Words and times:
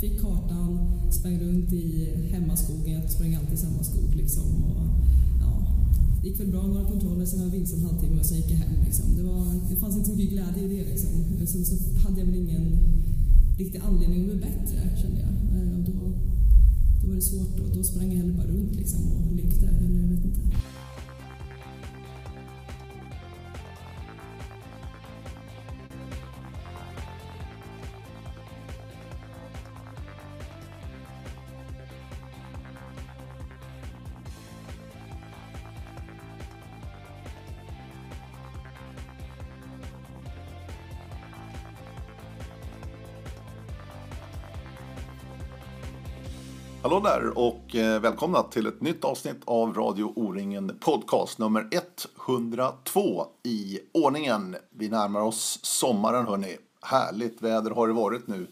fick 0.00 0.20
kartan, 0.20 0.78
sprang 1.10 1.38
runt 1.40 1.72
i 1.72 2.08
hemmaskogen, 2.30 2.92
jag 2.94 3.10
sprang 3.10 3.34
alltid 3.34 3.54
i 3.54 3.56
samma 3.56 3.84
skog 3.84 4.14
liksom. 4.16 4.64
Och, 4.64 4.82
ja, 5.40 5.52
det 6.22 6.28
gick 6.28 6.40
väl 6.40 6.50
bra 6.50 6.66
några 6.66 6.84
kontroller, 6.84 7.26
sen 7.26 7.38
var 7.38 7.46
jag 7.46 7.52
vilse 7.52 7.76
en 7.76 7.82
halvtimme 7.82 8.20
och 8.20 8.26
sen 8.26 8.36
gick 8.36 8.50
jag 8.50 8.56
hem. 8.56 8.84
Liksom. 8.84 9.16
Det, 9.16 9.22
var, 9.22 9.46
det 9.70 9.76
fanns 9.76 9.96
inte 9.96 10.08
så 10.08 10.14
mycket 10.16 10.32
glädje 10.32 10.62
i 10.64 10.68
det. 10.76 10.90
Liksom. 10.90 11.10
Sen 11.46 11.64
så 11.64 11.74
hade 12.04 12.20
jag 12.20 12.26
väl 12.26 12.36
ingen 12.36 12.78
riktig 13.58 13.80
anledning 13.88 14.20
att 14.20 14.26
bli 14.26 14.36
bättre, 14.36 14.96
kände 15.02 15.20
jag. 15.20 15.32
Eh, 15.56 15.78
och 15.78 15.84
då, 15.84 15.92
då 17.02 17.08
var 17.08 17.14
det 17.14 17.22
svårt 17.22 17.60
och 17.60 17.76
då 17.76 17.82
sprang 17.82 18.08
jag 18.12 18.16
hellre 18.16 18.32
bara 18.32 18.46
runt 18.46 18.76
liksom, 18.76 19.00
och 19.12 19.36
lekte. 19.36 19.66
Eller 19.66 20.00
jag 20.00 20.08
vet 20.08 20.24
inte. 20.24 20.40
Hallå 46.98 47.10
där 47.10 47.38
och 47.38 47.76
eh, 47.76 48.00
välkomna 48.00 48.42
till 48.42 48.66
ett 48.66 48.80
nytt 48.80 49.04
avsnitt 49.04 49.40
av 49.44 49.74
Radio 49.74 50.12
O-ringen 50.16 50.78
Podcast 50.80 51.38
nummer 51.38 51.68
102 52.28 53.26
i 53.42 53.80
ordningen. 53.92 54.56
Vi 54.70 54.88
närmar 54.88 55.20
oss 55.20 55.58
sommaren 55.62 56.26
hörni. 56.26 56.56
Härligt 56.82 57.42
väder 57.42 57.70
har 57.70 57.88
det 57.88 57.94
varit 57.94 58.26
nu. 58.26 58.46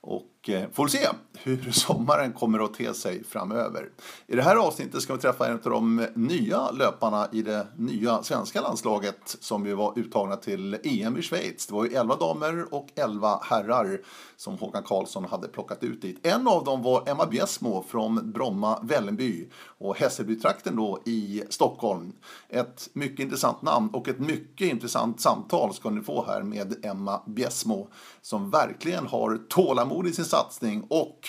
Och 0.00 0.22
och 0.42 0.48
eh, 0.48 0.68
får 0.72 0.88
se 0.88 1.08
hur 1.38 1.70
sommaren 1.72 2.32
kommer 2.32 2.64
att 2.64 2.74
te 2.74 2.94
sig 2.94 3.24
framöver. 3.24 3.88
I 4.26 4.36
det 4.36 4.42
här 4.42 4.56
avsnittet 4.56 5.02
ska 5.02 5.14
vi 5.14 5.20
träffa 5.20 5.46
en 5.46 5.54
av 5.54 5.70
de 5.70 6.06
nya 6.14 6.70
löparna 6.70 7.28
i 7.32 7.42
det 7.42 7.66
nya 7.76 8.22
svenska 8.22 8.60
landslaget 8.60 9.36
som 9.40 9.66
ju 9.66 9.74
var 9.74 9.98
uttagna 9.98 10.36
till 10.36 10.78
EM 10.84 11.16
i 11.16 11.22
Schweiz. 11.22 11.66
Det 11.66 11.74
var 11.74 11.84
ju 11.84 11.94
11 11.94 12.16
damer 12.16 12.74
och 12.74 12.88
11 12.94 13.40
herrar 13.42 14.00
som 14.36 14.58
Håkan 14.58 14.82
Karlsson 14.82 15.24
hade 15.24 15.48
plockat 15.48 15.82
ut 15.82 16.02
dit. 16.02 16.26
En 16.26 16.48
av 16.48 16.64
dem 16.64 16.82
var 16.82 17.08
Emma 17.08 17.26
Bjessmo 17.26 17.84
från 17.88 18.32
Bromma 18.32 18.78
Vällingby 18.82 19.48
och 19.78 19.96
Hässelbytrakten 19.96 20.76
då 20.76 20.98
i 21.04 21.42
Stockholm. 21.48 22.12
Ett 22.48 22.88
mycket 22.92 23.20
intressant 23.20 23.62
namn 23.62 23.88
och 23.92 24.08
ett 24.08 24.18
mycket 24.18 24.68
intressant 24.68 25.20
samtal 25.20 25.74
ska 25.74 25.90
ni 25.90 26.00
få 26.00 26.24
här 26.26 26.42
med 26.42 26.84
Emma 26.84 27.22
Bjessmo 27.26 27.88
som 28.22 28.50
verkligen 28.50 29.06
har 29.06 29.40
tålamod 29.48 30.06
i 30.06 30.12
sin 30.12 30.24
satsning 30.32 30.86
och 30.88 31.28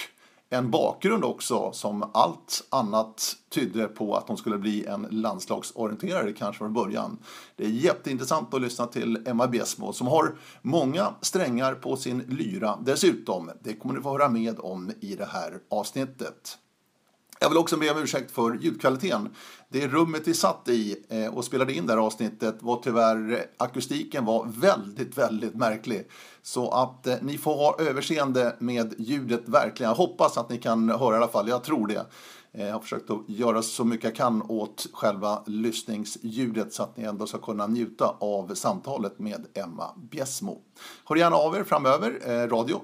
en 0.49 0.71
bakgrund 0.71 1.23
också 1.23 1.71
som 1.71 2.11
allt 2.13 2.63
annat 2.69 3.35
tydde 3.49 3.87
på 3.87 4.15
att 4.15 4.27
hon 4.27 4.37
skulle 4.37 4.57
bli 4.57 4.85
en 4.85 5.07
landslagsorienterare 5.11 6.33
kanske 6.33 6.57
från 6.57 6.73
början. 6.73 7.17
Det 7.55 7.65
är 7.65 7.69
jätteintressant 7.69 8.53
att 8.53 8.61
lyssna 8.61 8.87
till 8.87 9.27
Emma 9.27 9.47
Besmo 9.47 9.93
som 9.93 10.07
har 10.07 10.35
många 10.61 11.13
strängar 11.21 11.73
på 11.73 11.95
sin 11.95 12.19
lyra 12.19 12.79
dessutom. 12.85 13.51
Det 13.63 13.73
kommer 13.73 13.95
ni 13.95 14.01
få 14.01 14.11
höra 14.11 14.29
med 14.29 14.59
om 14.59 14.91
i 14.99 15.15
det 15.15 15.25
här 15.25 15.59
avsnittet. 15.69 16.57
Jag 17.39 17.49
vill 17.49 17.57
också 17.57 17.77
be 17.77 17.91
om 17.91 17.97
ursäkt 17.97 18.31
för 18.31 18.57
ljudkvaliteten. 18.61 19.29
Det 19.69 19.87
rummet 19.87 20.27
vi 20.27 20.33
satt 20.33 20.69
i 20.69 21.05
eh, 21.09 21.35
och 21.35 21.45
spelade 21.45 21.73
in 21.73 21.85
det 21.85 21.93
här 21.93 21.99
avsnittet 21.99 22.55
var 22.59 22.81
tyvärr, 22.83 23.45
akustiken 23.57 24.25
var 24.25 24.45
väldigt, 24.45 25.17
väldigt 25.17 25.55
märklig. 25.55 26.07
Så 26.43 26.69
att 26.69 27.07
eh, 27.07 27.15
ni 27.21 27.37
får 27.37 27.55
ha 27.55 27.75
överseende 27.79 28.55
med 28.59 28.93
ljudet 28.97 29.41
verkligen. 29.45 29.89
Jag 29.89 29.95
hoppas 29.95 30.37
att 30.37 30.49
ni 30.49 30.57
kan 30.57 30.89
höra 30.89 31.15
i 31.15 31.17
alla 31.17 31.27
fall, 31.27 31.49
jag 31.49 31.63
tror 31.63 31.87
det. 31.87 32.05
Eh, 32.53 32.65
jag 32.65 32.73
har 32.73 32.79
försökt 32.79 33.09
att 33.09 33.21
göra 33.27 33.61
så 33.61 33.85
mycket 33.85 34.03
jag 34.03 34.15
kan 34.15 34.41
åt 34.41 34.87
själva 34.93 35.43
lyssningsljudet 35.45 36.73
så 36.73 36.83
att 36.83 36.97
ni 36.97 37.03
ändå 37.03 37.27
ska 37.27 37.37
kunna 37.37 37.67
njuta 37.67 38.15
av 38.19 38.55
samtalet 38.55 39.19
med 39.19 39.45
Emma 39.53 39.91
Bjessmo. 39.95 40.61
Hör 41.05 41.15
gärna 41.15 41.35
av 41.35 41.55
er 41.55 41.63
framöver. 41.63 42.19
Eh, 42.25 42.47
radio 42.47 42.81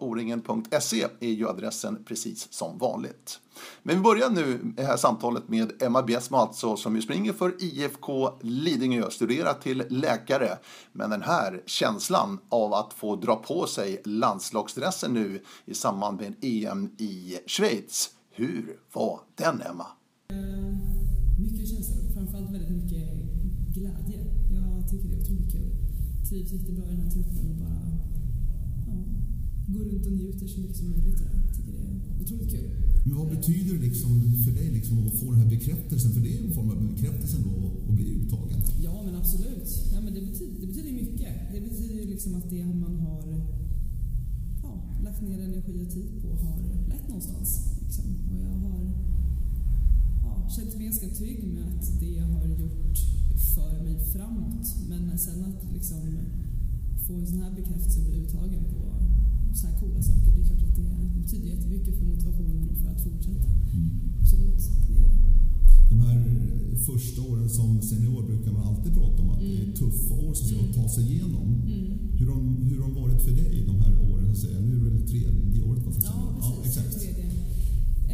oringen.se 0.00 1.06
är 1.20 1.28
ju 1.28 1.48
adressen 1.48 2.04
precis 2.04 2.52
som 2.52 2.78
vanligt. 2.78 3.40
Men 3.82 3.96
vi 3.96 4.02
börjar 4.02 4.30
nu 4.30 4.60
det 4.62 4.82
här 4.82 4.96
samtalet 4.96 5.48
med 5.48 5.82
Emma 5.82 6.02
Bjessmo 6.02 6.36
alltså 6.36 6.76
som 6.76 6.96
ju 6.96 7.02
springer 7.02 7.32
för 7.32 7.62
IFK 7.62 8.30
Lidingö, 8.40 9.10
studerar 9.10 9.54
till 9.54 9.84
läkare. 9.88 10.58
Men 10.92 11.10
den 11.10 11.22
här 11.22 11.62
känslan 11.66 12.38
av 12.48 12.74
att 12.74 12.92
få 12.92 13.16
dra 13.16 13.36
på 13.36 13.66
sig 13.66 14.02
landslagsdressen 14.04 15.14
nu 15.14 15.42
i 15.64 15.74
samband 15.74 16.20
med 16.20 16.34
EM 16.40 16.90
i 16.98 17.38
Schweiz 17.46 18.10
hur 18.34 18.76
var 18.94 19.20
den, 19.34 19.56
Emma? 19.70 19.86
Eh, 20.36 20.72
mycket 21.44 21.68
känslor, 21.68 22.12
framförallt 22.14 22.50
väldigt 22.54 22.70
mycket 22.70 23.04
glädje. 23.74 24.20
Jag 24.58 24.90
tycker 24.90 25.08
det 25.08 25.14
är 25.14 25.20
otroligt 25.20 25.52
kul. 25.52 25.70
Trivs 26.28 26.52
jättebra 26.52 26.84
i 26.84 26.90
den 26.96 27.00
här 27.00 27.10
truppen 27.10 27.48
och 27.50 27.56
bara 27.56 27.80
ja, 28.88 28.94
går 29.74 29.84
runt 29.84 30.06
och 30.06 30.12
njuter 30.12 30.46
så 30.46 30.60
mycket 30.60 30.76
som 30.76 30.90
möjligt. 30.90 31.20
Jag 31.46 31.56
tycker 31.56 31.72
det 31.72 31.78
är 31.78 32.22
otroligt 32.22 32.50
kul. 32.50 32.70
Men 33.04 33.16
vad 33.16 33.28
betyder 33.36 33.72
det 33.74 33.82
liksom 33.88 34.10
för 34.44 34.52
dig 34.52 34.70
liksom 34.70 35.06
att 35.06 35.14
få 35.20 35.30
den 35.30 35.40
här 35.40 35.50
bekräftelsen? 35.50 36.12
För 36.12 36.20
det 36.20 36.38
är 36.38 36.44
en 36.44 36.54
form 36.54 36.70
av 36.70 36.94
bekräftelse 36.94 37.36
då 37.44 37.54
att 37.88 37.94
bli 37.94 38.14
uttagen. 38.14 38.60
Ja, 38.80 39.02
men 39.04 39.14
absolut. 39.14 39.68
Ja, 39.92 40.00
men 40.00 40.14
det, 40.14 40.20
betyder, 40.20 40.60
det 40.60 40.66
betyder 40.66 40.92
mycket. 40.92 41.32
Det 41.54 41.60
betyder 41.60 42.06
liksom 42.06 42.34
att 42.34 42.50
det 42.50 42.64
man 42.66 42.94
har 43.00 43.22
ja, 44.62 45.00
lagt 45.04 45.22
ner 45.22 45.38
energi 45.40 45.86
och 45.86 45.90
tid 45.90 46.22
på 46.22 46.28
har 46.28 46.88
lett 46.88 47.08
någonstans. 47.08 47.81
Liksom. 47.92 48.14
Och 48.32 48.40
jag 48.46 48.56
har 48.64 48.80
ja, 50.24 50.48
känt 50.56 50.74
mig 50.76 50.84
ganska 50.84 51.08
trygg 51.08 51.44
med 51.54 51.64
att 51.74 52.00
det 52.00 52.10
jag 52.20 52.26
har 52.26 52.46
gjort 52.46 52.98
för 53.54 53.84
mig 53.84 53.96
framåt. 54.12 54.66
Men 54.88 55.18
sen 55.18 55.44
att 55.44 55.72
liksom 55.72 56.02
få 57.06 57.14
en 57.14 57.26
sån 57.26 57.42
här 57.42 57.50
bekräftelse 57.50 58.00
och 58.00 58.06
bli 58.06 58.16
uttagen 58.22 58.64
på 58.72 58.80
så 59.54 59.66
här 59.66 59.80
coola 59.80 60.02
saker, 60.02 60.32
det 60.34 60.40
är 60.40 60.46
klart 60.46 60.62
att 60.68 60.76
det 60.76 61.20
betyder 61.22 61.48
jättemycket 61.48 61.98
för 61.98 62.04
motivationen 62.04 62.68
och 62.70 62.76
för 62.76 62.88
att 62.88 63.02
fortsätta. 63.04 63.48
Mm. 63.76 63.90
Absolut, 64.20 64.62
det 64.88 64.94
gör 64.94 65.08
det. 65.08 65.22
De 65.90 66.00
här 66.00 66.16
första 66.86 67.22
åren 67.22 67.48
som 67.48 67.82
senior 67.82 68.22
brukar 68.22 68.52
man 68.52 68.62
alltid 68.62 68.92
prata 68.94 69.22
om 69.22 69.30
att 69.30 69.40
mm. 69.40 69.50
det 69.50 69.58
är 69.60 69.64
mm. 69.64 69.74
tuffa 69.74 70.14
år 70.14 70.34
så 70.34 70.44
att, 70.44 70.68
att 70.68 70.74
ta 70.74 70.88
sig 70.88 71.04
igenom. 71.12 71.48
Mm. 71.66 71.98
Hur, 72.18 72.26
har, 72.26 72.40
hur 72.68 72.78
har 72.80 72.88
de 72.88 72.94
varit 73.02 73.22
för 73.22 73.32
dig 73.32 73.64
de 73.66 73.76
här 73.80 73.94
åren? 74.12 74.26
Så 74.26 74.32
att 74.32 74.38
säga? 74.38 74.60
Nu 74.60 74.76
är 74.76 74.90
det 74.90 74.90
väl 74.90 75.08
tredje 75.08 75.62
året? 75.62 75.82
Ja, 75.84 75.90
precis. 75.90 76.04
Ja, 76.04 76.62
exakt. 76.64 77.21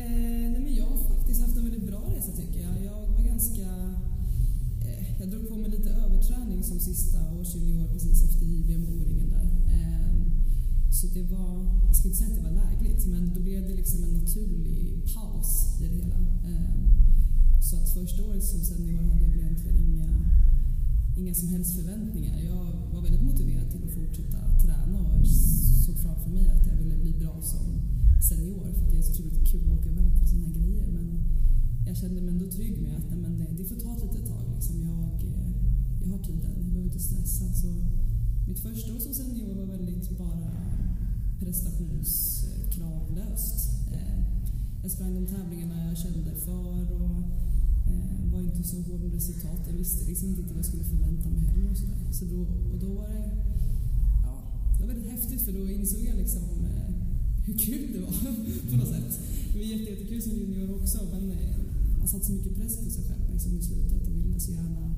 Eh, 0.09 0.51
nej 0.53 0.61
men 0.67 0.75
jag 0.75 0.87
har 0.87 0.97
faktiskt 0.97 1.41
haft 1.41 1.57
en 1.57 1.65
väldigt 1.65 1.87
bra 1.91 2.03
resa 2.15 2.33
tycker 2.33 2.61
jag. 2.61 2.85
Jag 2.85 3.01
var 3.15 3.23
ganska... 3.33 3.67
Eh, 4.89 5.21
jag 5.21 5.31
drog 5.31 5.49
på 5.49 5.57
mig 5.57 5.71
lite 5.71 5.91
överträning 5.91 6.63
som 6.63 6.81
sista 6.81 7.19
årsjunior 7.41 7.89
precis 7.93 8.23
efter 8.23 8.45
JVM 8.47 8.85
och 8.87 8.95
O-ringen 8.99 9.29
där. 9.31 9.49
Eh, 9.77 10.13
så 10.91 11.07
det 11.07 11.23
var, 11.23 11.53
jag 11.87 11.97
ska 11.97 12.09
inte 12.09 12.19
säga 12.19 12.31
att 12.31 12.37
det 12.37 12.49
var 12.51 12.57
lägligt, 12.65 13.07
men 13.07 13.35
då 13.35 13.41
blev 13.41 13.63
det 13.69 13.75
liksom 13.75 14.05
en 14.05 14.15
naturlig 14.21 15.03
paus 15.15 15.81
i 15.81 15.89
det 15.89 15.95
hela. 15.95 16.19
Eh, 16.51 16.75
så 17.61 17.77
att 17.77 17.89
första 17.95 18.25
året 18.25 18.45
som 18.45 18.61
senior 18.61 19.03
hade 19.03 19.23
jag 19.23 19.35
egentligen 19.37 19.77
inga, 19.77 20.11
inga 21.17 21.35
som 21.35 21.49
helst 21.49 21.77
förväntningar. 21.77 22.39
Jag 22.41 22.65
var 22.95 23.03
väldigt 23.03 23.23
motiverad 23.23 23.71
till 23.71 23.85
att 23.85 23.95
fortsätta 23.95 24.39
träna 24.65 24.99
och 25.01 25.27
såg 25.87 25.97
framför 25.97 26.31
mig 26.31 26.47
att 26.49 26.67
jag 26.67 26.77
ville 26.77 26.97
bli 26.97 27.13
bra 27.13 27.43
som 27.43 27.65
senior 28.21 28.73
för 28.73 28.85
att 28.85 28.91
det 28.91 28.99
är 28.99 29.03
så 29.03 29.13
otroligt 29.13 29.49
kul 29.51 29.71
att 29.71 29.79
åka 29.79 29.89
iväg 29.89 30.21
på 30.21 30.27
sådana 30.27 30.47
här 30.47 30.55
grejer. 30.55 30.87
Men 30.97 31.07
jag 31.87 31.97
kände 31.97 32.21
mig 32.21 32.31
ändå 32.35 32.47
trygg 32.47 32.79
med 32.83 32.97
att 32.97 33.11
nej, 33.11 33.21
men 33.21 33.39
det, 33.39 33.47
det 33.59 33.65
får 33.65 33.77
ta 33.77 33.97
ett 33.97 34.03
litet 34.03 34.27
tag. 34.29 34.45
Liksom. 34.55 34.83
Jag, 34.83 35.23
eh, 35.33 35.51
jag 36.03 36.09
har 36.09 36.19
tiden, 36.19 36.53
jag 36.57 36.65
behöver 36.65 36.85
inte 36.85 36.99
stressa. 36.99 37.53
Så 37.53 37.69
mitt 38.49 38.61
första 38.61 38.95
år 38.95 38.99
som 38.99 39.15
senior 39.15 39.55
var 39.55 39.67
väldigt 39.67 40.19
bara 40.19 40.51
prestationskravlöst. 41.39 43.71
Eh, 43.93 44.19
jag 44.83 44.91
sprang 44.91 45.15
de 45.15 45.27
tävlingarna 45.27 45.89
jag 45.89 45.99
kände 45.99 46.35
för 46.35 46.93
och 47.01 47.19
eh, 47.91 48.33
var 48.33 48.41
inte 48.41 48.63
så 48.63 48.83
hård 48.83 49.01
med 49.01 49.13
resultat. 49.13 49.61
Jag 49.67 49.75
visste 49.77 50.05
liksom 50.11 50.29
inte 50.29 50.43
vad 50.43 50.57
jag 50.59 50.65
skulle 50.65 50.85
förvänta 50.85 51.31
mig 51.31 51.41
heller. 51.41 51.71
Och 51.71 51.77
så 51.77 51.87
där. 51.87 52.13
Så 52.13 52.25
då, 52.25 52.41
och 52.73 52.79
då 52.81 52.95
var 52.95 53.09
det, 53.09 53.31
ja, 54.23 54.43
det 54.79 54.87
var 54.87 54.93
väldigt 54.93 55.11
häftigt 55.11 55.43
för 55.43 55.53
då 55.53 55.71
insåg 55.71 56.01
jag 56.01 56.17
liksom 56.17 56.43
hur 57.49 57.59
kul 57.59 57.89
det 57.95 58.01
var 58.07 58.15
på 58.71 58.77
något 58.77 58.93
sätt. 58.95 59.11
Det 59.53 59.59
var 59.59 59.67
jättekul 59.67 60.23
som 60.23 60.33
junior 60.33 60.69
också 60.79 60.99
men 61.13 61.25
eh, 61.31 61.57
man 61.99 62.09
satte 62.09 62.27
så 62.27 62.33
mycket 62.33 62.57
press 62.57 62.77
på 62.85 62.91
sig 62.91 63.05
själv 63.09 63.25
liksom, 63.33 63.59
i 63.59 63.63
slutet 63.63 64.03
och 64.09 64.15
ville 64.17 64.41
så 64.41 64.53
gärna 64.53 64.95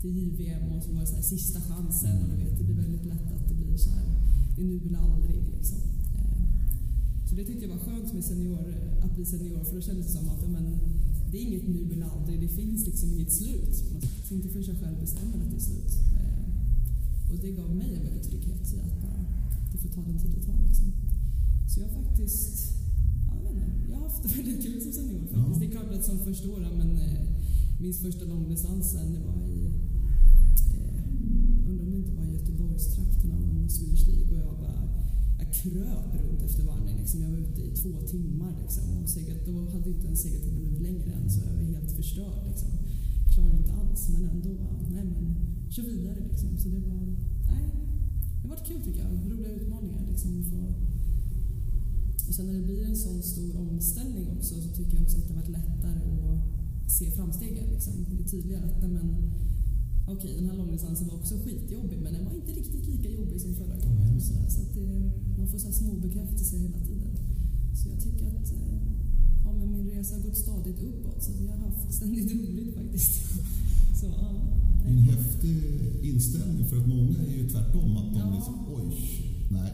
till 0.00 0.16
JVM 0.18 0.72
och 0.72 0.82
så 0.84 0.92
var 0.92 1.00
det 1.00 1.06
så 1.06 1.14
här, 1.14 1.22
sista 1.22 1.60
chansen 1.60 2.16
och 2.22 2.28
du 2.30 2.36
vet, 2.36 2.58
det 2.58 2.64
blir 2.64 2.76
väldigt 2.84 3.06
lätt 3.12 3.32
att 3.36 3.48
det 3.48 3.54
blir 3.54 3.76
så 3.76 3.90
här, 3.90 4.06
det 4.56 4.62
är 4.62 4.66
nu 4.66 4.80
eller 4.86 4.98
aldrig 4.98 5.40
liksom. 5.56 5.78
Eh, 6.18 6.38
så 7.28 7.34
det 7.36 7.44
tyckte 7.44 7.64
jag 7.66 7.72
var 7.76 7.84
skönt 7.86 8.12
med 8.14 8.24
senior, 8.24 8.64
att 9.04 9.14
bli 9.16 9.24
senior 9.24 9.64
för 9.64 9.74
då 9.74 9.80
kändes 9.80 10.06
det 10.06 10.12
som 10.12 10.28
att 10.28 10.50
men, 10.50 10.66
det 11.30 11.38
är 11.38 11.42
inget 11.42 11.68
nu 11.68 11.92
eller 11.92 12.06
aldrig, 12.06 12.40
det 12.40 12.48
finns 12.48 12.86
liksom 12.86 13.12
inget 13.12 13.32
slut. 13.32 13.74
Så 14.28 14.34
inte 14.34 14.48
förrän 14.48 14.64
jag 14.64 14.80
själv 14.80 15.00
bestämmer 15.00 15.38
att 15.44 15.50
det 15.50 15.56
är 15.56 15.66
slut. 15.70 15.92
Eh, 16.20 17.30
och 17.30 17.38
det 17.42 17.50
gav 17.50 17.76
mig 17.76 17.94
en 17.94 18.02
väldig 18.02 18.22
trygghet 18.22 18.74
i 18.74 18.78
att 18.78 19.00
bara, 19.02 19.20
det 19.72 19.78
får 19.78 19.88
ta 19.88 20.02
den 20.02 20.18
tid 20.18 20.30
det 20.36 20.46
tar. 20.46 20.58
Liksom. 20.68 21.03
Så 21.74 21.80
jag 21.80 21.88
har 21.88 22.02
faktiskt, 22.02 22.72
ja, 23.28 23.32
jag 23.46 23.54
vet 23.54 23.68
inte, 23.74 23.90
jag 23.90 23.96
har 23.98 24.08
haft 24.08 24.22
det 24.22 24.28
väldigt 24.38 24.62
kul 24.66 24.80
som 24.82 24.92
senior 24.92 25.20
faktiskt. 25.20 25.36
Ja. 25.36 25.56
Det 25.60 25.66
är 25.66 25.70
klart 25.70 25.90
att 25.94 26.04
som 26.04 26.18
första 26.18 26.46
år, 26.54 26.60
men 26.80 26.90
eh, 26.96 27.22
min 27.80 27.94
första 27.94 28.24
långdistansen, 28.24 29.12
det 29.12 29.22
var 29.30 29.40
i, 29.58 29.60
eh, 30.76 31.04
undrar 31.68 31.84
om 31.84 31.90
det 31.90 31.96
inte 31.96 32.14
var 32.18 32.26
i 32.26 32.32
Göteborgstrakterna, 32.38 33.36
någon 33.38 33.70
Swedish 33.70 34.06
League 34.08 34.30
och 34.34 34.40
jag 34.46 34.56
bara, 34.64 34.80
jag 35.38 35.48
kröp 35.54 36.10
runt 36.22 36.42
efter 36.42 36.62
varvning. 36.64 36.96
Liksom. 37.00 37.22
Jag 37.22 37.30
var 37.30 37.38
ute 37.38 37.60
i 37.62 37.70
två 37.82 37.92
timmar 38.14 38.52
liksom, 38.62 38.84
och 39.02 39.08
seglat, 39.08 39.46
då 39.46 39.70
hade 39.70 39.90
inte 39.90 40.08
en 40.08 40.16
segeltid 40.16 40.54
blivit 40.54 40.80
längre 40.80 41.12
än 41.12 41.30
så 41.30 41.40
jag 41.46 41.54
var 41.54 41.62
helt 41.74 41.92
förstörd. 41.92 42.46
Liksom. 42.50 42.70
Klarade 43.34 43.56
inte 43.56 43.72
alls, 43.72 44.08
men 44.08 44.24
ändå 44.24 44.54
nej 44.94 45.04
men, 45.04 45.24
kör 45.70 45.82
vidare 45.82 46.20
liksom. 46.30 46.58
Så 46.58 46.68
det 46.68 46.80
var, 46.88 47.02
nej, 47.52 47.66
det 48.42 48.48
har 48.48 48.56
varit 48.56 48.68
kul 48.68 48.82
tycker 48.84 49.00
jag. 49.00 49.32
Roliga 49.32 49.52
utmaningar 49.52 50.02
liksom. 50.10 50.44
Få, 50.50 50.74
och 52.28 52.34
sen 52.34 52.46
när 52.46 52.54
det 52.54 52.66
blir 52.68 52.84
en 52.84 52.96
sån 52.96 53.22
stor 53.22 53.52
omställning 53.58 54.26
också 54.36 54.54
så 54.62 54.68
tycker 54.78 54.94
jag 54.96 55.02
också 55.04 55.18
att 55.18 55.26
det 55.28 55.34
har 55.34 55.40
varit 55.40 55.50
lättare 55.58 56.00
att 56.22 56.90
se 56.98 57.10
framstegen. 57.10 57.66
Liksom. 57.74 57.92
Det 58.16 58.22
är 58.24 58.28
tydligare 58.28 58.64
att 58.64 58.80
nej, 58.82 58.90
men, 58.90 59.08
okej, 60.14 60.32
den 60.38 60.48
här 60.50 60.56
långdistansen 60.56 61.06
var 61.08 61.14
också 61.14 61.34
skitjobbig 61.44 61.98
men 62.02 62.12
den 62.12 62.24
var 62.24 62.32
inte 62.40 62.52
riktigt 62.52 62.86
lika 62.86 63.08
jobbig 63.10 63.40
som 63.40 63.54
förra 63.54 63.76
gången. 63.84 64.20
Så, 64.20 64.32
där, 64.34 64.48
så 64.48 64.60
att 64.62 64.74
det, 64.74 64.86
man 65.38 65.48
får 65.48 65.58
så 65.58 65.66
här 65.66 65.74
små 65.74 65.92
bekräftelser 66.06 66.58
hela 66.58 66.80
tiden. 66.90 67.10
Så 67.78 67.88
jag 67.88 68.00
tycker 68.00 68.26
att 68.26 68.52
eh, 68.52 68.78
ja, 69.44 69.52
men 69.58 69.72
min 69.72 69.86
resa 69.90 70.14
har 70.16 70.22
gått 70.22 70.36
stadigt 70.36 70.80
uppåt 70.80 71.22
så 71.24 71.30
jag 71.46 71.52
har 71.56 71.58
haft 71.68 71.94
ständigt 71.94 72.32
roligt 72.32 72.74
faktiskt. 72.74 73.12
Så, 74.00 74.06
ja, 74.06 74.30
Det 74.82 74.88
är 74.88 74.92
en 74.92 74.98
häftig 74.98 75.56
inställning 76.02 76.66
för 76.66 76.76
att 76.80 76.86
många 76.88 77.18
är 77.18 77.36
ju 77.42 77.48
tvärtom. 77.48 77.96
Att 77.96 78.12
de 78.14 78.18
Ja. 78.20 78.34
liksom, 78.36 78.54
oj, 78.76 78.96
nej, 79.50 79.72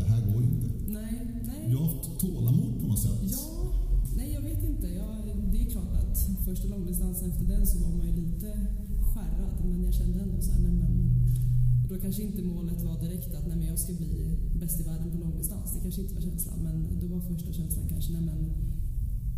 det 0.00 0.06
här 0.12 0.20
går 0.28 0.40
ju 0.42 0.48
inte. 0.54 0.68
nej, 0.98 1.14
nej. 1.50 1.62
Du 1.70 1.76
har 1.76 1.86
haft 1.86 2.20
tålamod 2.20 2.72
på 2.80 2.86
något 2.86 3.02
sätt. 3.06 3.20
Ja, 3.22 3.48
nej 4.16 4.28
jag 4.36 4.42
vet 4.48 4.62
inte. 4.72 4.86
Jag, 4.88 5.12
det 5.52 5.58
är 5.64 5.70
klart 5.70 5.94
att 6.02 6.16
första 6.44 6.68
långdistansen 6.68 7.30
efter 7.30 7.44
den 7.44 7.66
så 7.66 7.78
var 7.84 7.92
man 7.98 8.06
ju 8.06 8.14
lite 8.22 8.48
skärrad 9.12 9.56
men 9.70 9.84
jag 9.84 9.94
kände 9.94 10.18
ändå 10.20 10.42
så 10.42 10.52
här, 10.52 10.60
nej 10.60 10.72
men 10.72 10.92
då 11.88 11.94
kanske 12.04 12.22
inte 12.22 12.42
målet 12.42 12.82
var 12.82 13.00
direkt 13.00 13.34
att 13.34 13.46
nej 13.46 13.56
men 13.56 13.66
jag 13.66 13.78
ska 13.78 13.92
bli 13.92 14.12
bäst 14.60 14.80
i 14.80 14.82
världen 14.82 15.10
på 15.10 15.18
långdistans. 15.18 15.74
Det 15.74 15.80
kanske 15.80 16.00
inte 16.00 16.14
var 16.14 16.22
känslan 16.22 16.58
men 16.62 16.76
då 17.00 17.06
var 17.06 17.20
första 17.20 17.52
känslan 17.52 17.88
kanske 17.88 18.12
nej 18.12 18.22
men 18.22 18.40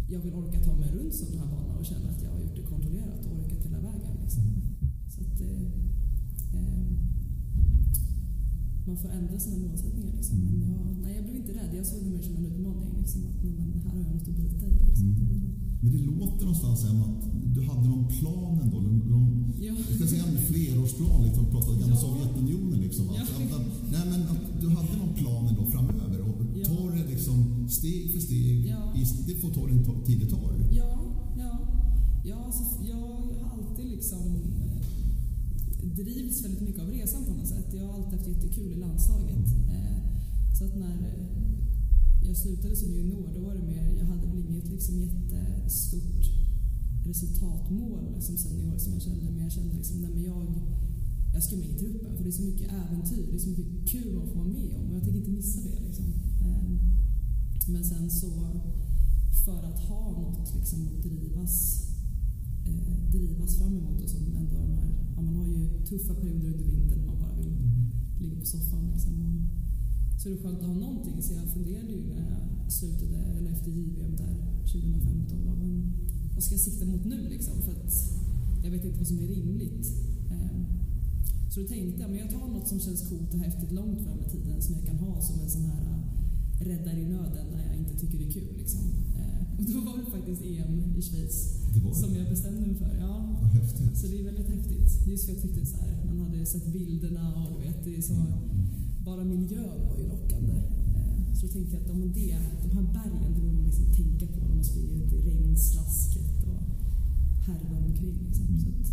jag 0.09 0.21
vill 0.21 0.35
orka 0.35 0.61
ta 0.65 0.75
mig 0.77 0.91
runt 0.93 1.15
sådana 1.15 1.41
här 1.41 1.51
banor 1.55 1.79
och 1.79 1.87
känna 1.87 2.11
att 2.11 2.23
jag 2.23 2.31
har 2.31 2.41
gjort 2.41 2.57
det 2.57 2.63
kontrollerat 2.63 3.27
och 3.27 3.37
orkat 3.37 3.65
hela 3.67 3.79
vägen. 3.79 4.15
Liksom. 4.23 4.43
Så 5.09 5.21
att 5.21 5.39
det, 5.39 5.53
eh, 6.59 6.90
man 8.91 8.99
får 9.03 9.11
ändra 9.19 9.37
sina 9.45 9.59
målsättningar. 9.67 10.13
Liksom. 10.19 10.37
Men 10.61 10.71
jag, 10.71 10.81
nej, 11.05 11.13
jag 11.17 11.25
blev 11.25 11.37
inte 11.37 11.53
rädd. 11.61 11.71
Jag 11.79 11.87
såg 11.91 11.99
det 12.05 12.11
mer 12.17 12.23
som 12.29 12.35
en 12.37 12.45
utmaning. 12.51 12.93
Liksom, 13.03 13.21
att 13.29 13.39
nej, 13.45 13.67
men 13.73 13.81
här 13.85 13.91
har 13.95 14.01
jag 14.07 14.15
något 14.17 14.29
att 14.29 14.37
bita 14.43 14.67
i. 14.67 14.73
Liksom. 14.89 15.07
Men 15.83 15.91
det 15.97 16.03
låter 16.13 16.45
någonstans 16.49 16.79
som 16.81 16.97
att 17.07 17.21
du 17.57 17.61
hade 17.71 17.87
någon 17.95 18.07
plan 18.19 18.53
ändå. 18.65 18.79
Någon, 19.15 19.29
Ja. 19.67 19.73
jag 19.89 19.97
ska 19.97 20.07
säga 20.07 20.25
en 20.33 20.39
flerårsplan, 20.51 21.19
liksom, 21.27 21.45
pratar 21.55 21.73
gamla 21.81 21.95
Ja. 21.97 22.01
Sovjetunionen. 22.07 22.81
Liksom, 22.87 23.05
Ja. 23.17 23.23
att, 23.23 23.53
att, 23.61 23.69
nej, 23.95 24.05
men 24.11 24.21
att 24.33 24.43
du 24.63 24.69
hade 24.79 24.95
någon 25.03 25.15
plan 25.23 25.43
ändå 25.51 25.65
framöver 25.75 26.21
och 26.29 26.39
Ja. 26.59 26.65
tar 26.69 26.89
det 26.97 27.05
liksom 27.15 27.69
steg 27.79 28.13
för 28.13 28.21
steg. 28.29 28.67
Ja. 28.67 28.81
I, 29.01 29.03
det 29.29 29.35
får 29.43 29.51
ta 29.57 29.63
den 29.67 29.81
tid 30.07 30.19
det 30.21 30.31
tar. 30.37 30.51
Ja, 30.83 30.91
ja. 31.43 31.53
ja 32.31 32.37
alltså, 32.47 32.65
jag 32.91 32.97
har 32.97 33.51
alltid 33.53 33.87
liksom 33.97 34.23
drivs 35.83 36.45
väldigt 36.45 36.63
mycket 36.63 36.83
av 36.83 36.91
resan 36.91 37.25
på 37.25 37.35
något 37.35 37.49
sätt. 37.49 37.75
Jag 37.75 37.87
har 37.87 37.95
alltid 37.95 38.19
haft 38.19 38.29
jättekul 38.29 38.73
i 38.73 38.77
landslaget. 38.77 39.47
Eh, 39.69 39.99
så 40.59 40.65
att 40.65 40.77
när 40.77 40.99
jag 42.23 42.37
slutade 42.37 42.77
som 42.77 42.93
junior 42.93 43.31
då 43.35 43.41
var 43.41 43.55
det 43.55 43.63
mer, 43.63 43.97
jag 43.99 44.05
hade 44.05 44.27
väl 44.27 44.39
inget 44.39 44.69
liksom 44.69 45.01
jättestort 45.01 46.25
resultatmål 47.05 48.23
som 48.23 48.37
senior 48.37 48.79
som 48.79 48.93
jag 48.93 49.03
kände, 49.03 49.31
men 49.31 49.43
jag 49.43 49.53
kände 49.53 49.75
liksom, 49.77 50.01
nej 50.01 50.11
men 50.15 50.23
jag, 50.23 50.47
jag 51.35 51.43
ska 51.43 51.57
med 51.57 51.71
i 51.71 51.79
truppen 51.79 52.17
för 52.17 52.25
det 52.25 52.31
är 52.31 52.41
så 52.41 52.43
mycket 52.43 52.73
äventyr, 52.73 53.27
det 53.31 53.35
är 53.35 53.39
så 53.39 53.49
mycket 53.49 53.89
kul 53.93 54.19
att 54.19 54.29
få 54.29 54.39
vara 54.39 54.49
med 54.49 54.77
om 54.77 54.87
och 54.91 54.97
jag 54.97 55.03
tänker 55.03 55.19
inte 55.19 55.31
missa 55.31 55.61
det. 55.61 55.81
Liksom. 55.87 56.07
Ehm, 56.47 56.79
men 57.69 57.85
sen 57.85 58.11
så, 58.11 58.31
för 59.45 59.63
att 59.63 59.81
ha 59.81 60.13
något 60.13 60.55
liksom 60.57 60.89
att 60.89 61.03
drivas, 61.03 61.87
eh, 62.67 63.11
drivas 63.13 63.59
fram 63.59 63.77
emot 63.77 64.03
och 64.03 64.11
som 64.11 64.37
ändå 64.37 64.57
de 64.57 64.73
här, 64.79 64.90
ja, 65.21 65.25
man 65.25 65.37
har 65.37 65.47
ju 65.47 65.63
tuffa 65.91 66.15
perioder 66.15 66.49
under 66.53 66.65
vintern 66.65 66.99
när 66.99 67.07
man 67.07 67.19
bara 67.25 67.37
vill 67.41 67.57
ligga 68.23 68.37
på 68.41 68.47
soffan. 68.47 68.91
Liksom. 68.93 69.13
Så 70.19 70.29
är 70.29 70.33
det 70.33 70.43
skönt 70.43 70.59
att 70.59 70.67
ha 70.67 70.75
någonting. 70.75 71.23
Så 71.23 71.33
jag 71.35 71.49
funderade 71.57 71.93
ju 71.93 72.03
när 72.15 72.25
jag 72.31 72.73
slutade, 72.73 73.17
eller 73.37 73.51
efter 73.51 73.71
JVM 73.71 74.17
där 74.17 74.35
2015, 74.73 75.47
vad, 75.47 75.59
vad 76.35 76.43
ska 76.43 76.55
jag 76.55 76.61
sikta 76.61 76.85
mot 76.87 77.05
nu 77.05 77.29
liksom? 77.29 77.63
För 77.63 77.73
att 77.73 77.95
jag 78.65 78.71
vet 78.71 78.85
inte 78.85 78.99
vad 78.99 79.07
som 79.07 79.19
är 79.19 79.27
rimligt. 79.27 79.87
Eh, 80.31 80.61
så 81.51 81.61
då 81.61 81.67
tänkte 81.67 82.03
jag, 82.03 82.11
men 82.11 82.19
jag 82.19 82.31
tar 82.31 82.49
något 82.49 82.69
som 82.69 82.81
känns 82.81 83.09
coolt 83.09 83.35
och 83.35 83.41
häftigt 83.41 83.73
långt 83.73 84.01
fram 84.05 84.19
i 84.27 84.31
tiden 84.31 84.63
som 84.63 84.75
jag 84.75 84.87
kan 84.87 84.99
ha 84.99 85.21
som 85.21 85.41
en 85.41 85.51
sån 85.51 85.65
här 85.65 85.83
äh, 85.91 86.67
räddare 86.69 87.01
i 87.01 87.05
nöden 87.05 87.47
när 87.53 87.67
jag 87.67 87.77
inte 87.77 87.99
tycker 88.01 88.19
det 88.19 88.27
är 88.27 88.33
kul. 88.33 88.55
Liksom. 88.57 88.81
Eh, 89.19 89.59
och 89.59 89.65
då 89.65 89.81
var 89.81 89.99
det 89.99 90.11
faktiskt 90.11 90.43
EM 90.43 90.97
i 90.99 91.03
Schweiz 91.03 91.61
som 91.93 92.15
jag 92.15 92.29
bestämde 92.29 92.61
mig 92.61 92.75
för. 92.75 92.97
Ja, 93.01 93.20
Vad 93.41 93.51
häftigt. 93.51 93.97
så 93.99 94.07
det 94.07 94.19
är 94.21 94.25
väldigt 94.25 94.49
häftigt. 94.49 95.07
Just 95.07 95.25
för 95.25 95.33
jag 95.33 95.43
tyckte 95.43 95.67
så 95.67 95.77
här, 95.77 96.05
man 96.07 96.19
hade 96.21 96.47
sett 96.47 96.73
bilderna 96.73 97.25
och 97.37 97.61
du 97.61 97.67
vet, 97.69 97.85
det 97.85 97.97
är 97.97 98.03
så, 98.03 98.17
bara 99.05 99.25
miljön 99.25 99.79
var 99.89 99.97
ju 99.99 100.07
lockande. 100.09 100.53
Eh, 100.99 101.35
Så 101.35 101.47
då 101.47 101.53
tänkte 101.53 101.75
jag 101.75 101.83
att 101.83 101.89
ja, 101.89 101.95
men 101.95 102.13
det, 102.13 102.37
de 102.65 102.71
här 102.77 102.87
bergen, 102.99 103.33
det 103.35 103.41
borde 103.41 103.53
man 103.57 103.65
liksom 103.71 103.85
tänka 104.01 104.27
på 104.27 104.39
när 104.47 104.55
man 104.55 104.65
springer 104.65 104.95
runt 104.95 105.13
i 105.13 105.21
regnslasket 105.31 106.43
och 106.51 106.63
härvar 107.47 107.81
omkring. 107.89 108.17
Liksom. 108.27 108.47
Så 108.63 108.69
att, 108.69 108.87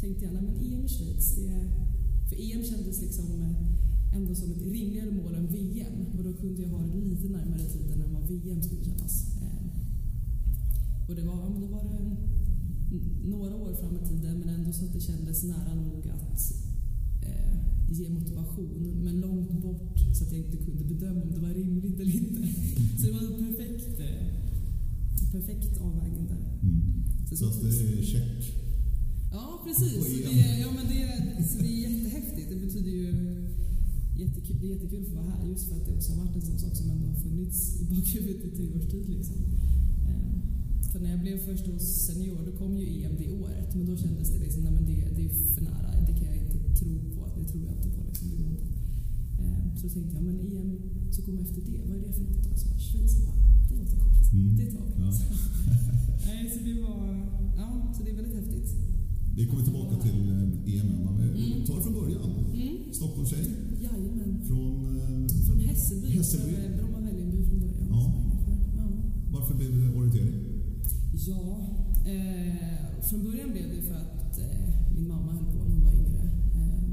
tänkte 0.00 0.24
jag, 0.24 0.32
nej 0.34 0.42
men 0.42 0.56
EM 0.56 0.84
i 0.84 0.88
Schweiz, 0.88 1.26
det, 1.36 1.52
för 2.28 2.36
EM 2.36 2.62
kändes 2.70 3.02
liksom 3.02 3.26
eh, 3.42 4.16
ändå 4.16 4.34
som 4.34 4.50
ett 4.52 4.62
rimligare 4.76 5.10
mål 5.10 5.34
än 5.34 5.46
VM. 5.46 5.96
Och 6.18 6.24
då 6.24 6.32
kunde 6.32 6.62
jag 6.62 6.68
ha 6.68 6.80
det 6.86 7.00
lite 7.10 7.28
närmare 7.28 7.64
tiden 7.74 8.02
än 8.02 8.12
vad 8.14 8.24
VM 8.28 8.62
skulle 8.62 8.84
kännas. 8.84 9.14
Eh, 9.42 11.08
Och 11.08 11.14
det 11.16 11.22
var, 11.28 11.34
ja, 11.42 11.48
men 11.52 11.60
då 11.60 11.66
var 11.76 11.82
det 11.84 12.16
några 13.24 13.54
år 13.56 13.74
fram 13.74 13.96
i 13.96 14.08
tiden 14.08 14.38
men 14.38 14.48
ändå 14.48 14.72
så 14.72 14.84
att 14.84 14.92
det 14.92 15.00
kändes 15.00 15.42
nära 15.44 15.74
nog 15.74 16.08
att 16.08 16.40
eh, 17.22 17.54
ge 17.90 18.08
motivation 18.08 19.00
men 19.04 19.20
långt 19.20 19.62
bort 19.62 19.98
så 20.18 20.24
att 20.24 20.32
jag 20.32 20.40
inte 20.40 20.56
kunde 20.56 20.84
bedöma 20.84 21.22
om 21.22 21.30
det 21.32 21.40
var 21.40 21.54
rimligt 21.54 22.00
eller 22.00 22.14
inte. 22.14 22.48
Så 22.98 23.06
det 23.06 23.12
var 23.12 23.20
en 23.20 23.46
perfekt, 23.46 24.00
eh, 24.00 24.26
perfekt 25.32 25.80
avvägning 25.80 26.26
där. 26.26 26.58
Mm. 26.62 26.92
Så, 27.28 27.36
Så 27.36 27.46
att 27.46 27.60
det 27.62 27.68
är 27.68 28.02
check. 28.02 28.54
Ja, 29.32 29.60
precis. 29.64 29.92
Så 29.92 30.30
det, 30.30 30.58
ja, 30.60 30.70
men 30.76 30.86
det, 30.92 31.44
så 31.48 31.58
det 31.58 31.68
är 31.68 31.90
jättehäftigt. 31.90 32.48
Det 32.50 32.56
betyder 32.56 32.90
ju 32.90 33.12
jättekul, 34.16 34.56
det 34.60 34.66
är 34.66 34.70
jättekul 34.74 35.04
för 35.04 35.10
att 35.18 35.24
vara 35.24 35.34
här 35.34 35.48
just 35.48 35.68
för 35.68 35.76
att 35.76 35.86
det 35.86 35.92
också 35.92 36.12
har 36.12 36.24
varit 36.24 36.36
en 36.36 36.42
sån 36.42 36.58
sak 36.58 36.76
som 36.76 36.90
ändå 36.90 37.06
har 37.06 37.14
funnits 37.14 37.80
i 37.80 37.84
bakhuvudet 37.84 38.44
i 38.44 38.56
tre 38.56 38.66
års 38.76 38.90
tid. 38.90 39.08
Liksom. 39.08 39.36
Eh, 40.92 40.98
För 40.98 41.00
när 41.00 41.10
jag 41.10 41.20
blev 41.20 41.38
först 41.38 41.66
hos 41.66 41.82
senior, 42.06 42.38
då 42.46 42.52
kom 42.52 42.76
ju 42.78 42.86
EM 43.04 43.14
det 43.18 43.28
året. 43.30 43.74
Men 43.74 43.86
då 43.86 43.96
kändes 43.96 44.30
det 44.30 44.38
liksom, 44.38 44.62
nej 44.62 44.72
men 44.72 44.84
det, 44.86 44.96
det 45.16 45.24
är 45.24 45.32
för 45.54 45.62
nära. 45.64 45.90
Det 46.06 46.12
kan 46.18 46.26
jag 46.26 46.36
inte 46.36 46.58
tro 46.80 46.90
på. 47.14 47.20
Det 47.38 47.44
tror 47.50 47.62
jag 47.66 47.74
inte 47.76 47.88
på. 47.96 48.00
Liksom, 48.08 48.28
det 48.30 48.36
går 48.36 48.46
inte. 48.50 48.66
Eh, 49.42 49.76
Så 49.76 49.86
då 49.86 49.92
tänkte 49.94 50.14
jag, 50.16 50.22
men 50.24 50.36
EM 50.40 50.70
så 51.14 51.22
kommer 51.22 51.40
efter 51.42 51.60
det. 51.60 51.80
Vad 51.88 51.96
är 51.96 52.02
det 52.06 52.12
för 52.12 52.22
något? 52.22 52.46
Alltså, 52.52 52.66
Schweiz, 52.86 53.12
jag 53.18 53.24
bara, 53.28 53.40
det 53.68 53.74
låter 53.80 53.98
coolt. 54.04 54.32
Mm. 54.32 54.56
Det 54.56 54.66
tar 54.74 54.84
vi. 54.88 54.92
Ja. 55.02 55.12
Så, 55.12 55.24
nej, 56.26 56.40
så 56.54 56.58
det 56.68 56.74
var, 56.82 57.00
ja, 57.56 57.68
så 57.96 58.02
det 58.04 58.10
är 58.10 58.16
väldigt 58.20 58.34
häftigt. 58.40 58.68
Vi 59.36 59.46
kommer 59.46 59.64
tillbaka 59.64 59.94
till 60.06 60.18
eh, 60.28 60.74
EM. 60.74 60.90
Vi 61.34 61.52
Mm. 61.52 61.66
tar 61.66 61.76
det 61.76 61.82
från 61.82 61.94
början. 62.00 62.30
Mm. 62.54 62.76
Stockholmstjej 62.92 63.44
Jajamän. 63.84 64.32
från... 64.48 64.74
eh, 65.00 65.28
Från 65.46 65.58
Hässelby. 65.60 66.08
Hässelby. 66.16 66.52
Från 66.54 66.76
Bromma 66.78 67.00
Vällingby 67.06 67.44
från 67.48 67.58
början. 67.60 67.86
Ja. 67.90 68.02
Ja. 68.78 68.86
Varför 69.32 69.54
blev 69.54 69.70
det 69.80 69.88
orientering? 69.98 70.40
Ja 71.26 71.60
eh, 72.04 73.02
från 73.02 73.22
början 73.24 73.52
blev 73.52 73.68
det 73.76 73.82
för 73.82 73.94
att 73.94 74.38
eh, 74.38 74.94
min 74.94 75.08
mamma 75.08 75.32
höll 75.32 75.44
på 75.44 75.64
när 75.64 75.74
hon 75.74 75.84
var 75.84 75.92
yngre. 75.92 76.22
Eh, 76.54 76.92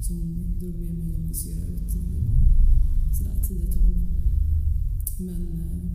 så 0.00 0.12
hon 0.12 0.58
drog 0.58 0.74
med 0.74 0.94
mig 0.94 1.14
och 1.14 1.20
min 1.20 1.34
syrra 1.34 1.66
ut 1.66 1.94
när 1.94 2.06
vi 2.06 2.20
var 2.20 2.40
sådär 3.12 3.34
10-12. 3.34 4.06
Men 5.18 5.42
eh, 5.60 5.86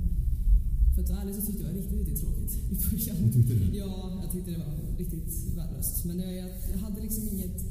för 0.96 1.04
att 1.04 1.10
vara 1.10 1.22
ärlig 1.22 1.36
så 1.36 1.42
tyckte 1.42 1.64
jag 1.64 1.74
det 1.74 1.82
var 1.82 1.88
riktigt, 1.88 2.00
riktigt 2.00 2.22
tråkigt 2.22 2.54
i 2.72 2.76
början. 2.76 3.18
Du 3.26 3.32
tyckte 3.34 3.54
det? 3.54 3.78
Ja, 3.78 4.20
jag 4.24 4.32
tyckte 4.32 4.52
det 4.52 4.58
var 4.58 4.98
riktigt 4.98 5.58
värdelöst. 5.58 6.06
Men 6.06 6.20
jag, 6.20 6.50
jag, 6.72 6.78
hade 6.78 7.02
liksom 7.02 7.24
inget... 7.34 7.66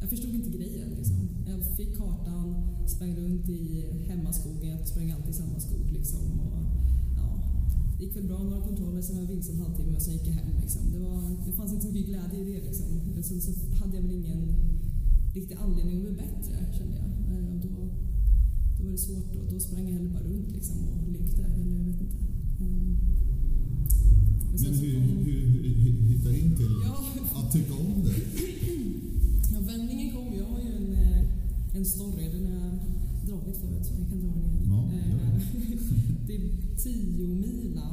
Jag 0.00 0.10
förstod 0.10 0.34
inte 0.34 0.50
grejen. 0.50 0.90
Liksom. 0.96 1.28
Jag 1.46 1.76
fick 1.76 1.96
kartan, 1.98 2.54
sprang 2.86 3.16
runt 3.16 3.48
i 3.48 3.84
hemmaskogen. 4.08 4.78
Jag 4.78 4.88
sprang 4.88 5.10
alltid 5.10 5.30
i 5.30 5.32
samma 5.32 5.60
skog. 5.60 5.90
Liksom, 5.92 6.40
och, 6.40 6.87
det 7.98 8.04
gick 8.04 8.16
väl 8.16 8.26
bra 8.26 8.42
några 8.42 8.60
kontroller, 8.60 9.02
sen 9.02 9.16
var 9.16 9.22
jag 9.22 9.30
vilse 9.30 9.52
en 9.52 9.60
halvtimme 9.60 9.96
och 9.96 10.02
sen 10.02 10.14
gick 10.14 10.26
jag 10.26 10.32
hem. 10.32 10.60
Liksom. 10.60 10.92
Det, 10.92 10.98
var, 10.98 11.46
det 11.46 11.52
fanns 11.52 11.72
inte 11.72 11.86
så 11.86 11.92
mycket 11.92 12.08
glädje 12.08 12.38
i 12.40 12.44
det. 12.52 12.66
Liksom. 12.66 12.86
Sen 13.22 13.40
så 13.40 13.50
hade 13.80 13.96
jag 13.96 14.02
väl 14.02 14.12
ingen 14.12 14.54
riktig 15.34 15.56
anledning 15.64 15.96
att 15.96 16.02
bli 16.02 16.12
bättre, 16.12 16.54
kände 16.78 16.96
jag. 16.96 17.08
Eh, 17.32 17.54
Och 17.54 17.60
då 17.60 17.90
då 18.78 18.84
var 18.84 18.92
det 18.92 18.98
svårt. 18.98 19.32
Då, 19.34 19.40
då 19.54 19.60
sprang 19.60 19.86
jag 19.86 19.92
hellre 19.92 20.08
bara 20.08 20.22
runt 20.22 20.50
liksom 20.52 20.76
och 20.88 21.12
lekte. 21.12 21.42
Eller 21.42 21.76
jag 21.76 21.84
vet 21.84 22.00
inte. 22.00 22.16
Um, 22.60 22.98
men 24.62 24.74
hur, 24.74 24.94
kom... 24.94 25.24
hur, 25.24 25.40
hur, 25.40 25.74
hur 25.74 26.02
hittar 26.08 26.30
du 26.30 26.38
in 26.38 26.56
till 26.56 26.74
ja. 26.84 27.04
att 27.34 27.52
tycka 27.52 27.74
om 27.74 28.04
det? 28.04 28.14
Ja, 29.52 29.60
vändningen 29.60 30.12
kom. 30.14 30.34
Jag 30.38 30.44
har 30.44 30.60
ju 30.60 30.72
en, 30.76 30.92
eh, 30.92 31.76
en 31.76 31.84
story. 31.84 32.24
Den 32.32 32.44
jag 32.44 32.97
dragit 33.28 33.56
förut, 33.56 33.86
så 33.86 33.92
jag 34.00 34.08
kan 34.08 34.20
dra 34.20 34.30
den 34.34 34.44
igen. 34.44 34.64
Ja, 34.72 34.80
ja. 35.10 35.28
det 36.26 36.34
är 36.36 36.42
tio 36.84 37.28
mila. 37.44 37.88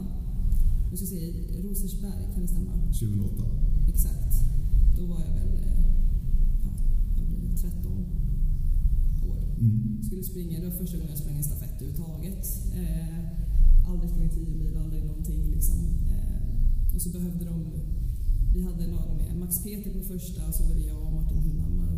Nu 0.92 0.98
ska 0.98 1.06
se, 1.06 1.22
Rosersberg, 1.63 2.24
kan 2.34 2.42
det 2.42 2.48
stämma? 2.48 2.74
2008. 2.74 3.44
Exakt. 3.88 4.34
Då 4.98 5.06
var 5.06 5.20
jag 5.25 5.34
väl 5.39 5.54
eh, 5.63 5.84
ja, 6.63 6.72
jag 7.18 7.27
blev 7.27 7.56
13 7.58 7.92
år. 9.30 9.38
Mm. 9.60 10.04
Skulle 10.04 10.24
springa, 10.24 10.60
det 10.60 10.65
var 10.65 10.75
första 10.75 10.98
gången 10.98 11.10
jag 11.10 11.20
sprang 11.20 11.38
en 11.38 11.44
stafett 11.44 11.82
överhuvudtaget. 11.82 12.46
Eh, 12.75 13.89
aldrig 13.89 14.10
sprungit 14.10 14.34
10 14.34 14.56
mil, 14.56 14.77
aldrig 14.77 15.04
någonting 15.06 15.51
liksom. 15.56 15.80
Eh, 16.12 16.96
och 16.96 17.01
så 17.01 17.10
behövde 17.10 17.46
de 17.46 17.65
vi 18.56 18.62
hade 18.63 18.88
någon 18.88 19.18
med 19.18 19.38
Max 19.39 19.63
Peter 19.63 19.94
på 19.94 20.00
första, 20.00 20.48
och 20.48 20.54
så 20.54 20.63
var 20.63 20.75
det 20.75 20.82
jag, 20.82 21.13
Martin 21.13 21.38
Hunhammar 21.38 21.94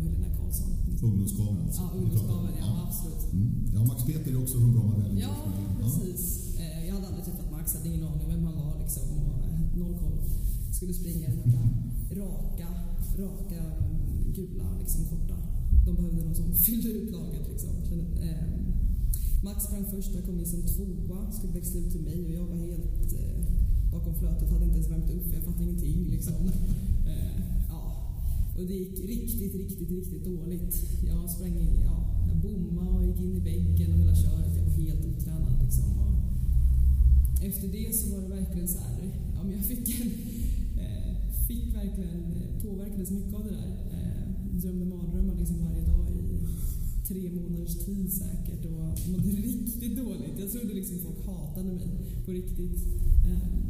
Karlsson. 0.48 0.70
Ungdomsgaven 1.02 1.62
alltså? 1.66 1.82
Ja, 1.82 1.90
ungdomsgaven, 1.98 2.52
ja, 2.58 2.66
ja, 2.66 2.86
absolut. 2.88 3.32
Mm. 3.32 3.70
Ja, 3.74 3.84
Max 3.84 4.04
Peter 4.06 4.30
är 4.32 4.42
också 4.42 4.58
från 4.60 4.72
Bromma 4.72 4.96
väldigt 4.96 5.22
Ja, 5.22 5.34
precis. 5.80 6.22
Ja. 6.56 6.62
Eh, 6.62 6.86
jag 6.86 6.94
hade 6.94 7.06
aldrig 7.06 7.24
träffat 7.24 7.50
Max, 7.50 7.74
hade 7.74 7.88
ingen 7.88 8.04
aning 8.04 8.28
vem 8.28 8.44
han 8.44 8.56
var 8.64 8.78
liksom. 8.82 9.02
Och 9.18 9.44
eh, 9.44 9.78
noll 9.78 9.96
koll. 10.02 10.18
Skulle 10.76 10.94
springa 10.94 11.28
den 11.28 11.50
här 11.50 11.68
raka, 12.20 12.68
raka 13.18 13.62
gula, 14.36 14.78
liksom 14.80 15.04
korta. 15.04 15.36
De 15.86 15.94
behövde 15.96 16.24
någon 16.24 16.34
som 16.34 16.52
fyllde 16.66 16.88
ut 16.88 17.10
laget 17.10 17.48
liksom. 17.48 17.70
Eh, 18.22 18.44
Max 19.44 19.64
sprang 19.64 19.84
första, 19.84 20.22
kom 20.22 20.38
in 20.40 20.46
som 20.46 20.62
tvåa, 20.62 21.32
skulle 21.32 21.52
växla 21.52 21.80
ut 21.80 21.92
till 21.92 22.02
mig 22.02 22.24
och 22.24 22.30
jag 22.30 22.46
var 22.46 22.56
helt 22.56 23.12
bakom 23.92 24.14
flötet, 24.14 24.50
hade 24.50 24.64
inte 24.64 24.76
ens 24.76 24.90
värmt 24.90 25.10
upp, 25.10 25.26
jag 25.34 25.44
fattade 25.44 25.64
ingenting. 25.64 26.10
Liksom. 26.10 26.34
Och 28.58 28.66
det 28.66 28.74
gick 28.74 28.98
riktigt, 29.04 29.54
riktigt, 29.54 29.90
riktigt 29.90 30.24
dåligt. 30.24 30.74
Jag 31.06 31.30
sprang 31.30 31.54
in, 31.56 31.80
ja, 31.84 31.96
jag 32.28 32.36
bommade 32.36 32.90
och 32.98 33.06
gick 33.06 33.20
in 33.20 33.36
i 33.36 33.40
väggen 33.40 33.92
och 33.92 33.98
hela 33.98 34.16
köret. 34.16 34.56
Jag 34.56 34.64
var 34.64 34.70
helt 34.70 35.04
otränad. 35.04 35.62
Liksom. 35.64 35.98
Och 35.98 36.14
efter 37.42 37.68
det 37.68 37.94
så 37.96 38.10
var 38.10 38.22
det 38.22 38.28
verkligen 38.28 38.68
så 38.68 38.78
här, 38.78 38.96
ja, 39.34 39.42
men 39.42 39.52
jag 39.52 39.64
fick, 39.64 40.00
en, 40.00 40.10
eh, 40.84 41.12
fick 41.48 41.74
verkligen, 41.74 42.24
eh, 42.32 42.62
påverkades 42.62 43.10
mycket 43.10 43.34
av 43.34 43.44
det 43.44 43.50
där. 43.50 43.72
Eh, 43.96 44.58
drömde 44.60 44.84
mardrömmar 44.84 45.36
liksom 45.38 45.56
varje 45.64 45.86
dag 45.86 46.06
i 46.10 46.46
tre 47.08 47.30
månaders 47.30 47.76
tid 47.84 48.12
säkert 48.12 48.64
och 48.64 49.10
mådde 49.10 49.28
riktigt 49.50 49.96
dåligt. 49.96 50.38
Jag 50.38 50.50
trodde 50.52 50.74
liksom 50.74 50.98
folk 50.98 51.26
hatade 51.26 51.72
mig 51.72 51.88
på 52.24 52.30
riktigt. 52.32 52.78
Ehm, 53.26 53.67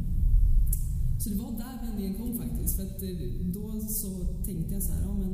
så 1.21 1.29
det 1.29 1.35
var 1.43 1.51
där 1.63 1.75
vändningen 1.85 2.13
kom 2.19 2.31
faktiskt. 2.43 2.75
För 2.75 2.83
att 2.83 3.01
eh, 3.03 3.09
då 3.57 3.65
så 4.01 4.09
tänkte 4.47 4.73
jag 4.73 4.83
så 4.83 4.91
här, 4.93 5.01
ja 5.07 5.13
men 5.21 5.31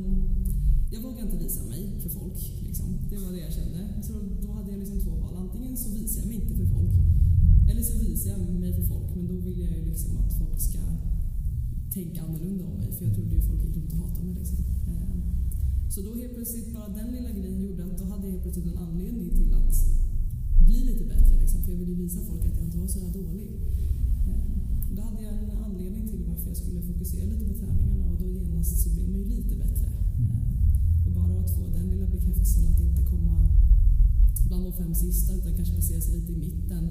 jag 0.94 1.01
vågar 1.01 1.22
inte 1.25 1.38
visa 1.38 1.63
mig 1.74 1.82
för 2.04 2.10
folk. 2.10 2.39
Liksom. 2.68 2.88
Det 3.10 3.18
var 3.18 3.32
det 3.32 3.42
jag 3.48 3.54
kände. 3.54 3.80
Så 4.08 4.13
då 4.44 4.51
hade 4.51 4.72
jag 4.72 4.80
liksom 4.80 5.00
två 5.00 5.12
val. 5.24 5.36
Antingen 5.38 5.77
så 5.77 5.89
visar 6.00 6.22
jag 6.22 6.27
mig 6.27 6.38
inte 6.42 6.56
för 6.62 6.65
folk. 6.75 6.94
Eller 7.70 7.84
så 7.89 7.96
visar 8.06 8.30
jag 8.32 8.39
mig 8.63 8.74
för 8.74 8.86
folk, 8.94 9.15
men 9.15 9.27
då 9.27 9.36
vill 9.48 9.60
jag 9.60 9.72
ju 9.77 9.86
liksom 9.92 10.18
att 10.18 10.34
folk 10.42 10.60
ska 10.70 10.82
tänka 11.94 12.22
annorlunda 12.24 12.63
om 12.65 12.77
mig. 12.77 12.92
För 12.92 13.06
jag 13.06 13.13
trodde 13.15 13.36
ju 13.36 13.42
folk 13.42 13.63
gick 13.63 13.75
runt 13.77 13.94
och 13.94 13.98
hatade 13.98 14.25
mig. 14.25 14.36
Liksom. 14.36 14.58
Eh, 14.92 15.18
så 15.94 16.01
då 16.01 16.15
helt 16.22 16.34
plötsligt, 16.36 16.74
bara 16.74 16.89
den 17.00 17.12
lilla 17.15 17.32
grejen 17.32 17.62
gjorde 17.62 17.86
att 17.86 17.98
då 17.98 18.06
hade 18.06 18.24
jag 18.25 18.32
helt 18.32 18.44
plötsligt 18.44 18.65
en 18.74 18.77
anledning 18.77 19.30
till 19.30 19.54
att 19.54 19.75
bli 20.68 20.80
lite 20.89 21.04
bättre. 21.06 21.39
Liksom. 21.42 21.63
För 21.63 21.72
jag 21.72 21.80
ville 21.80 21.96
visa 21.96 22.20
folk 22.30 22.46
att 22.46 22.58
jag 22.58 22.65
inte 22.65 22.77
var 22.77 22.88
så 22.88 23.00
där 23.00 23.13
dålig. 23.22 23.50
Eh, 24.27 24.54
då 24.95 25.01
hade 25.01 25.21
jag 25.23 25.33
en 25.43 25.51
anledning 25.65 26.07
till 26.07 26.23
varför 26.27 26.47
jag 26.47 26.57
skulle 26.57 26.81
fokusera 26.81 27.25
lite 27.25 27.45
på 27.45 27.53
träningarna 27.53 28.05
och 28.11 28.17
då 28.21 28.27
genast 28.27 28.83
så 28.83 28.89
blev 28.89 29.09
man 29.09 29.19
ju 29.19 29.25
lite 29.25 29.55
bättre. 29.55 29.87
Eh, 30.23 31.05
och 31.05 31.11
bara 31.11 31.39
att 31.39 31.51
få 31.55 31.63
den 31.77 31.87
lilla 31.91 32.07
bekräftelsen 32.07 32.67
att 32.67 32.79
inte 32.81 33.03
komma 33.03 33.49
bland 34.47 34.63
de 34.65 34.73
fem 34.73 34.95
sista 34.95 35.33
utan 35.33 35.53
kanske 35.55 35.73
placera 35.73 36.01
sig 36.01 36.19
lite 36.19 36.31
i 36.31 36.37
mitten. 36.37 36.83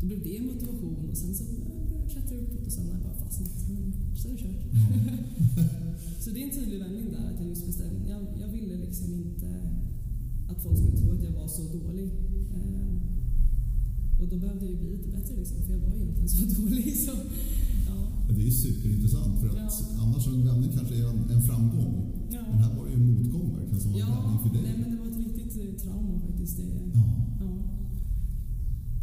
Då 0.00 0.06
blev 0.06 0.22
det 0.22 0.40
motivation 0.52 1.08
och 1.10 1.16
sen 1.16 1.34
så 1.34 1.44
började 1.44 2.34
jag 2.34 2.42
uppåt 2.42 2.66
och 2.66 2.72
sen 2.72 2.86
har 2.86 2.92
jag 2.92 3.02
bara 3.02 3.18
fastnat. 3.24 3.50
Så 4.16 4.28
är 4.28 4.32
det 4.32 4.38
kört. 4.38 4.64
Mm. 4.72 5.14
så 6.22 6.30
det 6.30 6.42
är 6.42 6.44
en 6.44 6.56
tydlig 6.58 6.78
vändning 6.78 7.06
där. 7.10 7.30
Att 7.30 7.40
jag, 7.40 7.48
just 7.48 7.66
bestämde, 7.66 8.10
jag, 8.10 8.22
jag 8.40 8.48
ville 8.48 8.76
liksom 8.76 9.14
inte 9.14 9.48
att 10.50 10.62
folk 10.62 10.76
skulle 10.78 10.98
tro 10.98 11.12
att 11.12 11.22
jag 11.22 11.30
var 11.30 11.48
så 11.48 11.62
dålig. 11.62 12.10
Eh, 12.54 13.13
och 14.20 14.26
då 14.30 14.36
behövde 14.36 14.64
jag 14.64 14.72
ju 14.74 14.78
bli 14.80 14.90
lite 14.96 15.08
bättre 15.16 15.34
liksom, 15.36 15.56
för 15.62 15.72
jag 15.72 15.80
var 15.84 15.92
egentligen 15.94 16.28
så 16.28 16.42
dålig. 16.60 16.96
Så, 17.06 17.12
ja. 17.88 17.96
Det 18.28 18.40
är 18.42 18.48
ju 18.52 18.56
superintressant 18.64 19.40
för 19.40 19.48
att 19.48 19.56
ja. 19.56 19.70
annars 20.02 20.26
en 20.26 20.46
vändning 20.46 20.70
kanske 20.76 20.94
är 20.94 21.06
en, 21.12 21.30
en 21.30 21.42
framgång. 21.42 21.92
Ja. 22.36 22.42
Men 22.50 22.58
här 22.64 22.76
var 22.76 22.84
det 22.84 22.90
ju 22.90 22.96
en 22.96 23.06
motgång 23.12 23.48
verkligen 23.56 23.80
som 23.80 23.92
var 23.92 23.98
ja, 23.98 24.06
en 24.06 24.14
vändning 24.16 24.40
för 24.44 24.50
dig. 24.56 24.62
Nej, 24.68 24.76
men 24.80 24.90
det 24.92 24.98
var 25.02 25.08
ett 25.12 25.20
riktigt 25.26 25.52
eh, 25.62 25.72
trauma 25.84 26.20
faktiskt. 26.26 26.56
Det, 26.56 26.62
ja. 26.94 27.04
Ja. 27.40 27.50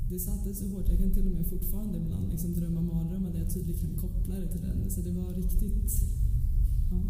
det 0.10 0.20
satte 0.20 0.54
sig 0.56 0.70
hårt. 0.70 0.90
Jag 0.90 1.00
kan 1.00 1.12
till 1.12 1.28
och 1.28 1.34
med 1.38 1.46
fortfarande 1.46 1.98
ibland 1.98 2.26
liksom 2.32 2.54
drömma 2.54 2.82
mardrömmar 2.82 3.32
där 3.34 3.40
jag 3.40 3.54
tydligt 3.54 3.82
kan 3.82 3.94
koppla 4.04 4.36
det 4.40 4.48
till 4.54 4.62
den. 4.62 4.92
Så 4.92 5.02
det 5.02 5.12
var 5.12 5.34
riktigt... 5.34 5.92
Ja. 6.92 7.02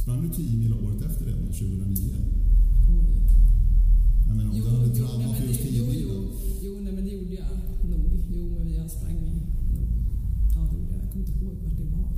Sprang 0.00 0.22
du 0.22 0.28
10 0.28 0.56
mil 0.56 0.72
året 0.74 1.02
efter 1.02 1.24
det, 1.26 1.32
2009? 1.32 2.14
Oj. 2.88 3.14
Jag 4.34 4.38
menar 4.38 4.50
om 4.50 4.58
jo, 4.58 4.64
du 4.64 4.70
hade 4.70 4.94
trauma 4.94 5.34
för 5.34 5.46
just 5.46 5.62
10 5.62 5.82
Jo, 6.66 6.72
nej, 6.84 6.92
men 6.92 7.04
det 7.04 7.10
gjorde 7.10 7.34
jag 7.34 7.50
nog. 7.90 8.10
Jo, 8.36 8.44
men 8.58 8.72
jag 8.74 8.90
sprang 8.90 9.18
nog. 9.26 9.38
Ja, 10.54 10.60
det 10.70 10.76
gjorde 10.78 10.92
jag. 10.94 11.02
Jag 11.02 11.10
kommer 11.12 11.26
inte 11.26 11.38
ihåg 11.38 11.56
vart 11.64 11.76
det 11.78 11.88
var. 11.96 12.10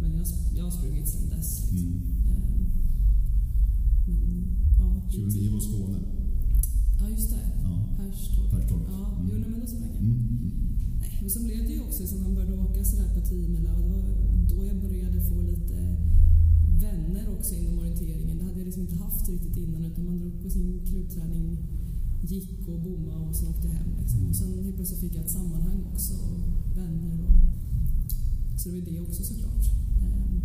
Men 0.00 0.10
jag, 0.18 0.26
jag 0.56 0.64
har 0.64 0.70
sprungit 0.70 1.08
sedan 1.08 1.28
dess. 1.28 1.50
Liksom. 1.72 1.88
Mm. 1.88 2.00
Ehm, 2.30 2.62
men, 4.06 4.20
ja, 4.78 4.86
29 5.10 5.52
var 5.52 5.60
Skåne. 5.60 5.98
Ja, 7.00 7.08
just 7.10 7.30
det. 7.30 7.44
Ja. 7.62 7.74
Perstorp. 7.96 8.50
Perstorp. 8.50 8.82
Ja, 8.88 9.02
mm. 9.16 9.28
jo, 9.32 9.38
nej, 9.38 9.50
men 9.50 9.60
då 9.60 9.66
sprang 9.66 9.90
jag. 9.94 10.02
Mm. 10.02 10.14
mm. 10.14 10.50
Nej, 11.00 11.18
men 11.20 11.30
så 11.30 11.40
blev 11.46 11.62
det 11.66 11.72
ju 11.72 11.80
också 11.80 12.06
så 12.06 12.16
man 12.16 12.34
började 12.34 12.56
åka 12.66 12.84
sådär 12.84 13.10
på 13.14 13.20
10 13.20 13.48
mil. 13.48 13.68
Då 14.50 14.64
jag 14.70 14.76
började 14.86 15.20
få 15.30 15.42
lite 15.42 15.76
vänner 16.84 17.24
också 17.38 17.54
inom 17.54 17.78
orienteringen. 17.78 18.29
Liksom 18.70 18.86
inte 18.88 19.04
haft 19.04 19.28
riktigt 19.28 19.56
innan 19.56 19.84
utan 19.84 20.04
man 20.04 20.18
drog 20.18 20.42
på 20.42 20.50
sin 20.50 20.80
klubbträning, 20.86 21.58
gick 22.22 22.68
och 22.68 22.80
bomma 22.80 23.14
och 23.28 23.36
sen 23.36 23.48
åkte 23.48 23.68
hem. 23.68 23.88
Liksom. 24.00 24.26
Och 24.26 24.36
sen 24.36 24.64
helt 24.64 24.76
plötsligt 24.76 25.00
fick 25.00 25.14
jag 25.14 25.24
ett 25.24 25.30
sammanhang 25.30 25.80
också 25.92 26.14
och 26.14 26.76
vänner. 26.76 27.18
Och, 27.26 28.60
så 28.60 28.68
det 28.68 28.74
var 28.74 28.86
det 28.90 29.00
också 29.00 29.22
såklart. 29.22 29.64
Ehm, 30.02 30.40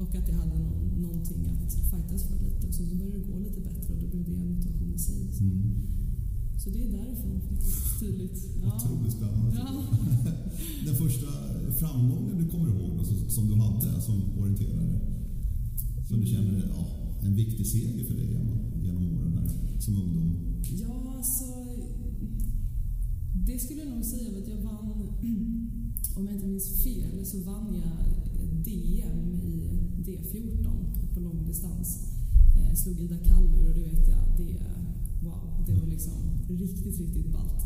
och 0.00 0.14
att 0.14 0.28
jag 0.28 0.34
hade 0.34 0.58
no 0.58 0.70
någonting 1.06 1.46
att 1.46 1.74
fightas 1.90 2.22
för 2.28 2.38
lite. 2.44 2.66
Och 2.66 2.74
sen 2.74 2.88
så 2.88 2.94
började 2.94 3.18
det 3.18 3.32
gå 3.32 3.38
lite 3.38 3.60
bättre 3.60 3.94
och 3.94 4.00
då 4.00 4.06
blev 4.06 4.24
det 4.24 4.34
en 4.34 4.54
motivation 4.54 4.94
i 4.94 4.98
sig. 4.98 5.32
Så. 5.32 5.44
Mm. 5.44 5.74
Så 6.62 6.70
det 6.70 6.82
är 6.86 6.92
därifrån 6.98 7.40
faktiskt, 7.48 8.00
tydligt. 8.00 8.38
Ja. 8.62 8.76
Otroligt 8.76 9.12
spännande. 9.12 9.50
Ja. 9.54 9.84
Den 10.86 10.96
första 10.96 11.28
framgången 11.80 12.38
du 12.38 12.46
kommer 12.48 12.68
ihåg 12.68 12.90
då, 12.98 13.04
som 13.30 13.48
du 13.48 13.54
hade 13.54 14.00
som 14.00 14.38
orienterare? 14.38 15.00
Som 16.08 16.20
du 16.20 16.26
känner 16.26 16.68
ja, 16.76 16.99
en 17.22 17.34
viktig 17.34 17.66
seger 17.66 18.04
för 18.04 18.14
dig 18.14 18.32
genom, 18.32 18.58
genom 18.82 19.18
åren 19.18 19.34
där, 19.34 19.80
som 19.80 19.96
ungdom? 19.96 20.36
Ja, 20.80 21.14
alltså... 21.16 21.44
Det 23.46 23.58
skulle 23.58 23.80
jag 23.80 23.90
nog 23.94 24.04
säga 24.04 24.38
att 24.38 24.48
jag 24.48 24.56
vann, 24.56 24.90
om 26.16 26.26
jag 26.26 26.34
inte 26.34 26.46
minns 26.46 26.82
fel, 26.84 27.26
så 27.26 27.40
vann 27.40 27.74
jag 27.74 27.98
DM 28.64 29.34
i 29.34 29.68
D14 30.06 31.14
på 31.14 31.20
långdistans. 31.20 31.88
Jag 32.56 32.66
eh, 32.66 32.74
slog 32.74 33.00
Ida 33.00 33.18
Kallur 33.18 33.68
och 33.68 33.74
det 33.74 33.84
vet 33.84 34.08
jag, 34.08 34.24
det, 34.36 34.58
wow, 35.22 35.64
det 35.66 35.74
var 35.80 35.86
liksom 35.86 36.20
riktigt, 36.48 36.98
riktigt 36.98 37.32
ballt. 37.32 37.62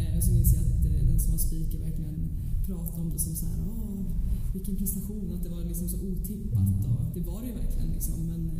Eh, 0.00 0.20
så 0.20 0.32
minns 0.32 0.54
jag 0.54 0.62
att 0.62 0.84
eh, 0.84 1.06
den 1.06 1.20
som 1.20 1.30
var 1.30 1.38
speaker 1.38 1.78
verkligen 1.78 2.30
pratade 2.66 3.02
om 3.02 3.10
det 3.10 3.18
som 3.18 3.34
så 3.34 3.46
här, 3.46 3.58
vilken 4.52 4.76
prestation, 4.76 5.32
att 5.34 5.42
det 5.42 5.48
var 5.48 5.64
liksom 5.64 5.88
så 5.88 5.96
otippat. 5.96 6.84
Och 6.84 7.14
det 7.14 7.20
var 7.20 7.40
det 7.42 7.48
ju 7.48 7.54
verkligen, 7.54 7.90
liksom, 7.90 8.26
men 8.26 8.50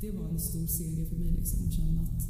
det 0.00 0.10
var 0.10 0.28
en 0.28 0.40
stor 0.40 0.66
seger 0.66 1.04
för 1.04 1.16
mig 1.16 1.32
liksom, 1.38 1.66
att 1.66 1.72
känna 1.72 2.00
att 2.00 2.28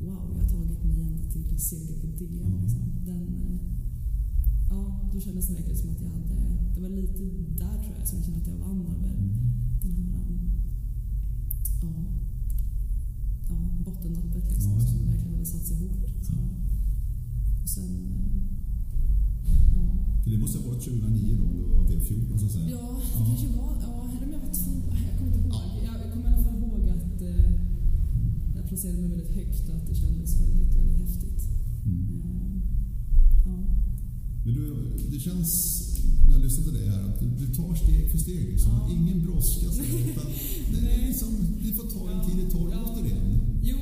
wow, 0.00 0.26
jag 0.34 0.42
har 0.42 0.50
tagit 0.50 0.84
mig 0.84 1.02
ända 1.02 1.22
till 1.32 1.60
seger 1.60 2.00
på 2.00 2.06
DM. 2.06 2.62
Liksom. 2.62 2.80
Den, 3.06 3.22
eh, 3.22 3.60
ja, 4.70 5.10
då 5.12 5.20
kändes 5.20 5.46
det 5.48 5.54
verkligen 5.54 5.78
som 5.78 5.90
att 5.90 6.00
jag 6.00 6.10
hade, 6.10 6.36
det 6.74 6.80
var 6.80 6.88
lite 6.88 7.22
där 7.62 7.76
tror 7.82 7.94
jag 7.98 8.08
som 8.08 8.18
jag 8.18 8.24
kände 8.24 8.40
att 8.40 8.46
jag 8.46 8.56
vann 8.56 8.86
över 8.86 9.08
den 9.82 10.14
här 10.14 10.26
ja, 11.82 11.92
ja, 13.48 13.56
bottennappet 13.84 14.50
liksom, 14.50 14.72
ja, 14.72 14.86
som 14.86 15.06
verkligen 15.06 15.34
hade 15.34 15.46
satt 15.46 15.66
sig 15.66 15.76
hårt. 15.76 16.24
Så. 16.26 16.32
Och 17.62 17.68
sen, 17.68 17.90
eh, 18.06 18.42
det 20.32 20.38
måste 20.38 20.58
ha 20.58 20.66
varit 20.68 20.84
2009 20.84 21.36
då, 21.38 21.44
om 21.44 21.56
det 21.56 21.62
var 21.62 21.84
D14 21.84 22.38
så 22.38 22.46
att 22.46 22.52
säga? 22.52 22.70
Ja, 22.70 23.00
det 23.00 23.18
ja. 23.18 23.26
kanske 23.26 23.48
var. 23.56 23.72
Ja, 23.82 24.10
eller 24.12 24.26
om 24.26 24.32
jag 24.32 24.40
var 24.40 24.54
två. 24.54 24.72
Jag 25.08 25.18
kommer 25.18 25.32
inte 25.32 25.38
ihåg. 25.38 25.52
Ja. 25.52 25.94
Jag, 26.02 26.12
kommer 26.12 26.30
i 26.30 26.34
alla 26.34 26.42
fall 26.44 26.51
placerade 28.72 29.00
mig 29.00 29.10
väldigt 29.10 29.36
högt 29.40 29.68
och 29.68 29.74
att 29.76 29.86
det 29.88 29.94
kändes 29.94 30.40
väldigt, 30.40 30.74
väldigt 30.78 30.98
häftigt. 31.04 31.40
Mm. 31.84 32.22
Eh, 32.24 32.56
ja. 33.46 33.56
Men 34.44 34.54
du, 34.54 34.62
det 35.12 35.20
känns, 35.20 35.50
när 36.26 36.32
jag 36.34 36.42
lyssnar 36.44 36.64
till 36.64 36.74
dig 36.74 36.88
här, 36.88 37.02
att 37.08 37.20
du, 37.40 37.46
tar 37.54 37.74
steg 37.74 38.10
för 38.10 38.18
steg. 38.18 38.44
Liksom. 38.52 38.72
Ja. 38.72 38.90
Ingen 38.96 39.18
brådska. 39.26 39.66
utan 40.10 40.26
Det, 40.72 40.80
är 40.94 41.06
liksom, 41.08 41.30
det 41.64 41.72
får 41.78 41.88
ta 41.96 42.02
en 42.12 42.20
tid 42.26 42.38
i 42.46 42.50
taget 42.50 42.74
Ja. 42.78 42.84
återigen. 42.88 43.24
Jo, 43.62 43.78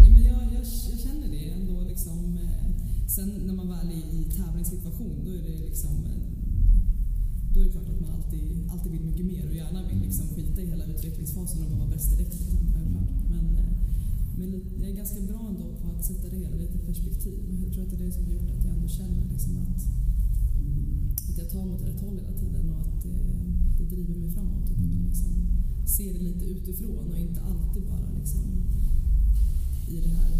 nej, 0.00 0.10
men 0.14 0.22
jag, 0.30 0.40
jag, 0.56 0.64
jag 0.90 0.98
känner 1.06 1.28
det 1.36 1.44
ändå. 1.58 1.76
Liksom, 1.92 2.18
eh, 2.44 2.66
sen 3.16 3.28
när 3.46 3.54
man 3.54 3.68
väl 3.68 3.88
är 3.98 4.06
i 4.20 4.24
tävlingssituation 4.38 5.16
då 5.24 5.30
är 5.30 5.42
det 5.48 5.58
liksom 5.68 5.94
eh, 6.12 6.28
då 7.52 7.60
är 7.60 7.64
det 7.64 7.70
klart 7.70 7.88
att 7.88 8.00
man 8.00 8.10
alltid, 8.10 8.42
alltid 8.72 8.92
vill 8.92 9.04
mycket 9.10 9.26
mer 9.26 9.48
och 9.48 9.54
gärna 9.54 9.88
vill 9.88 10.00
liksom 10.08 10.26
skita 10.34 10.62
i 10.62 10.66
hela 10.66 10.84
utvecklingsfasen 10.84 11.62
och 11.62 11.70
bara 11.70 11.78
vara 11.78 11.90
bäst 11.90 12.10
direkt. 12.10 12.34
Liksom, 12.40 12.58
eh, 12.76 13.13
men 14.38 14.48
jag 14.80 14.90
är 14.90 14.96
ganska 15.02 15.20
bra 15.20 15.48
ändå 15.48 15.66
på 15.80 15.86
att 15.92 16.04
sätta 16.04 16.28
det 16.28 16.36
hela 16.36 16.56
lite 16.56 16.78
i 16.78 16.86
perspektiv. 16.90 17.40
Jag 17.64 17.72
tror 17.72 17.82
att 17.84 17.90
det 17.90 17.96
är 17.96 18.06
det 18.06 18.12
som 18.12 18.24
har 18.24 18.32
gjort 18.32 18.50
att 18.50 18.64
jag 18.64 18.74
ändå 18.76 18.88
känner 18.88 19.24
liksom 19.32 19.52
att, 19.56 19.80
att 21.28 21.38
jag 21.38 21.48
tar 21.50 21.64
mot 21.66 21.82
rätt 21.82 22.00
håll 22.00 22.16
hela 22.16 22.38
tiden 22.38 22.70
och 22.70 22.80
att 22.80 23.02
det, 23.02 23.16
det 23.78 23.84
driver 23.94 24.14
mig 24.14 24.30
framåt. 24.30 24.70
Att 24.70 24.80
kunna 24.82 25.00
liksom 25.08 25.32
se 25.86 26.12
det 26.12 26.18
lite 26.18 26.44
utifrån 26.44 27.10
och 27.12 27.18
inte 27.18 27.40
alltid 27.40 27.82
bara 27.82 28.08
liksom 28.20 28.44
i 29.88 30.00
det 30.00 30.08
här 30.08 30.32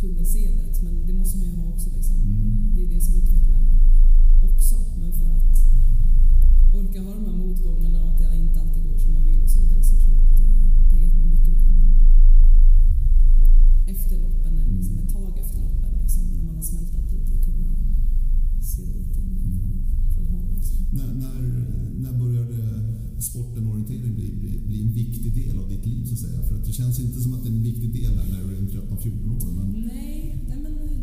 tunnelseendet. 0.00 0.82
Men 0.82 1.06
det 1.06 1.12
måste 1.12 1.38
man 1.38 1.46
ju 1.46 1.56
ha 1.56 1.68
också. 1.74 1.90
Liksom. 1.96 2.16
Mm. 2.16 2.72
Det, 2.74 2.80
det 2.80 2.84
är 2.84 2.94
det 2.94 3.00
som 3.00 3.14
utvecklar 3.14 3.62
också. 4.42 4.76
Men 5.00 5.12
för 5.12 5.30
att 5.38 5.58
orka 6.74 7.02
ha 7.02 7.14
de 7.14 7.24
här 7.24 7.36
motgångarna 7.36 8.02
och 8.02 8.08
att 8.08 8.18
det 8.18 8.36
inte 8.36 8.60
alltid 8.60 8.82
går 8.88 8.98
som 8.98 9.12
man 9.12 9.24
vill 9.24 9.42
och 9.42 9.50
så 9.50 9.58
vidare 9.60 9.84
så 9.84 9.96
tror 9.96 10.14
jag 10.14 10.24
att 10.30 10.38
det, 10.38 10.48
det 10.88 10.96
har 10.96 11.02
gett 11.04 11.18
mig 11.18 11.28
mycket 11.34 11.54
att 11.54 11.64
kunna 11.64 11.88
efter 13.86 14.16
loppen, 14.22 14.52
eller 14.58 14.74
liksom 14.78 14.98
ett 14.98 15.12
tag 15.12 15.38
efter 15.38 15.58
loppen, 15.60 15.90
liksom, 16.02 16.22
när 16.36 16.44
man 16.48 16.56
har 16.56 16.62
smältat 16.62 17.12
lite, 17.12 17.34
kunna 17.46 17.70
se 18.72 18.82
mer 18.86 19.04
från, 19.14 19.30
från 20.14 20.26
håll. 20.34 20.48
Liksom. 20.56 20.78
När, 20.98 21.14
när, 21.14 21.38
när 22.02 22.18
började 22.18 22.58
sporten 23.22 23.66
orientering 23.66 24.14
bli, 24.14 24.28
bli, 24.40 24.52
bli 24.66 24.82
en 24.82 24.92
viktig 24.92 25.34
del 25.34 25.58
av 25.58 25.68
ditt 25.68 25.86
liv 25.86 26.04
så 26.06 26.12
att 26.12 26.18
säga? 26.18 26.42
För 26.48 26.54
att 26.56 26.64
det 26.66 26.72
känns 26.72 27.00
inte 27.00 27.20
som 27.20 27.34
att 27.34 27.42
det 27.42 27.48
är 27.48 27.52
en 27.56 27.62
viktig 27.62 27.92
del 28.02 28.12
där 28.16 28.26
när 28.32 28.42
du 28.48 28.56
är 28.56 28.62
13-14 28.62 29.46
år. 29.46 29.50
Men 29.56 29.70
Nej, 29.70 30.44
nej 30.48 30.58
men... 30.62 30.72
eh, 30.72 31.00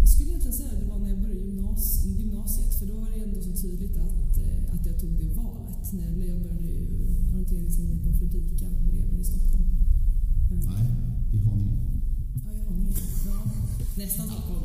Jag 0.00 0.08
skulle 0.08 0.28
egentligen 0.30 0.56
säga 0.56 0.70
att 0.72 0.80
det 0.80 0.86
var 0.92 0.98
när 0.98 1.08
jag 1.08 1.20
började 1.20 1.40
gymnas, 1.46 2.04
gymnasiet. 2.18 2.74
För 2.78 2.86
då 2.86 2.94
var 3.00 3.08
det 3.10 3.24
ändå 3.24 3.40
så 3.42 3.52
tydligt 3.62 3.96
att, 3.96 4.38
eh, 4.38 4.74
att 4.74 4.86
jag 4.86 5.00
tog 5.00 5.10
det 5.20 5.28
valet. 5.34 5.92
När 5.92 6.04
jag, 6.08 6.14
började 6.14 6.48
orienteringslinjen 7.32 7.98
på 8.04 8.12
Fredrika 8.18 8.66
bredvid 8.90 9.20
i 9.20 9.24
Stockholm. 9.24 9.64
Nej, 10.70 10.84
i 11.32 11.38
Haninge. 11.46 11.76
Ja, 12.44 12.50
i 12.58 12.60
Haninge. 12.66 12.94
Ja, 13.26 13.38
nästan 13.96 14.26
Stockholm. 14.28 14.62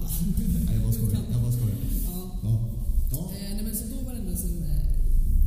Nej, 0.65 0.75
jag 0.75 0.83
bara 0.83 0.93
skojar. 0.93 1.21
Jag 1.31 1.41
bara 1.41 1.51
skojar. 1.51 1.77
Ja. 2.05 2.19
Ja. 2.43 2.53
Ja. 3.11 3.21
Eh, 3.37 3.51
nej, 3.55 3.63
men 3.63 3.75
så 3.75 3.83
då 3.93 3.97
var 4.05 4.13
det 4.13 4.19
ändå 4.19 4.35
som, 4.35 4.53
eh, 4.63 4.85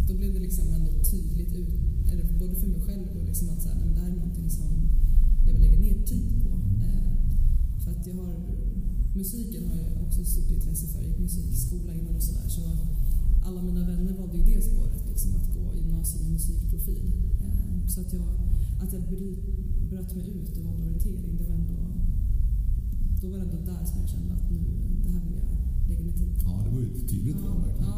då 0.09 0.15
blev 0.15 0.35
det 0.35 0.41
liksom 0.41 0.67
ändå 0.79 0.91
tydligt 1.11 1.53
ut, 1.63 1.75
eller 2.11 2.25
både 2.39 2.55
för 2.55 2.67
mig 2.67 2.81
själv 2.87 3.07
och 3.17 3.25
liksom 3.25 3.49
att 3.49 3.63
så 3.63 3.69
här, 3.69 3.77
nej, 3.77 3.85
men 3.87 3.95
det 3.95 4.01
här 4.01 4.11
är 4.11 4.17
någonting 4.17 4.51
som 4.51 4.69
jag 5.47 5.53
vill 5.53 5.63
lägga 5.63 5.81
ner 5.81 6.07
tid 6.07 6.29
på. 6.43 6.51
Eh, 6.87 7.11
för 7.83 7.91
att 7.91 8.07
jag 8.07 8.15
har, 8.15 8.35
musiken 9.15 9.63
har 9.69 9.77
jag 9.77 10.03
också 10.07 10.21
ett 10.21 10.29
stort 10.29 10.51
intresse 10.51 10.87
för. 10.87 10.99
Jag 11.01 11.09
gick 11.09 11.19
musikskola 11.19 11.95
innan 11.95 12.17
och 12.17 12.23
sådär. 12.23 12.49
Så 12.49 12.63
alla 13.45 13.63
mina 13.63 13.87
vänner 13.87 14.13
valde 14.19 14.37
ju 14.37 14.45
det 14.45 14.63
spåret, 14.63 15.03
liksom, 15.09 15.35
att 15.35 15.55
gå 15.55 15.77
gymnasiet 15.77 16.23
med 16.23 16.33
musikprofil. 16.33 17.07
Eh, 17.45 17.87
så 17.89 18.01
att 18.01 18.13
jag, 18.13 18.29
att 18.83 18.93
jag 18.93 19.03
bry, 19.03 19.37
bröt 19.91 20.15
mig 20.17 20.29
ut 20.41 20.57
och 20.59 20.75
orientering, 20.75 21.37
det 21.39 21.45
var 21.51 21.55
ändå, 21.63 21.79
då 23.21 23.27
var 23.31 23.37
det 23.39 23.45
ändå 23.45 23.61
där 23.73 23.85
som 23.85 23.97
jag 24.01 24.09
kände 24.15 24.33
att 24.35 24.51
nu, 24.51 24.61
det 25.05 25.11
här 25.15 25.23
vill 25.27 25.37
jag 25.43 25.51
lägga 25.89 26.13
tid 26.19 26.31
på. 26.39 26.51
ja, 26.51 26.63
det 26.65 26.71
var 26.75 26.81
ju 26.81 26.87
ett 26.97 27.09
tydligt 27.11 27.37
Ja, 27.45 27.55
verkligen. 27.55 27.89
ja, 27.91 27.97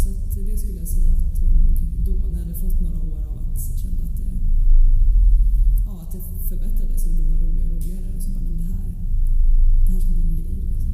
så 0.00 0.08
att 0.10 0.34
det 0.48 0.56
skulle 0.58 0.78
jag 0.84 0.88
säga 0.88 1.12
att 1.12 1.34
det 1.36 1.42
var 1.46 1.52
nog 1.52 1.68
då, 2.08 2.12
när 2.30 2.38
jag 2.38 2.44
hade 2.46 2.54
fått 2.64 2.80
några 2.80 3.00
år 3.10 3.18
av 3.30 3.36
att 3.38 3.60
kände 3.82 4.02
att 4.08 4.16
det, 4.20 4.30
ja, 5.86 5.92
att 6.04 6.14
jag 6.14 6.22
förbättrades 6.50 7.02
så 7.02 7.08
det 7.08 7.14
blev 7.14 7.28
bara 7.30 7.40
roligare 7.40 7.70
och 7.70 7.82
roligare. 7.82 8.08
Och 8.16 8.22
så 8.22 8.30
bara, 8.34 8.42
men 8.48 8.56
det 8.56 8.66
här, 8.74 8.88
det 9.86 9.92
här 9.92 10.00
ska 10.00 10.10
bli 10.16 10.24
min 10.24 10.36
grej. 10.42 10.60
Liksom. 10.72 10.92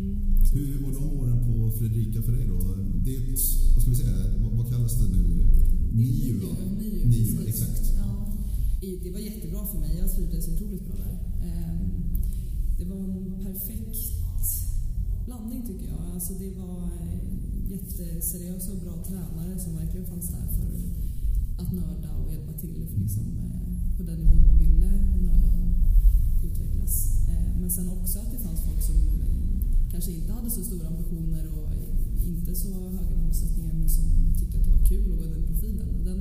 Mm. 0.00 0.16
Hur 0.56 0.82
var 0.84 0.92
de 0.98 1.04
åren 1.20 1.38
på 1.46 1.54
Fredrika 1.78 2.22
för 2.22 2.32
dig 2.32 2.46
då? 2.52 2.58
Det 3.04 3.12
är 3.16 3.20
ett, 3.32 3.40
vad 3.74 3.80
ska 3.82 3.90
vi 3.90 3.96
säga, 3.96 4.14
vad, 4.42 4.52
vad 4.58 4.66
kallas 4.72 4.94
det 5.00 5.08
nu? 5.16 5.22
NIU 5.98 6.38
va? 6.44 6.52
NIU, 7.10 7.48
exakt. 7.48 7.82
Ja. 7.96 8.03
Det 8.84 9.10
var 9.10 9.18
jättebra 9.18 9.66
för 9.66 9.78
mig. 9.78 9.96
Jag 9.98 10.12
trivdes 10.12 10.48
otroligt 10.48 10.86
bra 10.86 10.96
där. 10.96 11.16
Ehm, 11.48 11.80
det 12.78 12.84
var 12.84 12.96
en 12.96 13.40
perfekt 13.44 13.98
blandning 15.26 15.66
tycker 15.66 15.86
jag. 15.86 16.00
Alltså 16.14 16.32
det 16.34 16.50
var 16.50 16.82
eh, 17.00 17.72
jätteseriösa 17.72 18.72
och 18.72 18.78
bra 18.78 19.04
tränare 19.04 19.58
som 19.58 19.76
verkligen 19.76 20.06
fanns 20.06 20.30
där 20.30 20.48
för 20.56 20.72
att 21.62 21.72
nörda 21.72 22.10
och 22.16 22.32
hjälpa 22.32 22.52
till 22.52 22.86
liksom, 23.00 23.24
eh, 23.44 23.96
på 23.96 24.02
den 24.02 24.18
nivå 24.18 24.36
man 24.46 24.58
ville 24.58 24.90
nörda 25.26 25.48
och 25.58 26.44
utvecklas. 26.44 26.94
Ehm, 27.28 27.60
men 27.60 27.70
sen 27.70 27.88
också 27.88 28.18
att 28.18 28.32
det 28.32 28.38
fanns 28.38 28.60
folk 28.60 28.82
som 28.82 28.96
kanske 29.94 30.12
inte 30.12 30.32
hade 30.32 30.50
så 30.50 30.62
stora 30.64 30.86
ambitioner 30.88 31.44
och 31.56 31.68
inte 32.26 32.54
så 32.54 32.68
höga 32.72 33.16
målsättningar 33.22 33.74
men 33.74 33.88
som 33.88 34.04
tyckte 34.38 34.58
att 34.58 34.64
det 34.64 34.70
var 34.70 34.86
kul 34.92 35.12
att 35.12 35.18
gå 35.18 35.24
den 35.34 35.46
profilen. 35.50 35.88
Den, 36.04 36.18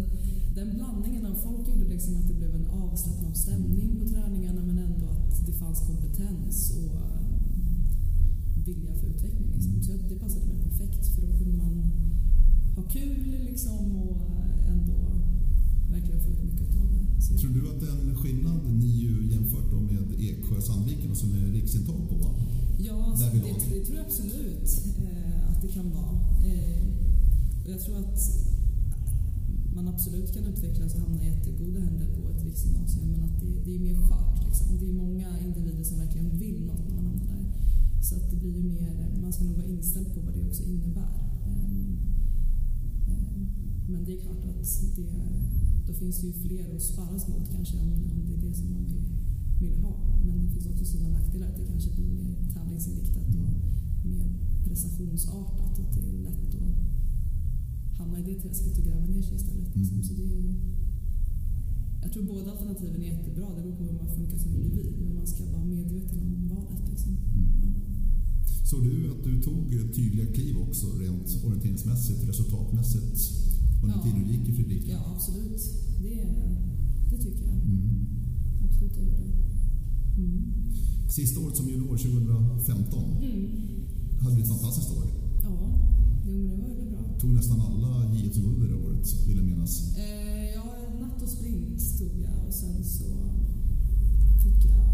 den 0.56 0.70
blandningen 0.76 1.26
av 1.26 1.36
folk 1.46 1.68
gjorde 1.70 1.88
liksom 1.96 2.18
att 2.18 2.28
det 2.28 2.34
blev 2.34 2.56
en 2.56 2.66
avslappnad 2.66 3.38
stämning 3.38 3.90
på 4.00 4.06
träningarna 4.14 4.62
men 4.70 4.78
ändå 4.78 5.06
att 5.06 5.46
det 5.48 5.54
fanns 5.54 5.80
kompetens 5.80 6.72
och 6.80 6.96
eh, 6.96 7.26
vilja 8.66 8.94
för 9.00 9.08
utveckling. 9.08 9.52
Liksom. 9.56 9.84
Så 9.84 9.92
det 10.10 10.16
passade 10.16 10.46
mig 10.46 10.58
perfekt 10.68 11.08
för 11.16 11.22
då 11.22 11.38
kunde 11.40 11.58
man 11.64 11.74
ha 12.76 12.84
kul 12.84 13.26
liksom 13.50 13.96
och 13.96 14.22
eh, 14.22 14.72
ändå 14.72 14.98
verkligen 15.94 16.22
få 16.22 16.30
ut 16.30 16.44
mycket 16.44 16.70
av 16.82 16.88
det. 16.94 17.22
Så, 17.22 17.38
Tror 17.38 17.54
du 17.54 17.62
att 17.72 17.80
det 17.82 17.88
är 17.88 18.10
en 18.10 18.16
skillnad 18.16 18.60
NIU 18.74 19.32
jämfört 19.34 19.72
då 19.72 19.80
med 19.80 20.04
Eksjö 20.20 20.62
Sandviken 20.62 21.12
och 21.12 21.18
som 21.18 21.30
är 21.36 21.52
riksintag 21.52 22.10
på? 22.10 22.16
Va? 22.16 22.53
Ja, 22.86 23.16
det, 23.34 23.76
det 23.76 23.86
tror 23.86 23.98
jag 23.98 24.06
absolut 24.06 24.70
eh, 25.04 25.50
att 25.50 25.62
det 25.62 25.68
kan 25.68 25.92
vara. 25.92 26.16
Eh, 26.46 26.84
och 27.64 27.70
jag 27.72 27.82
tror 27.82 27.98
att 27.98 28.20
man 29.76 29.88
absolut 29.88 30.34
kan 30.34 30.46
utvecklas 30.46 30.96
och 30.96 31.02
hamna 31.02 31.24
i 31.24 31.30
jättegoda 31.30 31.80
händer 31.80 32.08
på 32.16 32.30
ett 32.30 32.44
riksgymnasium 32.44 33.08
men 33.12 33.24
att 33.24 33.40
det, 33.42 33.52
det 33.66 33.76
är 33.76 33.80
mer 33.80 33.96
skört. 33.96 34.46
Liksom. 34.48 34.78
Det 34.80 34.90
är 34.90 34.94
många 34.94 35.40
individer 35.40 35.84
som 35.84 35.98
verkligen 35.98 36.38
vill 36.38 36.66
något 36.66 36.88
när 36.88 36.96
man 36.96 37.06
hamnar 37.06 37.26
där. 37.26 37.46
Så 38.02 38.16
att 38.16 38.30
det 38.32 38.38
blir 38.38 38.56
ju 38.56 38.64
mer, 38.64 39.20
man 39.22 39.34
ska 39.34 39.44
nog 39.44 39.56
vara 39.56 39.66
inställd 39.66 40.14
på 40.14 40.20
vad 40.20 40.34
det 40.34 40.48
också 40.48 40.64
innebär. 40.64 41.14
Eh, 41.48 41.80
eh, 43.12 43.38
men 43.88 44.06
det 44.06 44.18
är 44.18 44.22
klart 44.22 44.46
att 44.46 44.96
det, 44.96 45.08
då 45.88 45.94
finns 45.94 46.22
det 46.22 46.28
ju 46.28 46.34
fler 46.34 46.76
att 46.76 46.82
sparras 46.82 47.28
mot 47.28 47.52
kanske 47.52 47.78
om, 47.78 47.92
om 48.12 48.26
det 48.28 48.34
är 48.34 48.50
det 48.50 48.56
som 48.56 48.70
man 48.70 48.86
vill, 48.86 49.23
vill 49.64 49.78
ha. 49.86 49.94
Men 50.28 50.36
det 50.44 50.50
finns 50.54 50.68
också 50.72 50.86
sina 50.86 51.10
nackdelar 51.10 51.48
att 51.50 51.58
det 51.62 51.66
kanske 51.72 51.90
blir 51.98 52.10
mer 52.22 52.34
tävlingsinriktat 52.54 53.28
och 53.36 53.46
mer 54.14 54.26
prestationsartat. 54.68 55.80
Att 55.80 55.94
det 55.96 56.02
är 56.10 56.14
lätt 56.28 56.56
att 56.56 57.98
hamna 57.98 58.20
i 58.20 58.24
det 58.24 58.42
träsket 58.42 58.78
och 58.78 58.84
gräva 58.88 59.06
ner 59.06 59.22
sig 59.22 59.36
istället. 59.36 59.76
Mm. 59.76 60.04
Så 60.04 60.14
det 60.14 60.24
är 60.24 60.56
jag 62.04 62.12
tror 62.14 62.24
båda 62.24 62.52
alternativen 62.52 63.02
är 63.02 63.06
jättebra. 63.16 63.48
Det 63.56 63.62
beror 63.62 63.76
på 63.76 63.84
hur 63.84 63.94
man 64.04 64.16
funkar 64.18 64.38
som 64.38 64.52
individ. 64.56 64.94
Men 65.06 65.16
man 65.16 65.28
ska 65.28 65.42
vara 65.52 65.66
medveten 65.66 66.18
om 66.20 66.48
valet. 66.56 66.90
Liksom. 66.90 67.12
Ja. 67.64 67.70
Såg 68.70 68.84
du 68.84 69.12
att 69.12 69.24
du 69.24 69.42
tog 69.42 69.72
tydliga 69.96 70.26
kliv 70.34 70.58
också 70.58 70.86
rent 71.04 71.44
orienteringsmässigt, 71.46 72.28
resultatmässigt 72.30 73.16
under 73.84 73.96
Ja. 73.96 74.04
tiden 74.04 74.28
du 74.28 74.34
gick 74.34 74.50
i 74.50 74.54
Fredrika? 74.54 74.92
ja, 74.92 75.02
absolut. 75.16 75.62
Det, 76.02 76.16
det 77.12 77.18
tycker 77.18 77.44
jag. 77.46 77.56
Mm. 77.56 78.06
Absolut, 78.66 78.96
jag 78.98 79.06
gör 79.06 79.18
det. 79.18 79.34
Mm. 80.18 80.54
Sista 81.10 81.40
året 81.40 81.58
som 81.58 81.70
junior, 81.70 81.98
2015, 81.98 83.04
Mm. 83.24 83.50
hade 84.22 84.36
du 84.36 84.42
ett 84.42 84.48
fantastiskt 84.48 84.92
år. 84.98 85.06
Ja, 85.44 85.80
jo, 86.28 86.38
men 86.38 86.50
det 86.50 86.58
var 86.62 86.68
väldigt 86.68 86.90
bra. 86.90 87.20
Tog 87.20 87.34
nästan 87.34 87.62
alla 87.62 88.14
JS-guld 88.14 88.70
det 88.70 88.76
året, 88.76 89.28
vill 89.28 89.38
jag 89.38 89.46
minnas. 89.46 89.98
Eh, 89.98 90.46
ja, 90.56 90.64
natt 91.02 91.22
och 91.22 91.30
sprint 91.30 91.98
tog 92.00 92.22
jag 92.22 92.48
och 92.48 92.54
sen 92.54 92.84
så 92.84 93.06
fick 94.44 94.66
jag 94.66 94.86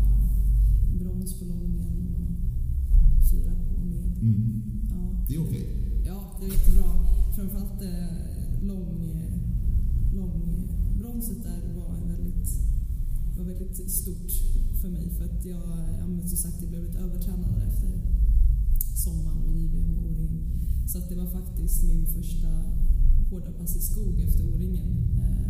brons 1.00 1.40
på 1.40 1.46
lången 1.46 2.16
och 2.18 3.32
fyra 3.32 3.52
på 3.70 3.82
med. 3.86 4.18
Mm. 4.22 4.62
Ja, 4.92 5.26
Det 5.28 5.36
är 5.36 5.42
okej. 5.48 5.68
ja 6.06 6.38
det 6.40 6.46
är 6.46 6.50
jättebra. 6.50 6.90
Framförallt 7.36 7.82
eh, 7.82 8.64
lång, 8.68 9.14
lång 10.16 10.68
bronset 11.00 11.44
där 11.44 11.74
var 11.76 12.08
väldigt, 12.08 12.50
var 13.38 13.46
väldigt 13.46 13.92
stort 13.92 14.32
för 14.82 14.90
mig 14.90 15.10
för 15.18 15.26
att 15.26 15.46
jag, 15.46 15.70
ja, 16.00 16.08
men 16.08 16.30
som 16.30 16.38
sagt, 16.38 16.62
jag 16.62 16.70
blev 16.70 16.84
lite 16.84 17.00
övertränad 17.00 17.56
efter 17.70 17.90
sommaren 19.06 19.38
och 19.38 19.52
JVM 19.58 19.94
och 19.98 20.06
O-ringen. 20.12 20.46
Så 20.88 20.98
att 20.98 21.10
det 21.10 21.16
var 21.16 21.30
faktiskt 21.40 21.84
min 21.84 22.06
första 22.06 22.50
hårda 23.30 23.52
pass 23.52 23.76
i 23.76 23.82
skog 23.82 24.20
efter 24.20 24.44
O-ringen. 24.50 24.90
Eh, 25.24 25.50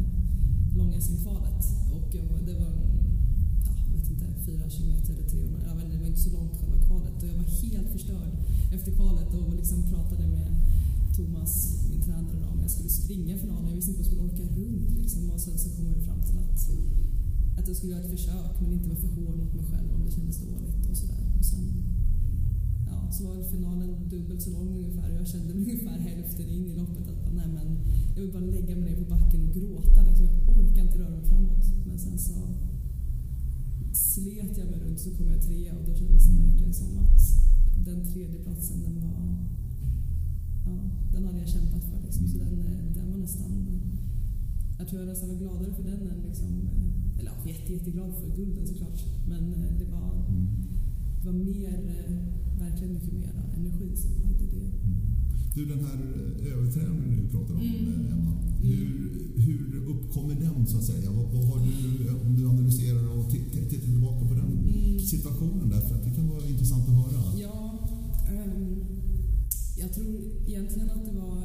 lång-SM-kvalet. 0.78 1.62
Och 1.96 2.16
jag, 2.16 2.28
det 2.46 2.54
var, 2.54 2.74
ja, 3.66 3.72
jag 3.86 3.98
vet 3.98 4.10
inte, 4.12 4.26
fyra 4.46 4.70
kilometer 4.70 5.14
eller 5.14 5.30
300. 5.30 5.60
Jag 5.68 5.76
vet, 5.76 5.84
inte, 5.86 5.96
det 5.96 6.02
var 6.02 6.08
inte 6.08 6.26
så 6.28 6.34
långt 6.38 6.54
själva 6.60 6.78
kvalet. 6.88 7.24
Och 7.24 7.30
jag 7.30 7.36
var 7.36 7.50
helt 7.74 7.92
förstörd 7.92 8.34
efter 8.76 8.92
kvalet 8.92 9.34
och 9.34 9.56
liksom 9.56 9.84
pratade 9.84 10.28
med 10.28 10.50
Thomas, 11.16 11.52
min 11.90 12.02
tränare, 12.02 12.38
då, 12.42 12.48
om 12.54 12.60
jag 12.62 12.72
skulle 12.72 12.90
springa 12.90 13.38
finalen. 13.38 13.68
Jag 13.68 13.76
visste 13.76 13.92
inte 13.92 14.02
om 14.02 14.06
jag 14.06 14.12
skulle 14.12 14.28
orka 14.30 14.56
runt. 14.60 14.92
Liksom. 15.02 15.30
Och 15.30 15.40
sen 15.40 15.58
så 15.58 15.70
kom 15.76 15.94
vi 15.94 16.06
fram 16.06 16.22
till 16.28 16.38
att, 16.40 16.60
att 17.60 17.68
jag 17.68 17.78
skulle 17.78 17.94
göra 17.94 18.04
ett 18.04 18.16
försök 18.18 18.56
men 18.62 18.74
inte 18.74 18.90
vara 18.90 19.00
för 19.00 19.08
hård 19.08 19.38
mot 19.42 19.54
mig 19.54 19.66
själv 19.72 19.90
om 19.96 20.06
det 20.06 20.12
kändes 20.12 20.38
dåligt 20.38 20.90
och 20.90 20.98
sådär. 20.98 21.24
Och 21.40 21.46
sen 21.46 21.66
ja, 22.90 23.12
så 23.12 23.28
var 23.28 23.44
finalen 23.44 24.10
dubbelt 24.10 24.42
så 24.42 24.50
lång 24.50 24.70
ungefär 24.70 25.12
och 25.12 25.18
jag 25.20 25.28
kände 25.28 25.54
ungefär 25.54 25.98
hälften 26.10 26.48
in 26.50 26.66
i 26.72 26.76
loppet 26.76 27.08
att 27.08 27.34
nej 27.34 27.48
men 27.58 27.68
jag 28.16 28.22
vill 28.22 28.34
bara 28.34 28.46
lägga 28.58 28.76
mig 28.76 28.86
ner 28.90 29.04
på 29.04 29.10
backen 29.16 29.42
och 29.48 29.54
gråta. 29.56 30.02
Liksom. 30.08 30.26
Jag 30.26 30.58
orkar 30.58 30.82
inte 30.82 31.00
röra 31.00 31.10
mig 31.10 31.26
framåt. 31.32 31.66
Men 31.88 32.00
sen 32.00 32.18
så 32.20 32.38
slet 33.94 34.58
jag 34.58 34.68
mig 34.72 34.80
runt 34.80 35.00
så 35.00 35.10
kom 35.16 35.28
jag 35.28 35.42
trea 35.42 35.72
och 35.78 35.86
då 35.88 35.94
kändes 35.96 36.28
det 36.28 36.34
verkligen 36.42 36.74
som 36.74 36.98
att 36.98 37.22
den 37.86 38.06
tredje 38.12 38.40
platsen 38.44 38.84
den 38.84 38.96
var 39.02 39.22
ja, 40.66 40.76
den 41.14 41.26
hade 41.26 41.40
jag 41.40 41.50
kämpat 41.50 41.84
för. 41.84 42.00
Liksom. 42.06 42.28
Så 42.28 42.38
den, 42.38 42.62
eh, 42.62 42.96
den 42.96 43.12
var 43.12 43.18
nästan 43.18 43.52
jag 44.80 44.88
tror 44.88 45.02
jag 45.02 45.10
nästan 45.10 45.30
var 45.30 45.36
gladare 45.36 45.74
för 45.74 45.84
den 45.84 46.02
än 46.12 46.22
liksom, 46.28 46.70
eh, 46.74 46.99
eller 47.20 47.32
ja, 47.32 47.50
jätte, 47.52 47.74
jätteglad 47.74 48.12
för 48.22 48.36
gulden 48.36 48.68
såklart. 48.68 49.00
Men 49.28 49.44
eh, 49.54 49.72
det 49.80 49.86
var, 49.96 50.12
det 51.22 51.26
var 51.32 51.34
mer, 51.34 51.74
eh, 51.96 52.14
verkligen 52.64 52.94
mycket 52.94 53.14
mer 53.14 53.32
energi 53.58 53.90
som 53.98 54.12
hade 54.26 54.46
det. 54.56 54.68
Du, 55.56 55.66
den 55.66 55.80
här 55.86 55.98
eh, 56.16 56.54
överträningen 56.54 57.22
du 57.24 57.30
pratar 57.30 57.54
om, 57.54 57.62
Mm. 57.62 58.12
Emma. 58.14 58.32
Hur, 58.62 59.12
hur 59.36 59.86
uppkommer 59.94 60.36
den, 60.36 60.68
så 60.68 60.78
att 60.78 60.84
säga? 60.84 61.12
Vad, 61.12 61.26
vad 61.34 61.46
har 61.46 61.60
du, 61.68 62.10
om 62.28 62.36
du 62.36 62.50
analyserar 62.50 63.18
och 63.18 63.26
ti- 63.32 63.50
ti- 63.54 63.70
tittar 63.70 63.86
tillbaka 63.88 64.26
på 64.28 64.34
den 64.34 64.46
Mm. 64.58 65.00
situationen 65.00 65.70
där? 65.70 65.82
För 65.82 65.96
att 65.96 66.04
det 66.04 66.12
kan 66.12 66.28
vara 66.30 66.48
intressant 66.48 66.90
att 66.90 66.96
höra. 66.96 67.24
Ja, 67.42 67.80
ehm, 68.30 68.76
jag 69.78 69.94
tror 69.94 70.16
egentligen 70.48 70.90
att 70.90 71.06
det 71.06 71.20
var 71.20 71.38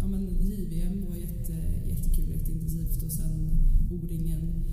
ja, 0.00 0.06
men 0.06 0.22
JVM 0.22 1.04
var 1.08 1.16
jätte, 1.16 1.52
jättekul, 1.88 2.28
jätteintensivt 2.30 3.02
och 3.02 3.12
sen 3.12 3.50
O-ringen. 3.90 4.64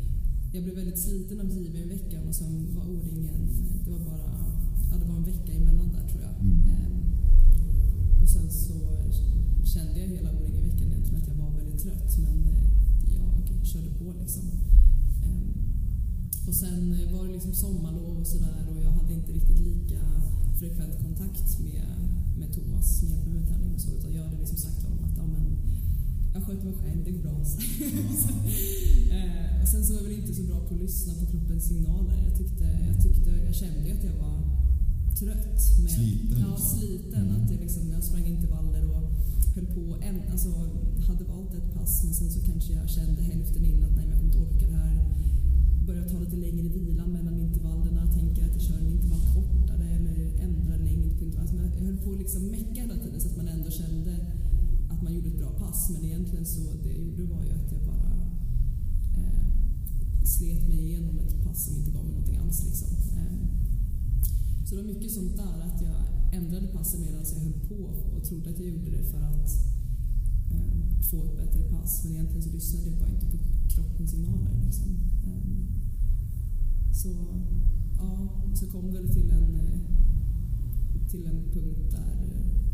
Jag 0.53 0.63
blev 0.63 0.75
väldigt 0.75 0.99
sliten 0.99 1.39
av 1.39 1.49
JVM-veckan 1.51 2.27
och 2.27 2.35
sen 2.35 2.75
var 2.75 2.85
O-ringen, 2.85 3.41
det 3.85 3.91
var 3.91 3.99
bara 3.99 4.29
ja, 4.91 4.97
det 4.97 5.05
var 5.05 5.15
en 5.15 5.23
vecka 5.23 5.53
emellan 5.53 5.89
där 5.91 6.07
tror 6.09 6.21
jag. 6.21 6.35
Mm. 6.41 6.65
Ehm, 6.65 6.93
och 8.21 8.29
sen 8.29 8.51
så 8.51 8.77
kände 9.73 9.99
jag 9.99 10.07
hela 10.07 10.31
O-ringen-veckan 10.31 10.87
egentligen 10.91 11.21
att 11.21 11.27
jag 11.27 11.35
var 11.35 11.51
väldigt 11.51 11.83
trött 11.83 12.17
men 12.19 12.37
eh, 12.47 12.63
jag 13.15 13.65
körde 13.65 13.89
på 13.99 14.13
liksom. 14.19 14.43
Ehm, 15.23 15.53
och 16.47 16.55
sen 16.55 16.95
var 17.13 17.25
det 17.25 17.33
liksom 17.33 17.53
sommarlov 17.53 18.17
och 18.17 18.27
sådär 18.27 18.67
och 18.71 18.81
jag 18.83 18.91
hade 18.91 19.13
inte 19.13 19.31
riktigt 19.31 19.59
lika 19.59 20.01
frekvent 20.59 21.03
kontakt 21.03 21.59
med, 21.59 21.85
med 22.39 22.53
Thomas 22.53 22.99
som 22.99 23.09
hjälpte 23.09 23.29
mig 23.29 23.39
med 23.39 23.47
träning 23.49 23.73
och 23.73 23.81
så. 23.81 23.91
Utan 23.97 24.13
jag 24.13 24.23
hade 24.23 24.37
liksom 24.37 24.57
sagt 24.57 24.79
till 24.79 24.89
honom 24.89 25.03
att 25.03 25.17
ja, 25.17 25.25
men, 25.25 25.56
jag 26.37 26.45
sköter 26.45 26.65
mig 26.69 26.77
själv, 26.81 26.99
det 27.05 27.11
går 27.11 27.23
bra. 27.27 27.45
Så, 27.51 27.57
eh, 29.17 29.61
och 29.61 29.67
sen 29.71 29.85
så 29.85 29.93
var 29.93 29.99
jag 30.01 30.07
väl 30.09 30.19
inte 30.21 30.33
så 30.39 30.43
bra 30.43 30.59
på 30.67 30.73
att 30.75 30.81
lyssna 30.81 31.13
på 31.19 31.25
kroppens 31.31 31.63
signaler. 31.71 32.17
Jag, 32.27 32.37
tyckte, 32.37 32.65
jag, 32.89 32.97
tyckte, 33.05 33.29
jag 33.47 33.55
kände 33.55 33.93
att 33.95 34.03
jag 34.09 34.17
var 34.25 34.37
trött. 35.19 35.59
Med, 35.83 35.91
Sliten, 35.91 36.39
Ja, 36.43 36.51
liksom. 36.51 36.77
sliten. 36.77 37.21
Mm. 37.29 37.35
Att 37.35 37.51
jag, 37.51 37.59
liksom, 37.65 37.83
jag 37.95 38.03
sprang 38.03 38.25
intervaller 38.25 38.83
och 38.95 39.03
höll 39.55 39.67
på. 39.77 39.83
En, 40.07 40.17
alltså, 40.31 40.49
hade 41.07 41.23
valt 41.23 41.53
ett 41.53 41.73
pass 41.73 42.03
men 42.03 42.13
sen 42.13 42.29
så 42.31 42.39
kanske 42.49 42.73
jag 42.73 42.89
kände 42.89 43.21
hälften 43.21 43.65
in 43.65 43.83
att 43.83 43.95
nej, 43.95 44.05
jag 44.09 44.17
kommer 44.19 44.33
inte 44.33 44.37
orka 44.37 44.67
det 44.67 44.77
här 44.77 44.97
börjar 45.87 46.05
ta 46.09 46.19
lite 46.19 46.35
längre 46.35 46.67
vila 46.69 47.05
mellan 47.05 47.39
intervallerna, 47.39 48.13
tänker 48.13 48.41
att 48.45 48.53
jag 48.53 48.61
kör 48.61 48.77
en 48.77 48.89
intervall 48.95 49.25
kortare 49.35 49.85
eller 49.97 50.17
ändrar 50.45 50.77
längd 50.77 51.17
på 51.17 51.23
intervall. 51.25 51.41
Alltså 51.41 51.55
jag 51.55 51.85
höll 51.85 51.97
på 51.97 52.11
att 52.11 52.17
liksom 52.17 52.41
mecka 52.47 52.81
hela 52.81 52.97
tiden 53.03 53.21
så 53.21 53.27
att 53.29 53.37
man 53.37 53.47
ändå 53.47 53.69
kände 53.71 54.11
att 54.97 55.03
man 55.03 55.13
gjorde 55.13 55.27
ett 55.27 55.37
bra 55.37 55.51
pass. 55.51 55.89
Men 55.89 56.03
egentligen 56.03 56.45
så 56.45 56.61
det 56.83 56.89
jag 56.89 56.97
gjorde 56.97 57.23
var 57.23 57.43
ju 57.43 57.51
att 57.51 57.71
jag 57.71 57.81
bara 57.81 58.11
eh, 59.19 59.47
slet 60.23 60.67
mig 60.67 60.79
igenom 60.87 61.19
ett 61.19 61.43
pass 61.43 61.65
som 61.65 61.75
inte 61.77 61.91
gav 61.91 62.03
mig 62.03 62.13
någonting 62.13 62.37
alls. 62.37 62.65
Liksom. 62.65 62.87
Eh, 63.17 63.47
så 64.65 64.75
det 64.75 64.81
var 64.81 64.93
mycket 64.93 65.11
sånt 65.11 65.37
där 65.37 65.59
att 65.67 65.81
jag 65.81 65.99
ändrade 66.33 66.67
passen 66.67 67.01
medan 67.01 67.25
jag 67.33 67.39
höll 67.39 67.59
på 67.69 67.81
och 68.15 68.23
trodde 68.23 68.49
att 68.49 68.59
jag 68.59 68.67
gjorde 68.67 68.91
det 68.91 69.03
för 69.03 69.21
att 69.21 69.49
eh, 70.51 71.01
få 71.11 71.17
ett 71.23 71.37
bättre 71.37 71.63
pass. 71.63 72.03
Men 72.03 72.13
egentligen 72.13 72.43
så 72.43 72.49
lyssnade 72.49 72.87
jag 72.87 72.99
bara 72.99 73.09
inte 73.09 73.25
på 73.25 73.37
kroppens 73.69 74.11
signaler. 74.11 74.61
Liksom. 74.65 74.89
Eh, 75.27 75.57
så 76.93 77.09
ja, 77.97 78.29
så 78.53 78.67
kom 78.67 78.91
det 78.93 79.13
till 79.13 79.31
en, 79.31 79.55
eh, 79.55 79.79
till 81.09 81.25
en 81.27 81.43
punkt 81.53 81.91
där 81.91 82.17
eh, 82.23 82.66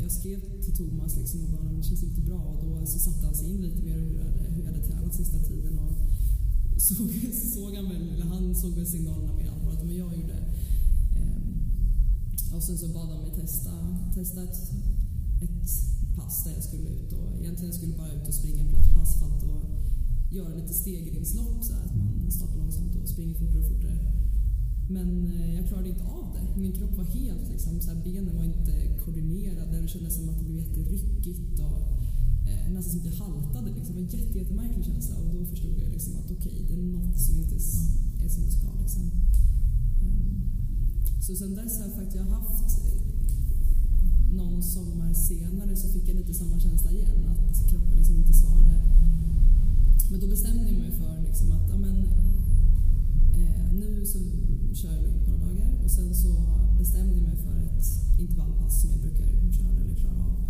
jag 0.00 0.10
skrev 0.12 0.40
till 0.62 0.74
Thomas 0.76 1.16
liksom 1.16 1.42
och 1.44 1.50
bara 1.50 1.72
det 1.72 1.82
känns 1.82 2.02
inte 2.02 2.20
bra 2.20 2.42
och 2.42 2.66
då 2.66 2.86
så 2.86 2.98
satte 2.98 3.26
han 3.26 3.34
sig 3.34 3.50
in 3.50 3.60
lite 3.62 3.82
mer 3.82 3.98
hur 3.98 4.16
jag 4.16 4.24
hade, 4.24 4.42
hur 4.54 4.62
jag 4.64 4.72
hade 4.72 4.84
tränat 4.86 5.14
sista 5.14 5.38
tiden 5.38 5.78
och 5.78 5.92
såg, 6.80 7.10
såg 7.54 7.74
han 7.74 7.88
väl, 7.88 8.08
eller 8.08 8.24
han 8.24 8.54
såg 8.54 8.72
väl 8.74 8.86
signalerna 8.86 9.32
mer 9.32 9.50
allvarligt 9.50 9.80
än 9.80 9.86
vad 9.86 9.96
jag 9.96 10.14
gjorde. 10.14 10.38
Ehm, 11.16 12.54
och 12.54 12.62
sen 12.62 12.78
så 12.78 12.88
bad 12.88 13.08
han 13.08 13.22
mig 13.22 13.32
testa, 13.40 13.98
testa 14.14 14.42
ett, 14.42 14.60
ett 15.42 15.70
pass 16.16 16.44
där 16.44 16.52
jag 16.52 16.64
skulle 16.64 16.88
ut 16.88 17.12
och 17.12 17.40
egentligen 17.40 17.70
jag 17.70 17.74
skulle 17.74 17.96
bara 17.96 18.12
ut 18.12 18.28
och 18.28 18.34
springa 18.34 18.64
platt 18.68 18.88
för 18.94 19.26
att 19.26 19.72
göra 20.32 20.54
lite 20.54 20.74
stegringslopp 20.74 21.64
så 21.64 21.72
att 21.72 21.94
man 21.96 22.30
startar 22.30 22.56
långsamt 22.56 22.94
och 23.02 23.08
springer 23.08 23.34
fortare 23.34 23.58
och 23.58 23.68
fortare. 23.68 24.01
Men 24.88 25.26
eh, 25.26 25.54
jag 25.54 25.68
klarade 25.68 25.88
inte 25.88 26.04
av 26.04 26.26
det. 26.34 26.60
Min 26.60 26.72
kropp 26.72 26.96
var 26.96 27.04
helt 27.04 27.48
liksom, 27.50 27.80
så 27.80 27.90
här, 27.90 28.04
benen 28.04 28.36
var 28.36 28.44
inte 28.44 28.72
koordinerade. 29.04 29.80
Det 29.80 29.88
kändes 29.88 30.14
som 30.16 30.28
att 30.28 30.38
det 30.38 30.44
blev 30.44 30.56
jätteryckigt 30.56 31.60
och 31.60 31.80
eh, 32.50 32.72
nästan 32.72 32.90
som 32.92 33.00
att 33.00 33.06
jag 33.06 33.24
haltade. 33.24 33.70
Liksom. 33.76 33.94
Det 33.96 34.02
var 34.02 34.08
en 34.08 34.18
jätte, 34.18 34.38
jättemärklig 34.38 34.84
känsla 34.84 35.16
och 35.16 35.34
då 35.34 35.44
förstod 35.44 35.78
jag 35.82 35.90
liksom 35.90 36.16
att 36.16 36.30
okej, 36.30 36.64
det 36.68 36.74
är 36.74 36.82
något 36.98 37.20
som 37.20 37.38
inte 37.38 37.54
är 38.24 38.28
som 38.28 38.44
det 38.46 38.52
ska. 38.52 38.68
Liksom. 38.82 39.02
Mm. 40.02 40.40
så 41.20 41.36
sen 41.36 41.54
dess 41.54 41.78
har 41.78 41.86
jag 41.86 41.94
faktiskt 41.94 42.24
haft 42.24 42.78
eh, 42.78 43.12
någon 44.34 44.62
sommar 44.62 45.12
senare 45.12 45.76
så 45.76 45.88
fick 45.88 46.08
jag 46.08 46.16
lite 46.16 46.34
samma 46.34 46.60
känsla 46.60 46.90
igen, 46.92 47.26
att 47.28 47.70
kroppen 47.70 47.96
liksom 47.96 48.16
inte 48.16 48.32
svarade. 48.32 48.76
Men 50.10 50.20
då 50.20 50.26
bestämde 50.26 50.64
jag 50.70 50.78
mig 50.78 50.90
för 50.90 51.22
liksom 51.22 51.52
att 51.52 51.70
amen, 51.70 52.06
eh, 53.34 53.72
nu 53.72 54.06
så 54.06 54.18
kör 54.74 54.92
jag 54.92 55.02
några 55.02 55.38
dagar 55.46 55.84
och 55.84 55.90
sen 55.90 56.14
så 56.14 56.30
bestämde 56.78 57.14
jag 57.14 57.22
mig 57.22 57.36
för 57.36 57.58
ett 57.68 57.86
intervallpass 58.18 58.80
som 58.80 58.90
jag 58.90 59.00
brukar 59.00 59.26
köra 59.52 59.78
eller 59.84 59.94
klara 59.94 60.24
av. 60.24 60.40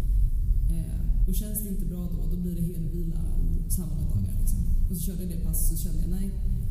Eh, 0.70 1.28
och 1.28 1.34
känns 1.34 1.62
det 1.62 1.68
inte 1.68 1.86
bra 1.86 2.02
då, 2.12 2.36
då 2.36 2.36
blir 2.42 2.54
det 2.54 2.66
helvila 2.72 3.20
samma 3.68 4.00
dagar. 4.10 4.34
Liksom. 4.40 4.60
Och 4.90 4.96
så 4.96 5.02
körde 5.02 5.22
jag 5.22 5.30
det 5.30 5.44
passet 5.44 5.72
och 5.72 5.78
så 5.78 5.84
kände 5.84 6.00
jag 6.00 6.10
nej, 6.10 6.30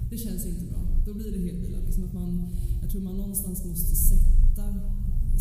det 0.10 0.18
känns 0.18 0.46
inte 0.46 0.66
bra. 0.72 0.82
Då 1.06 1.14
blir 1.14 1.32
det 1.32 1.42
helvila. 1.48 1.80
Liksom 1.86 2.04
att 2.04 2.14
man, 2.14 2.32
jag 2.82 2.90
tror 2.92 3.02
man 3.02 3.18
någonstans 3.18 3.66
måste 3.66 3.96
sätta 3.96 4.66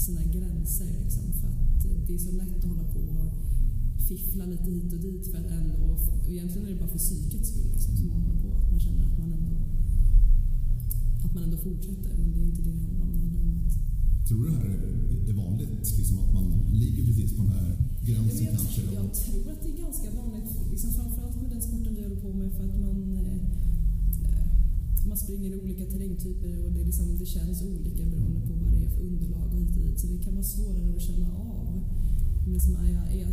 sina 0.04 0.22
gränser. 0.24 0.92
Liksom, 1.04 1.32
för 1.40 1.48
att 1.48 2.06
det 2.06 2.14
är 2.14 2.18
så 2.18 2.32
lätt 2.32 2.56
att 2.58 2.64
hålla 2.64 2.84
på 2.84 3.00
och 3.00 3.32
fiffla 4.08 4.44
lite 4.44 4.70
hit 4.70 4.92
och 4.92 5.00
dit 5.00 5.26
för 5.30 5.38
att 5.38 5.50
ändå, 5.50 5.74
och 5.92 6.30
egentligen 6.30 6.66
är 6.66 6.72
det 6.72 6.80
bara 6.80 6.88
för 6.88 6.98
psykets 6.98 7.48
skull 7.48 7.70
liksom, 7.72 7.96
som 7.96 8.08
man 8.10 8.20
håller 8.22 8.40
på. 8.40 8.48
Att 8.48 8.70
man 8.70 8.80
känner 8.80 9.04
att 9.06 9.18
man 9.18 9.32
ändå 9.32 9.54
att 11.26 11.34
man 11.34 11.42
ändå 11.42 11.56
fortsätter, 11.56 12.12
men 12.20 12.28
det 12.32 12.40
är 12.40 12.46
inte 12.50 12.62
det 12.62 12.72
det 12.76 12.82
handlar 12.88 13.06
om. 13.06 13.20
Tror 14.28 14.44
du 14.44 14.50
det 14.50 14.56
här 14.56 14.70
är 15.30 15.36
vanligt? 15.44 15.98
Liksom 15.98 16.18
att 16.18 16.32
man 16.34 16.46
ligger 16.82 17.02
precis 17.08 17.36
på 17.36 17.42
den 17.42 17.52
här 17.52 17.70
gränsen 18.06 18.44
men 18.44 18.44
jag, 18.44 18.56
kanske? 18.56 18.82
jag 19.00 19.14
tror 19.14 19.46
att 19.52 19.62
det 19.62 19.70
är 19.74 19.78
ganska 19.86 20.08
vanligt, 20.22 20.50
liksom 20.72 20.90
framförallt 20.98 21.36
med 21.42 21.50
den 21.50 21.62
sporten 21.62 21.94
vi 21.96 22.02
håller 22.02 22.20
på 22.26 22.32
med, 22.40 22.52
för 22.56 22.64
att 22.68 22.78
man, 22.86 22.98
eh, 23.18 23.36
man 25.08 25.18
springer 25.24 25.50
i 25.50 25.60
olika 25.64 25.84
terrängtyper 25.92 26.52
och 26.64 26.72
det, 26.72 26.84
liksom, 26.84 27.06
det 27.18 27.26
känns 27.26 27.62
olika 27.62 28.04
beroende 28.12 28.40
på 28.48 28.52
vad 28.62 28.72
det 28.72 28.84
är 28.86 28.90
för 28.96 29.02
underlag 29.10 29.46
och 29.52 29.58
hit 29.58 29.76
och 29.76 29.82
dit. 29.82 30.00
Så 30.00 30.06
det 30.06 30.18
kan 30.24 30.34
vara 30.34 30.44
svårare 30.44 30.96
att 30.96 31.02
känna 31.02 31.28
av. 31.36 31.80
Liksom, 32.54 32.74
är, 32.76 32.92
jag, 32.98 33.06
är, 33.20 33.28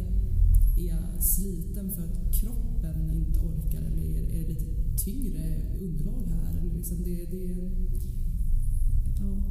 är 0.77 0.87
jag 0.87 1.23
sliten 1.23 1.91
för 1.91 2.03
att 2.03 2.33
kroppen 2.33 3.11
inte 3.11 3.39
orkar 3.39 3.81
eller 3.81 4.03
är, 4.03 4.23
är 4.37 4.47
det 4.47 4.53
lite 4.53 4.97
tyngre 4.97 5.43
underlag 5.79 6.23
här? 6.27 6.57
Eller 6.57 6.73
liksom 6.73 7.03
det, 7.03 7.25
det, 7.25 7.71
ja, 9.19 9.43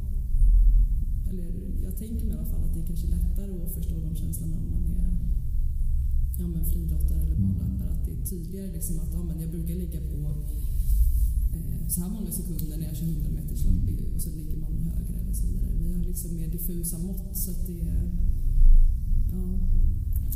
eller 1.29 1.47
jag 1.83 1.97
tänker 1.97 2.25
mig 2.25 2.35
i 2.35 2.37
alla 2.37 2.49
fall 2.51 2.63
att 2.63 2.73
det 2.73 2.79
är 2.79 2.87
kanske 2.87 3.07
lättare 3.07 3.63
att 3.63 3.73
förstå 3.73 3.95
de 3.99 4.15
känslorna 4.15 4.57
om 4.57 4.71
man 4.71 4.85
är 4.85 5.17
ja, 6.39 6.47
men 6.47 6.65
friidrottare 6.65 7.21
eller 7.21 7.35
banlöpare. 7.35 7.89
Att 7.89 8.05
det 8.05 8.11
är 8.11 8.25
tydligare 8.25 8.71
liksom 8.73 8.99
att 8.99 9.13
ja, 9.13 9.23
men 9.23 9.39
jag 9.41 9.49
brukar 9.49 9.75
ligga 9.75 10.01
på 10.01 10.17
eh, 11.55 11.87
så 11.87 12.01
här 12.01 12.09
många 12.09 12.31
sekunder 12.31 12.77
när 12.77 12.87
jag 12.87 12.95
kör 12.95 13.05
100 13.05 13.29
meters 13.29 13.65
lopp 13.65 14.15
och 14.15 14.21
så 14.21 14.29
ligger 14.29 14.57
man 14.57 14.77
högre 14.77 15.19
eller 15.21 15.33
så 15.33 15.47
vidare. 15.47 15.71
Vi 15.79 15.93
har 15.93 16.03
liksom 16.03 16.35
mer 16.35 16.47
diffusa 16.47 16.97
mått 16.97 17.37
så 17.37 17.51
att 17.51 17.67
det 17.67 17.81
är 17.81 18.11
ja, 19.31 19.59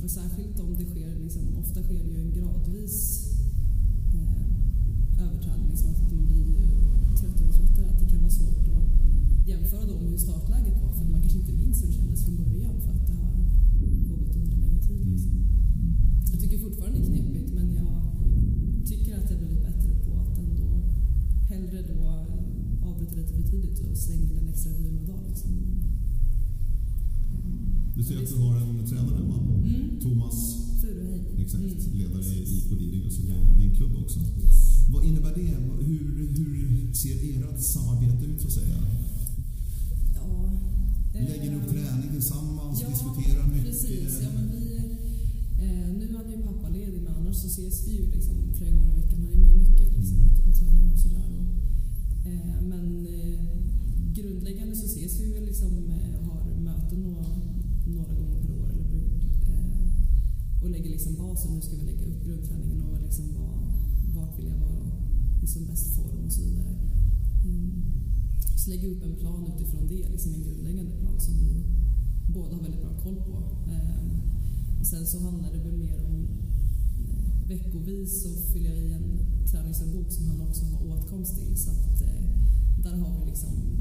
och 0.04 0.12
särskilt 0.12 0.60
om 0.60 0.76
det 0.80 0.86
sker, 0.86 1.20
liksom, 1.24 1.44
ofta 1.58 1.84
sker 1.84 2.04
det 2.04 2.12
ju 2.16 2.22
en 2.22 2.34
gradvis 2.38 2.98
eh, 4.20 5.24
överträdning, 5.26 5.70
liksom 5.70 5.90
att 5.92 6.02
man 6.02 6.26
blir 6.28 6.56
tröttare 7.20 7.48
och 7.50 7.56
tröttare, 7.56 7.88
att 7.92 8.00
det 8.00 8.10
kan 8.12 8.22
vara 8.22 8.38
svårt 8.40 8.68
att 8.78 9.48
jämföra 9.48 9.86
då 9.86 9.96
med 10.02 10.10
hur 10.12 10.18
startläget 10.18 10.82
var, 10.84 10.94
för 10.94 11.06
man 11.06 11.22
kanske 11.22 11.40
inte 11.40 11.54
minns 11.54 11.82
hur 11.82 11.88
det 11.88 11.94
kändes 11.94 12.26
från 12.26 12.36
början 12.36 12.82
för 12.82 12.92
att 12.98 13.08
det 13.08 13.14
har 13.14 13.34
pågått 14.10 14.36
under 14.36 14.54
en 14.54 14.62
längre 14.66 14.82
tid. 14.88 15.02
Mm. 15.02 15.14
Liksom. 15.14 15.34
Jag 16.32 16.40
tycker 16.42 16.58
fortfarande 16.58 17.00
det 17.00 17.06
är 17.06 17.10
knepigt, 17.10 17.54
men 17.54 17.76
jag 17.76 17.94
tycker 18.86 19.18
att 19.18 19.30
jag 19.32 19.40
blivit 19.40 19.64
bättre 19.70 19.92
på 20.06 20.12
att 20.24 20.38
ändå 20.38 20.70
hellre 21.50 21.82
då 21.92 22.00
avbryta 22.90 23.16
lite 23.16 23.34
för 23.34 23.44
tidigt 23.52 23.80
och 23.80 23.98
slänga 23.98 24.24
in 24.32 24.38
en 24.38 24.48
extra 24.48 24.72
vilodag. 24.74 25.20
Liksom. 25.30 25.81
Du 28.02 28.08
säger 28.08 28.22
att 28.24 28.30
du 28.30 28.36
har 28.36 28.56
en 28.62 28.88
tränare 28.90 29.16
hemma. 29.16 29.38
Mm. 29.38 30.00
Thomas, 30.02 30.36
Furuheim. 30.82 31.26
exakt, 31.38 31.64
Mm. 31.64 31.98
ledare 32.00 32.24
i 32.26 32.58
IK 32.58 32.72
Lidingö, 32.80 33.10
det 33.10 33.34
är 33.34 33.60
din 33.60 33.76
klubb 33.76 33.96
också. 34.04 34.20
Vad 34.94 35.06
innebär 35.06 35.34
det? 35.36 35.56
Hur, 35.90 36.28
hur 36.38 36.94
ser 36.94 37.16
ert 37.30 37.60
samarbete 37.64 38.26
ut 38.26 38.42
så 38.42 38.48
att 38.48 38.54
säga? 38.54 38.78
Ja, 40.16 40.50
eh, 41.16 41.30
Lägger 41.30 41.52
ni 41.52 41.58
upp 41.58 41.70
träning 41.72 42.10
tillsammans, 42.12 42.82
ja, 42.82 42.90
diskuterar 42.90 43.48
mycket? 43.48 43.64
Precis, 43.72 44.20
ja, 44.24 44.30
men 44.36 44.46
vi, 44.52 44.62
eh, 45.66 45.88
nu 46.00 46.06
han 46.18 46.32
ju 46.32 46.38
pappaledig 46.48 47.00
men 47.06 47.14
annars 47.16 47.36
så 47.38 47.48
ses 47.48 47.88
vi 47.88 47.92
ju 47.92 48.04
liksom 48.16 48.36
flera 48.58 48.76
gånger 48.76 48.94
i 48.98 49.02
veckan. 49.02 49.20
Han 49.24 49.34
är 49.34 49.38
med 49.48 49.56
mycket 49.64 49.90
liksom, 49.98 50.18
Mm. 50.18 50.28
ute 50.32 50.42
på 50.48 50.52
träningar 50.60 50.94
och 50.94 51.00
sådär. 51.00 51.28
Och, 51.40 51.48
eh, 52.30 52.62
men 52.72 52.86
eh, 53.16 53.40
grundläggande 54.18 54.76
så 54.76 54.86
ses 54.86 55.20
vi 55.22 55.34
väl 55.34 55.46
liksom, 55.46 55.72
eh, 55.98 56.14
har 56.28 56.40
möten 56.70 57.00
några, 57.04 57.26
några 57.86 58.14
gånger 58.14 58.42
per 58.42 58.52
år. 58.62 58.70
Eller, 58.70 58.86
eh, 59.52 60.64
och 60.64 60.70
lägger 60.70 60.90
liksom 60.90 61.16
basen. 61.16 61.54
Hur 61.54 61.62
ska 61.62 61.76
vi 61.76 61.86
lägga 61.86 62.06
upp 62.06 62.24
grundträningen 62.26 62.82
och 62.82 63.02
liksom 63.02 63.26
vad, 63.36 63.58
vart 64.16 64.40
vill 64.40 64.48
jag 64.48 64.58
vara 64.58 64.86
i 65.44 65.48
som 65.48 65.66
bäst 65.66 65.96
form 65.96 66.26
och 66.26 66.34
så 66.34 66.42
vidare. 66.42 66.74
Mm. 67.44 67.84
Så 68.58 68.70
lägger 68.70 68.88
jag 68.88 68.98
upp 68.98 69.04
en 69.04 69.16
plan 69.16 69.52
utifrån 69.56 69.88
det, 69.88 70.10
liksom 70.10 70.34
en 70.34 70.44
grundläggande 70.44 70.92
plan 70.92 71.20
som 71.20 71.34
vi 71.38 71.64
båda 72.34 72.56
har 72.56 72.62
väldigt 72.62 72.82
bra 72.82 72.94
koll 73.04 73.16
på. 73.16 73.36
Eh, 73.72 74.02
sen 74.84 75.06
så 75.06 75.20
handlar 75.20 75.52
det 75.52 75.58
väl 75.58 75.78
mer 75.78 76.06
om 76.06 76.28
eh, 77.10 77.48
veckovis 77.48 78.24
så 78.24 78.30
fyller 78.54 78.70
jag 78.70 78.86
i 78.86 78.92
en 78.92 79.20
träningsbok 79.52 80.12
som 80.12 80.26
han 80.30 80.42
också 80.42 80.66
har 80.66 80.88
åtkomst 80.88 81.36
till. 81.36 81.58
Så 81.58 81.72
att 81.72 82.02
eh, 82.02 82.24
där 82.84 82.98
har 82.98 83.20
vi 83.20 83.26
liksom 83.26 83.81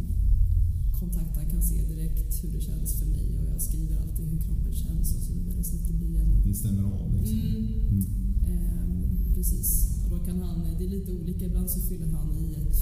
kontakt, 1.01 1.37
han 1.37 1.49
kan 1.53 1.63
se 1.63 1.79
direkt 1.93 2.45
hur 2.45 2.51
det 2.57 2.61
känns 2.69 2.91
för 2.99 3.07
mig 3.07 3.27
och 3.39 3.45
jag 3.53 3.63
skriver 3.69 3.97
alltid 4.03 4.27
hur 4.33 4.41
kroppen 4.47 4.73
känns 4.85 5.07
och 5.17 5.23
så 5.27 5.33
vidare. 5.39 5.65
Så 5.65 5.77
att 5.77 5.87
det 5.89 5.93
blir 6.01 6.15
en... 6.21 6.31
Det 6.47 6.55
stämmer 6.55 6.83
av 6.83 7.09
liksom. 7.17 7.39
Mm. 7.39 7.65
Mm. 7.91 8.05
Ehm, 8.51 9.35
precis. 9.35 9.69
Och 10.05 10.11
då 10.15 10.19
kan 10.27 10.39
han, 10.43 10.57
det 10.79 10.85
är 10.85 10.89
lite 10.89 11.13
olika, 11.13 11.45
ibland 11.47 11.71
så 11.71 11.81
fyller 11.81 12.07
han 12.17 12.29
i 12.45 12.55
ett 12.63 12.77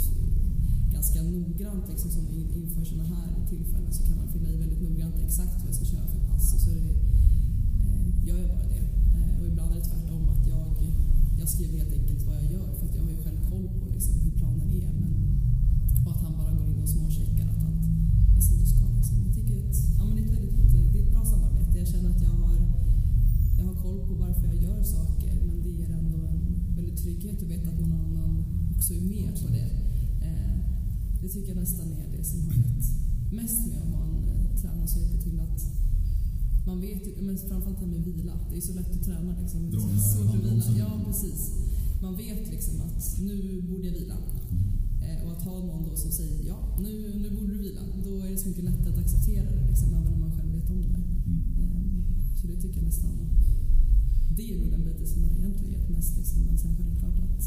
ganska 0.92 1.22
noggrant, 1.22 1.84
liksom 1.92 2.10
som 2.10 2.24
in- 2.38 2.52
inför 2.62 2.84
sådana 2.84 3.08
här 3.14 3.28
tillfällen 3.50 3.92
så 3.92 4.02
kan 4.08 4.18
han 4.18 4.28
fylla 4.32 4.48
i 4.50 4.56
väldigt 4.56 4.82
noggrant 4.82 5.14
exakt 5.26 5.56
vad 5.60 5.68
jag 5.68 5.74
ska 5.74 5.84
köra 5.84 6.06
för 6.14 6.20
pass. 6.28 6.54
Och 6.54 6.60
så 6.60 6.70
är 6.70 6.74
det, 6.74 6.94
eh, 7.84 8.26
gör 8.28 8.38
jag 8.38 8.48
bara 8.56 8.68
det. 8.74 8.84
Eh, 9.16 9.40
och 9.40 9.46
ibland 9.50 9.70
är 9.72 9.76
det 9.80 9.84
tvärtom 9.90 10.22
att 10.34 10.46
jag, 10.54 10.68
jag 11.40 11.48
skriver 11.48 11.78
helt 11.78 11.92
enkelt 11.98 12.26
vad 12.26 12.36
jag 12.36 12.52
gör 12.52 12.68
för 12.78 12.84
att 12.86 12.94
jag 12.96 13.02
har 13.02 13.10
ju 13.10 13.16
själv 13.24 13.40
koll 13.50 13.68
på 13.80 13.84
liksom, 13.94 14.14
hur 14.24 14.30
planen 14.40 14.68
är. 14.82 14.92
Men, 15.02 15.12
och 16.06 16.12
att 16.14 16.22
han 16.26 16.32
bara 16.40 16.52
går 16.58 16.68
in 16.70 16.82
och 16.82 16.88
småcheckar 16.88 17.48
ska. 18.42 18.84
Liksom. 18.96 19.16
Jag 19.26 19.34
tycker 19.34 19.54
att 19.64 19.76
ja, 19.98 20.04
men 20.04 20.16
det, 20.16 20.22
är 20.22 20.26
ett 20.26 20.34
väldigt, 20.36 20.92
det 20.92 20.98
är 20.98 21.02
ett 21.02 21.10
bra 21.10 21.24
samarbete. 21.24 21.78
Jag 21.78 21.88
känner 21.88 22.10
att 22.10 22.22
jag 22.22 22.34
har 22.42 22.56
jag 23.58 23.64
har 23.64 23.74
koll 23.74 24.00
på 24.08 24.14
varför 24.14 24.46
jag 24.46 24.62
gör 24.62 24.82
saker 24.82 25.32
men 25.46 25.62
det 25.62 25.70
ger 25.70 25.90
ändå 25.90 26.18
en 26.26 26.40
väldigt 26.76 26.98
trygghet 27.02 27.42
att 27.42 27.48
veta 27.48 27.70
att 27.70 27.80
någon 27.80 27.92
annan 27.92 28.44
också 28.76 28.94
är 28.94 29.00
med 29.00 29.30
på 29.42 29.48
det. 29.56 29.70
Eh, 30.28 30.54
det 31.22 31.28
tycker 31.28 31.48
jag 31.48 31.56
nästan 31.56 31.92
är 31.92 32.16
det 32.16 32.24
som 32.24 32.40
har 32.46 32.54
gett 32.54 32.86
mest 33.32 33.66
med 33.68 33.78
att 33.82 33.94
ha 33.94 34.04
en 34.04 34.24
eh, 34.28 34.60
tränare 34.60 34.88
som 34.88 35.02
hjälper 35.02 35.18
till 35.18 35.40
att 35.40 35.60
man 36.66 36.80
vet 36.80 37.06
ju, 37.06 37.22
men 37.22 37.38
framförallt 37.38 37.80
det 37.80 37.86
här 37.86 37.92
med 37.92 38.04
vila. 38.04 38.32
Det 38.50 38.56
är 38.56 38.60
så 38.60 38.74
lätt 38.74 38.94
att 38.96 39.04
träna 39.04 39.40
liksom. 39.40 39.70
Dra 39.70 39.80
Svårt 39.80 40.34
att 40.34 40.44
vila. 40.44 40.78
Ja, 40.78 41.00
precis. 41.06 41.52
Man 42.02 42.16
vet 42.16 42.50
liksom 42.50 42.80
att 42.80 43.18
nu 43.20 43.62
borde 43.62 43.86
jag 43.86 43.94
vila. 43.94 44.14
Eh, 45.08 45.18
och 45.26 45.32
att 45.36 45.42
ha 45.48 45.56
någon 45.68 45.82
då 45.88 45.96
som 45.96 46.10
säger 46.10 46.38
ja, 46.52 46.58
nu, 46.84 46.92
nu 47.22 47.28
borde 47.36 47.52
du 47.54 47.58
vila. 47.58 47.80
Då 48.06 48.12
är 48.24 48.30
det 48.30 48.38
så 48.38 48.48
mycket 48.48 48.64
lättare 48.64 48.92
att 48.92 48.98
acceptera 49.04 49.44
det 49.50 49.66
liksom, 49.70 49.88
även 49.94 50.12
om 50.14 50.20
man 50.20 50.32
själv 50.36 50.52
vet 50.56 50.70
om 50.70 50.80
det. 50.82 50.88
Mm. 50.88 51.40
Ehm, 51.60 52.04
Så 52.38 52.46
det 52.46 52.56
tycker 52.62 52.76
jag 52.76 52.84
nästan... 52.84 53.14
Det 54.36 54.52
är 54.52 54.56
nog 54.60 54.70
den 54.70 54.84
biten 54.84 55.06
som 55.06 55.22
har 55.24 55.30
egentligen 55.38 55.72
gett 55.72 55.90
mest. 55.90 56.16
Liksom. 56.16 56.42
Men 56.42 56.58
sen 56.58 56.76
självklart 56.76 57.18
att 57.26 57.44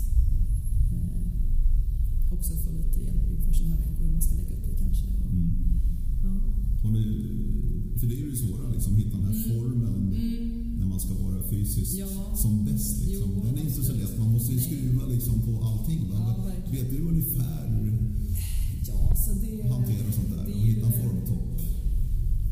eh, 0.96 2.34
också 2.34 2.54
få 2.64 2.72
lite 2.72 3.00
hjälp 3.06 3.30
inför 3.32 3.54
sådana 3.54 3.76
här 3.76 3.82
veckor 3.86 4.04
hur 4.06 4.12
man 4.12 4.22
ska 4.22 4.36
lägga 4.36 4.56
upp 4.58 4.66
det 4.70 4.76
kanske. 4.86 5.06
Och, 5.08 5.32
Mm. 5.32 5.54
ja. 6.24 6.34
Och 6.84 6.92
nu, 6.94 7.04
för 8.00 8.08
det 8.08 8.14
är 8.16 8.18
ju 8.26 8.32
det 8.32 8.38
svåra, 8.38 8.70
liksom, 8.70 8.96
hitta 8.96 9.18
den 9.18 9.26
här 9.26 9.34
Mm. 9.46 9.50
formen 9.58 9.96
Mm. 10.14 10.80
när 10.80 10.88
man 10.88 11.00
ska 11.00 11.14
vara 11.14 11.44
fysiskt 11.50 11.98
Ja. 12.00 12.36
som 12.36 12.66
bäst. 12.66 13.06
Liksom. 13.08 13.30
Jo, 13.36 13.42
Den 13.46 13.58
är 13.58 13.62
inte 13.62 13.84
så 13.84 13.94
lätt, 13.94 14.18
man 14.20 14.32
måste 14.32 14.54
ju 14.54 14.60
skruva 14.60 15.06
liksom, 15.08 15.42
på 15.42 15.52
allting. 15.68 16.02
Va? 16.12 16.36
Ja. 16.38 16.72
Vet 16.72 16.90
du 16.92 16.98
ungefär 17.12 17.66
ja, 18.88 19.16
så 19.16 19.32
det... 19.34 19.68
hantera 19.70 20.12
sånt 20.12 20.30
där 20.30 20.46
och 20.56 20.62
hitta 20.68 20.86
en 20.88 20.94
formtopp? 20.94 21.48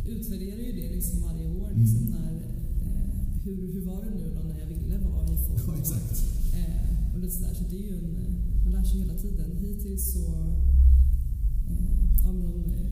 utvärderar 0.09 0.61
ju 0.67 0.71
det 0.81 0.95
liksom 0.95 1.21
varje 1.21 1.47
år. 1.61 1.67
Mm. 1.69 1.81
Liksom 1.81 2.03
när, 2.03 2.33
eh, 2.85 3.09
hur, 3.43 3.73
hur 3.73 3.85
var 3.85 4.03
det 4.03 4.09
nu 4.09 4.25
då 4.35 4.41
när 4.49 4.59
jag 4.59 4.67
ville 4.67 4.97
vara 4.97 5.23
i 5.33 5.37
form? 5.37 5.59
Ja, 5.67 5.73
exakt. 5.79 6.23
Eh, 6.53 7.13
och 7.13 7.19
lite 7.19 7.33
sådär, 7.35 7.53
så 7.53 7.63
det 7.69 7.75
är 7.77 7.87
ju 7.89 7.97
en, 7.97 8.15
man 8.63 8.71
lär 8.73 8.83
sig 8.83 8.99
hela 8.99 9.13
tiden. 9.13 9.51
Hittills 9.61 10.13
så, 10.13 10.25
eh, 11.71 11.93
ja, 12.23 12.31
men 12.33 12.53
eh, 12.65 12.91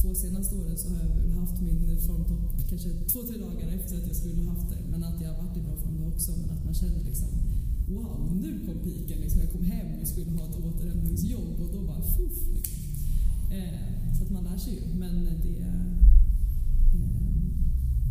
två 0.00 0.14
senaste 0.14 0.54
åren 0.56 0.78
så 0.78 0.88
har 0.88 0.98
jag 1.04 1.08
väl 1.16 1.32
haft 1.32 1.60
min 1.60 1.98
formtopp 2.06 2.68
kanske 2.68 2.88
två, 3.12 3.20
tre 3.28 3.36
dagar 3.38 3.68
efter 3.68 3.96
att 3.98 4.06
jag 4.06 4.16
skulle 4.16 4.42
ha 4.42 4.52
haft 4.54 4.70
det. 4.70 4.80
Men 4.90 5.04
att 5.04 5.20
jag 5.22 5.28
har 5.32 5.42
varit 5.42 5.56
i 5.56 5.60
bra 5.60 5.76
form 5.76 5.96
då 6.00 6.06
också. 6.14 6.32
Men 6.40 6.50
att 6.50 6.64
man 6.64 6.74
känner 6.74 7.04
liksom, 7.04 7.28
wow, 7.88 8.36
nu 8.42 8.50
kom 8.66 8.78
piken. 8.84 9.18
Liksom, 9.20 9.40
jag 9.40 9.52
kom 9.52 9.64
hem 9.64 10.00
och 10.00 10.08
skulle 10.08 10.30
ha 10.30 10.44
ett 10.48 10.56
återhämtningsjobb 10.56 11.60
och 11.62 11.70
då 11.74 11.80
bara, 11.82 12.02
fuff. 12.02 12.38
Liksom. 12.54 12.78
Eh, 13.58 14.14
så 14.16 14.24
att 14.24 14.30
man 14.30 14.44
lär 14.44 14.58
sig 14.58 14.74
ju. 14.74 14.98
Men 14.98 15.14
det, 15.24 15.56
eh, 15.68 15.90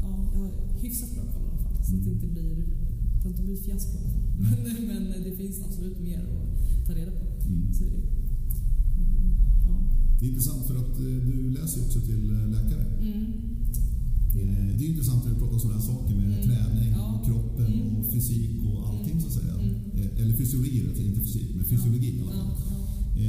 ja, 0.04 0.30
jag 0.34 0.40
har 0.40 0.52
hyfsat 0.82 1.14
bra 1.16 1.24
koll 1.34 1.44
i 1.44 1.50
alla 1.50 1.64
fall. 1.64 1.86
Så 1.86 1.96
att 1.96 2.04
det 2.06 2.12
inte 2.12 2.28
blir, 2.28 2.56
det 3.24 3.30
inte 3.30 3.44
blir 3.44 3.58
fiasko 3.58 3.98
i 3.98 4.00
alla 4.00 4.10
fall. 4.10 4.24
Men, 4.88 5.04
men 5.04 5.24
det 5.24 5.36
finns 5.36 5.62
absolut 5.66 6.00
mer 6.00 6.20
att 6.20 6.88
ta 6.88 6.94
reda 6.94 7.12
på. 7.12 7.26
Mm. 7.48 7.74
Så 7.74 7.84
är 7.84 7.90
det. 7.90 8.27
Det 10.20 10.26
är 10.26 10.30
intressant 10.30 10.68
för 10.68 10.76
att 10.76 10.94
eh, 11.00 11.18
du 11.30 11.50
läser 11.60 11.78
ju 11.80 11.86
också 11.86 12.00
till 12.02 12.24
eh, 12.32 12.48
läkare. 12.56 12.86
Mm. 13.02 13.26
Det 14.78 14.84
är 14.86 14.90
intressant 14.90 15.24
när 15.26 15.34
du 15.34 15.40
pratar 15.40 15.54
om 15.54 15.60
sådana 15.60 15.80
här 15.80 15.88
saker 15.94 16.16
med 16.16 16.26
Mm. 16.34 16.44
träning 16.48 16.92
Ja. 16.92 17.06
och 17.20 17.26
kroppen 17.26 17.66
Mm. 17.74 17.96
och 17.98 18.06
fysik 18.14 18.52
och 18.68 18.88
allting 18.90 19.22
så 19.22 19.28
att 19.28 19.34
säga. 19.34 19.54
Mm. 19.54 19.76
Eh, 19.98 20.22
Eller 20.22 20.34
fysiologi, 20.36 20.80
inte 21.10 21.22
fysik, 21.22 21.56
men 21.56 21.66
fysiologi 21.66 22.10
i 22.18 22.22
alla 22.22 22.32
Ja, 22.36 22.38
fall. 22.44 22.64
ja. 22.68 23.24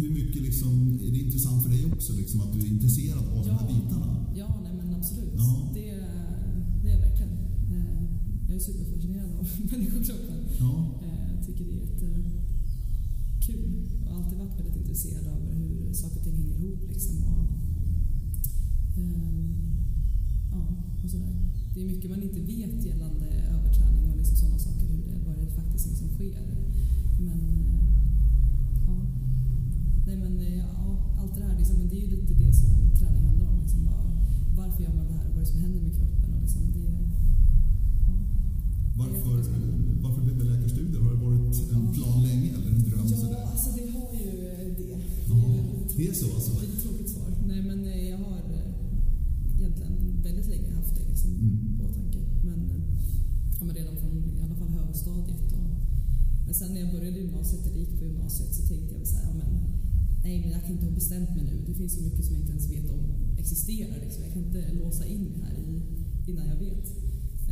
Hur- 0.00 0.10
mycket 0.10 0.42
liksom, 0.42 0.98
är 1.06 1.10
det 1.12 1.18
intressant 1.18 1.62
för 1.62 1.70
dig 1.70 1.84
också 1.92 2.12
liksom, 2.12 2.40
att 2.40 2.52
du 2.52 2.58
är 2.60 2.66
intresserad 2.66 3.18
av 3.36 3.44
de 3.46 3.50
här 3.50 3.66
Ja. 3.68 3.74
bitarna? 3.74 4.26
Ja, 4.36 4.60
nej 4.64 4.72
men 4.78 4.94
absolut. 4.94 5.32
Ja. 5.36 5.70
Det, 5.74 5.88
är- 5.90 6.06
det 6.82 6.88
är 6.88 6.92
jag 6.94 7.00
verkligen. 7.08 7.32
Jag 8.48 8.56
är 8.56 8.60
superfascinerad 8.60 9.30
av 9.38 9.46
människokroppen. 9.72 10.38
Ja. 10.60 11.00
Jag 11.36 11.46
tycker 11.46 11.64
det 11.64 11.70
är 11.70 11.76
jättekul. 11.80 12.24
Jag 14.04 14.12
har 14.12 14.22
alltid 14.22 14.38
varit 14.38 14.58
väldigt 14.58 14.76
intresserad 14.76 15.26
av 15.26 15.40
hur 15.58 15.92
saker 15.92 16.16
och 16.18 16.24
ting 16.24 16.36
hänger 16.36 16.58
ihop. 16.58 16.80
Liksom, 16.88 17.16
och, 17.24 17.48
eh, 18.98 19.32
ja, 20.52 20.62
och 21.04 21.10
sådär. 21.10 21.34
Det 21.74 21.80
är 21.82 21.86
mycket 21.86 22.10
man 22.10 22.22
inte 22.22 22.40
vet 22.40 22.84
gällande 22.84 23.26
överträning 23.54 24.10
och 24.10 24.16
liksom 24.16 24.36
sådana 24.36 24.58
saker. 24.58 24.86
Hur 24.86 25.02
det, 25.06 25.18
vad 25.26 25.36
det 25.36 25.50
faktiskt 25.60 25.86
är 25.92 25.94
som 25.94 26.08
sker. 26.08 26.42
Men 27.18 27.40
eh, 27.48 27.84
ja. 28.86 28.96
Nej, 30.06 30.16
men, 30.16 30.40
eh, 30.40 30.58
ja, 30.58 31.14
allt 31.18 31.34
det 31.36 31.44
här 31.44 31.58
liksom, 31.58 31.76
men 31.78 31.88
det 31.88 31.96
är 31.96 32.04
ju 32.06 32.16
lite 32.16 32.34
det 32.34 32.52
som 32.52 32.70
träning 32.98 33.22
handlar 33.22 33.46
om. 33.46 33.60
Liksom, 33.60 33.84
bara, 33.84 34.04
varför 34.56 34.82
gör 34.82 34.94
man 34.94 35.06
det 35.06 35.12
här 35.12 35.28
och 35.28 35.34
vad 35.34 35.42
är 35.42 35.46
det 35.46 35.52
som 35.52 35.60
händer 35.60 35.80
med 35.80 35.94
kroppen? 35.96 36.34
Och 36.34 36.40
liksom, 36.42 36.62
det. 36.72 36.88
Varför, 39.02 39.36
varför 40.04 40.22
blev 40.26 40.38
det 40.38 40.44
läkarstudier? 40.52 41.00
Har 41.04 41.10
det 41.14 41.20
varit 41.26 41.56
en 41.76 41.84
plan 41.94 42.22
länge 42.28 42.48
eller 42.56 42.70
en 42.76 42.82
dröm? 42.88 43.06
Ja, 43.10 43.16
sådär? 43.24 43.42
alltså 43.52 43.68
det 43.78 43.86
har 43.96 44.08
ju 44.22 44.28
eh, 44.48 44.68
det. 44.80 44.84
Det 44.84 44.94
Jaha, 45.28 45.46
är 45.48 45.56
ju 45.56 45.62
lite 45.80 45.94
det 45.98 46.08
är 46.08 46.14
så 46.14 46.26
tråkigt- 46.26 46.34
alltså? 46.34 47.14
Svar. 47.14 47.28
Nej, 47.50 47.62
men 47.70 47.78
eh, 47.92 48.08
jag 48.12 48.18
har 48.26 48.38
eh, 48.58 49.58
egentligen 49.58 49.94
väldigt 50.26 50.48
länge 50.52 50.70
haft 50.78 50.94
det 50.98 51.04
liksom, 51.10 51.30
Mm. 51.30 51.78
på 51.78 51.84
åtanke. 51.88 52.18
Men, 52.48 52.60
ja, 53.58 53.64
men 53.66 53.74
redan 53.76 53.96
från 53.96 54.14
i 54.38 54.42
alla 54.44 54.54
fall 54.60 54.68
högstadiet. 54.78 55.52
Och, 55.52 55.68
men 56.46 56.54
sen 56.54 56.72
när 56.74 56.80
jag 56.80 56.90
började 56.96 57.18
gymnasiet, 57.20 57.66
eller 57.66 57.78
gick 57.84 57.98
på 57.98 58.04
gymnasiet, 58.04 58.54
så 58.54 58.62
tänkte 58.70 58.94
jag 58.98 59.06
så 59.06 59.16
här, 59.16 59.24
ja, 59.30 59.34
men, 59.40 59.52
nej 60.24 60.40
men 60.40 60.50
jag 60.54 60.62
kan 60.64 60.72
inte 60.72 60.84
ha 60.90 60.92
bestämt 61.00 61.30
mig 61.36 61.44
nu. 61.50 61.54
Det 61.68 61.74
finns 61.74 61.92
så 61.98 62.02
mycket 62.06 62.24
som 62.24 62.32
jag 62.34 62.40
inte 62.42 62.52
ens 62.56 62.70
vet 62.70 62.90
om 62.90 63.02
existerar. 63.42 63.96
Liksom. 64.04 64.22
Jag 64.24 64.32
kan 64.32 64.42
inte 64.44 64.60
låsa 64.82 65.04
in 65.06 65.22
mig 65.30 65.38
här 65.46 65.54
i, 65.68 65.82
innan 66.30 66.46
jag 66.52 66.56
vet. 66.66 66.86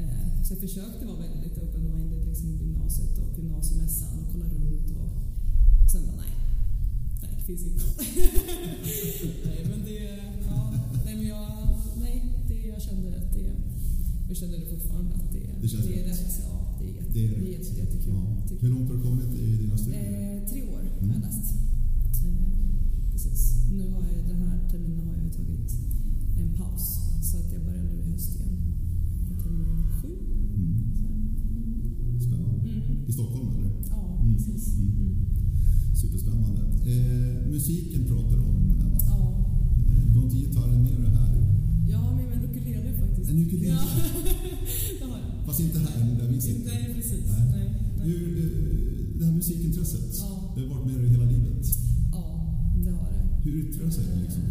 Eh, 0.01 0.43
så 0.45 0.53
jag 0.53 0.61
försökte 0.61 1.07
vara 1.07 1.19
väldigt 1.27 1.59
open-minded 1.59 2.25
liksom, 2.29 2.49
i 2.49 2.57
gymnasiet 2.57 3.19
och 3.19 3.39
gymnasiemässan 3.39 4.19
och 4.19 4.33
kolla 4.33 4.45
runt 4.45 4.91
och 4.91 5.91
sen 5.93 6.03
bara 6.07 6.17
nej, 6.17 6.35
nej 7.23 7.31
det 7.39 7.45
finns 7.45 7.63
inte 7.63 7.85
Nej 9.49 9.67
men 9.71 9.81
det, 9.85 10.01
ja, 10.51 10.73
nej 11.05 11.15
men 11.17 11.27
jag, 11.27 11.47
nej, 12.01 12.17
det, 12.49 12.69
jag 12.69 12.83
kände 12.83 13.09
att 13.09 13.33
det, 13.35 13.53
jag 14.29 14.37
känner 14.37 14.59
det 14.59 14.67
fortfarande 14.67 15.15
att 15.15 15.33
det, 15.33 15.39
det, 15.61 15.89
det 15.89 16.01
är 16.01 16.09
rätt. 16.09 16.41
Ja, 16.49 16.79
det 16.81 16.99
är, 16.99 17.03
det 17.13 17.25
är, 17.25 17.41
det 17.41 17.79
jättekul. 17.79 18.15
Ja. 18.15 18.57
Hur 18.61 18.69
långt 18.69 18.89
har 18.89 18.97
du 18.97 19.03
kommit 19.03 19.35
i 19.35 19.57
dina 19.57 19.77
studier? 19.79 20.03
Eh, 20.03 20.49
tre 20.49 20.63
år 20.63 20.81
mm. 20.81 21.09
har 21.09 21.15
jag 21.15 21.17
mm. 21.17 21.21
läst. 21.21 21.55
Eh, 22.25 22.51
nu 23.73 23.91
har 23.91 24.03
jag 24.17 24.25
den 24.29 24.39
här 24.43 24.69
terminen 24.71 25.09
har 25.09 25.17
jag 25.23 25.33
tagit 25.37 25.73
en 26.37 26.55
paus 26.59 26.99
så 27.23 27.37
att 27.39 27.53
jag 27.53 27.65
börjar 27.65 27.83
nu 27.83 28.01
i 28.01 28.13
höst 28.13 28.37
igen. 28.37 28.70
Sju. 29.39 30.09
Mm. 30.57 32.21
Spännande. 32.21 32.61
Mm. 32.63 33.09
I 33.09 33.13
Stockholm 33.13 33.49
eller? 33.57 33.71
Ja, 33.91 34.21
Mm. 34.23 34.35
precis. 34.35 34.75
Mm. 34.79 34.91
Mm. 35.01 35.17
Superspännande. 35.95 36.61
Eh, 36.93 37.51
musiken 37.51 38.05
pratar 38.07 38.37
du 38.37 38.43
om, 38.43 38.71
Emma. 38.71 38.99
Ja. 39.09 39.45
Eh, 39.89 40.13
Du 40.13 40.19
har 40.19 40.25
inte 40.25 40.37
gitarren 40.37 40.83
med 40.83 40.93
dig 41.01 41.11
här. 41.11 41.31
Jag 41.91 41.99
har 41.99 42.15
med 42.17 42.25
mig 42.27 42.37
en 42.39 42.45
ukulele 42.51 42.99
faktiskt. 42.99 43.31
En 43.31 43.39
ukulele? 43.47 43.67
Ja, 43.69 43.81
det 44.99 45.05
har 45.05 45.19
jag. 45.19 45.47
Fast 45.47 45.61
inte 45.61 45.79
här, 45.79 46.17
där 46.21 46.29
vi 46.29 46.41
sitter. 46.41 46.65
Nej, 46.75 46.95
precis. 46.95 47.25
Nej. 47.27 47.49
Nej. 47.55 47.69
Nej. 47.99 48.09
Hur, 48.09 48.39
eh, 48.45 49.19
det 49.19 49.25
här 49.25 49.33
musikintresset, 49.33 50.15
Ja. 50.19 50.53
det 50.55 50.61
har 50.61 50.69
varit 50.75 50.87
med 50.87 50.97
dig 51.01 51.09
hela 51.11 51.25
livet. 51.25 51.67
Ja, 52.13 52.25
det 52.85 52.91
har 52.91 53.09
det. 53.13 53.51
Hur 53.51 53.55
yttrar 53.69 53.85
det 53.87 53.93
sig? 53.93 54.05
Liksom? 54.23 54.43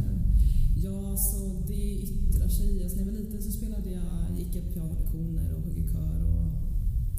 Ja, 0.83 1.17
så 1.17 1.63
det 1.67 1.93
yttrar 1.93 2.47
sig. 2.47 2.83
Alltså, 2.83 2.97
när 2.97 3.05
jag 3.05 3.11
var 3.11 3.19
liten 3.19 3.41
så 3.41 3.51
spelade 3.51 3.91
jag, 3.91 4.39
gick 4.39 4.55
jag 4.55 4.73
pianolektioner 4.73 5.53
och 5.53 5.61
högg 5.61 5.77
i 5.77 5.87
kör. 5.91 6.19
Och 6.23 6.51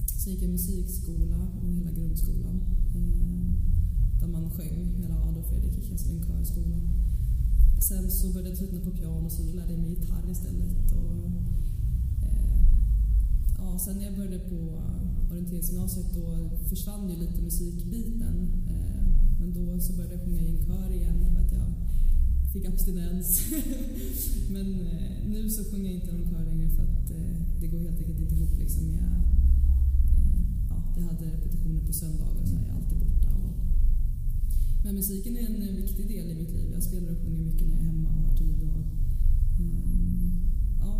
så 0.06 0.30
gick 0.30 0.42
jag 0.42 0.50
musikskola 0.50 1.48
och 1.62 1.72
hela 1.72 1.90
grundskolan. 1.90 2.60
Eh, 2.94 3.40
där 4.20 4.28
man 4.28 4.50
sjöng. 4.50 4.94
Hela 5.02 5.14
Adolf 5.14 5.48
Fredrik 5.48 5.76
gick 5.76 5.90
jag 5.90 6.00
som 6.00 6.16
en 6.16 6.26
körskola. 6.26 6.76
Sen 7.88 8.10
så 8.10 8.32
började 8.32 8.48
jag 8.48 8.58
tröttna 8.58 8.80
på 8.80 8.90
piano 8.90 9.30
så 9.30 9.42
då 9.42 9.52
lärde 9.52 9.72
jag 9.72 9.80
mig 9.80 9.90
gitarr 9.90 10.30
istället. 10.30 10.92
Och, 10.92 11.24
eh, 12.22 12.60
ja, 13.58 13.78
sen 13.78 13.96
när 13.96 14.04
jag 14.04 14.16
började 14.16 14.38
på 14.38 14.82
orienteringsgymnasiet 15.30 16.14
då 16.14 16.50
försvann 16.68 17.10
ju 17.10 17.16
lite 17.16 17.42
musikbiten. 17.42 18.50
Eh, 18.68 19.06
men 19.40 19.52
då 19.52 19.80
så 19.80 19.92
började 19.92 20.14
jag 20.14 20.24
sjunga 20.24 20.40
i 20.40 20.48
en 20.48 20.66
kör 20.66 20.90
igen 20.92 21.18
för 21.34 21.40
att 21.44 21.52
jag 21.52 21.79
fick 22.52 22.64
abstinens. 22.64 23.40
Men 24.54 24.66
eh, 24.80 25.28
nu 25.32 25.50
så 25.50 25.64
sjunger 25.64 25.84
jag 25.90 25.94
inte 25.94 26.12
någon 26.12 26.30
kör 26.30 26.44
längre 26.44 26.68
för 26.76 26.82
att 26.82 27.10
eh, 27.10 27.36
det 27.60 27.66
går 27.66 27.78
helt 27.78 27.98
enkelt 27.98 28.20
inte 28.20 28.34
ihop 28.34 28.58
liksom 28.58 28.84
med... 28.86 28.98
Eh, 30.18 30.40
ja, 30.70 30.76
vi 30.96 31.02
hade 31.02 31.24
repetitioner 31.36 31.80
på 31.86 31.92
söndagar 31.92 32.44
så 32.46 32.54
är 32.56 32.66
jag 32.68 32.76
alltid 32.76 32.98
borta. 32.98 33.28
Men 34.84 34.94
musiken 34.94 35.36
är 35.36 35.46
en 35.46 35.76
viktig 35.76 36.08
del 36.08 36.30
i 36.30 36.34
mitt 36.34 36.52
liv. 36.52 36.70
Jag 36.72 36.82
spelar 36.82 37.12
och 37.12 37.18
sjunger 37.24 37.40
mycket 37.42 37.66
när 37.66 37.74
jag 37.74 37.82
är 37.82 37.86
hemma 37.86 38.08
och 38.08 38.22
har 38.28 38.36
tid. 38.36 38.62
Och, 38.62 38.84
ja, 40.80 40.92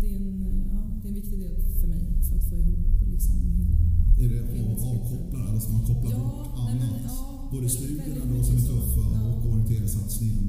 det 0.00 0.06
är, 0.12 0.16
en, 0.16 0.44
ja, 0.72 0.80
det 1.02 1.08
är 1.08 1.12
en 1.12 1.14
viktig 1.14 1.38
del 1.40 1.54
för 1.80 1.88
mig 1.88 2.04
för 2.28 2.36
att 2.36 2.48
få 2.50 2.56
ihop 2.56 3.10
liksom 3.10 3.36
hela... 3.58 3.76
Är 4.24 4.28
det 4.28 4.62
av- 4.62 4.84
avkopplar, 4.90 5.46
alltså 5.54 5.70
man 5.72 5.84
kopplar 5.84 6.10
Ja, 6.12 6.18
bort 6.18 6.66
nej, 6.66 6.74
men, 6.80 6.88
annat? 6.88 7.00
ja, 7.06 7.48
Både 7.52 7.68
studierna 7.68 8.24
då 8.34 8.42
som 8.44 8.56
är 8.56 8.60
tuffa 8.60 9.00
Ja. 9.14 9.32
och 9.34 9.52
orienteringssatsningen. 9.52 10.48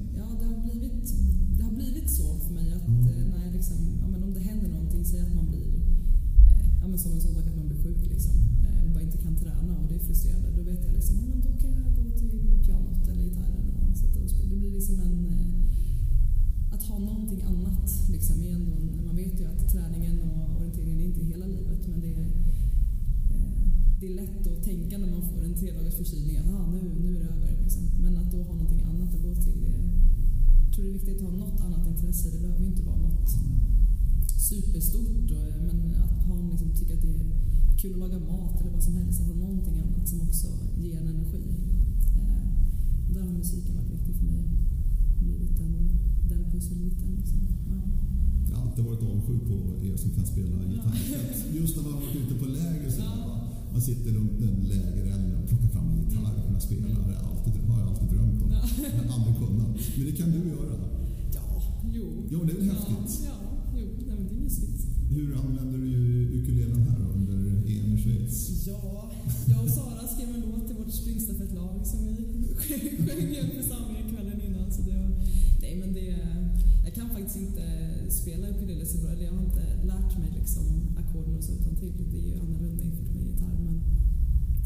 Men 6.93 6.99
som 6.99 7.11
en 7.11 7.21
sån 7.21 7.35
sak 7.35 7.47
att 7.47 7.55
man 7.55 7.67
blir 7.67 7.83
sjuk 7.83 8.05
liksom, 8.13 8.35
eh, 8.65 8.83
och 8.85 8.91
bara 8.93 9.03
inte 9.03 9.17
kan 9.17 9.35
träna 9.35 9.73
och 9.79 9.87
det 9.89 9.95
är 9.95 9.99
frustrerande, 9.99 10.49
då 10.57 10.63
vet 10.63 10.85
jag 10.85 10.93
liksom, 10.93 11.15
ja, 11.19 11.25
men 11.31 11.41
då 11.45 11.51
kan 11.61 11.71
jag 11.79 11.87
gå 11.99 12.05
till 12.19 12.37
pianot 12.65 13.07
eller 13.11 13.23
gitarren 13.23 13.67
och 13.77 13.97
sätta 13.97 14.17
och 14.23 14.29
spela. 14.29 14.49
Det 14.49 14.55
blir 14.61 14.71
liksom 14.71 14.99
en... 14.99 15.17
Eh, 15.33 16.73
att 16.73 16.83
ha 16.83 16.99
någonting 16.99 17.41
annat 17.41 17.87
liksom, 18.09 18.43
är 18.43 18.51
ändå 18.59 18.71
man 19.07 19.15
vet 19.15 19.39
ju 19.39 19.45
att 19.45 19.71
träningen 19.73 20.21
och 20.21 20.57
orienteringen 20.57 20.99
är 20.99 21.05
inte 21.05 21.23
hela 21.31 21.45
livet, 21.45 21.87
men 21.87 21.99
det 22.01 22.11
är 22.13 22.25
eh, 23.33 23.61
det 23.99 24.05
är 24.11 24.15
lätt 24.21 24.47
att 24.47 24.63
tänka 24.63 24.97
när 24.97 25.11
man 25.15 25.23
får 25.29 25.43
en 25.43 25.55
tre 25.59 25.71
dagars 25.71 25.95
förkylning 25.95 26.37
att 26.37 26.53
ah, 26.57 26.65
nu, 26.73 26.81
nu 27.03 27.15
är 27.15 27.19
det 27.19 27.29
över. 27.35 27.51
Liksom. 27.63 27.83
Men 28.03 28.17
att 28.17 28.31
då 28.31 28.37
ha 28.43 28.53
någonting 28.53 28.81
annat 28.91 29.15
att 29.15 29.21
gå 29.21 29.35
till. 29.35 29.61
Det, 29.65 29.73
jag 30.65 30.73
tror 30.73 30.83
det 30.85 30.89
är 30.89 30.99
viktigt 30.99 31.17
att 31.17 31.29
ha 31.29 31.31
något 31.31 31.59
annat 31.61 31.87
intresse. 31.87 32.29
Det 32.33 32.39
behöver 32.39 32.65
inte 32.65 32.83
vara 32.83 32.97
något 32.97 33.29
superstort. 34.51 35.27
Och, 35.37 35.45
men 35.67 35.77
att 36.03 36.23
ha, 36.27 36.35
liksom, 36.51 36.69
tycka 36.79 36.93
att 36.93 37.01
det 37.01 37.13
är 37.19 37.25
kul 37.81 37.93
att 37.93 37.99
laga 37.99 38.19
mat 38.19 38.61
eller 38.61 38.71
vad 38.71 38.83
som 38.83 38.95
helst. 38.95 39.21
Ha 39.21 39.33
någonting 39.33 39.77
annat 39.79 40.09
som 40.09 40.21
också 40.21 40.47
ger 40.83 40.97
en 40.97 41.07
energi. 41.07 41.43
Eh, 42.19 42.47
där 43.13 43.21
har 43.21 43.33
musiken 43.41 43.75
varit 43.75 43.91
viktig 43.95 44.15
för 44.15 44.25
mig. 44.25 44.43
Blivit 45.23 45.57
den, 45.57 45.73
den 46.29 46.51
pusselbiten. 46.51 47.09
Liksom. 47.19 47.39
Ja. 47.69 47.77
Jag 48.49 48.55
har 48.57 48.67
alltid 48.67 48.85
varit 48.85 49.03
avundsjuk 49.03 49.43
på 49.49 49.57
er 49.87 49.95
som 49.97 50.11
kan 50.17 50.25
spela 50.25 50.55
gitarr. 50.71 50.97
Just 51.59 51.75
när 51.75 51.83
man 51.83 51.93
har 51.93 51.99
varit 51.99 52.15
ute 52.15 52.35
på 52.41 52.45
läger 52.45 52.91
så 52.91 53.01
Ja. 53.01 53.39
Man 53.73 53.81
sitter 53.81 54.11
runt 54.11 54.41
en 54.41 54.55
lägereld 54.73 55.33
och 55.39 55.49
plockar 55.49 55.67
fram 55.67 55.89
en 55.89 55.97
gitarr 56.03 56.33
och 56.39 56.45
kunna 56.47 56.59
spela. 56.59 56.87
Det 56.87 56.93
har 56.93 57.11
jag 57.11 57.23
alltid, 57.31 57.53
har 57.69 57.79
jag 57.79 57.89
alltid 57.89 58.07
drömt 58.13 58.43
om. 58.43 58.51
Ja. 58.51 58.61
Har 59.09 59.15
aldrig 59.15 59.35
kunnat. 59.43 59.71
Men 59.97 60.05
det 60.05 60.11
kan 60.11 60.31
du 60.31 60.37
göra. 60.49 60.75
ja, 61.33 61.61
jo. 61.93 62.05
Jo, 62.31 62.43
det 62.43 62.51
är 62.51 62.55
väl 62.55 62.69
häftigt. 62.69 63.21
Ja, 63.25 63.35
ja 63.43 63.52
mysigt. 64.53 64.87
Hur 65.09 65.35
använder 65.35 65.79
du 65.79 65.95
ukulelen 66.39 66.83
här 66.83 66.99
under 67.15 67.39
EM 67.73 67.93
i 67.93 67.97
Schweiz? 68.03 68.67
Ja, 68.67 69.11
jag 69.49 69.63
och 69.63 69.69
Sara 69.69 70.07
skrev 70.07 70.29
en 70.35 70.41
låt 70.41 70.67
till 70.67 70.75
vårt 70.75 70.93
springstafettlag 70.93 71.87
som 71.87 71.99
vi 72.07 72.15
sjöng 73.05 73.29
i 73.35 73.39
en 73.43 73.51
församling 73.61 74.03
kvällen 74.13 74.41
innan. 74.47 74.71
Så 74.71 74.81
det 74.81 74.95
var, 74.97 75.09
nej 75.61 75.75
men 75.79 75.93
det, 75.93 76.17
jag 76.85 76.93
kan 76.95 77.09
faktiskt 77.09 77.37
inte 77.37 77.65
spela 78.09 78.49
ukulele 78.49 78.85
så 78.85 78.97
bra. 78.97 79.09
Eller 79.11 79.23
jag 79.23 79.33
har 79.33 79.45
inte 79.45 79.65
lärt 79.91 80.19
mig 80.21 80.31
liksom 80.39 80.65
ackorden 81.01 81.35
och 81.37 81.43
så 81.43 81.51
utan 81.53 81.75
till. 81.75 81.93
Det 82.11 82.17
är 82.17 82.27
ju 82.27 82.35
annorlunda 82.39 82.83
jämfört 82.83 83.13
med 83.15 83.23
gitarr. 83.23 83.57
Men 83.67 83.75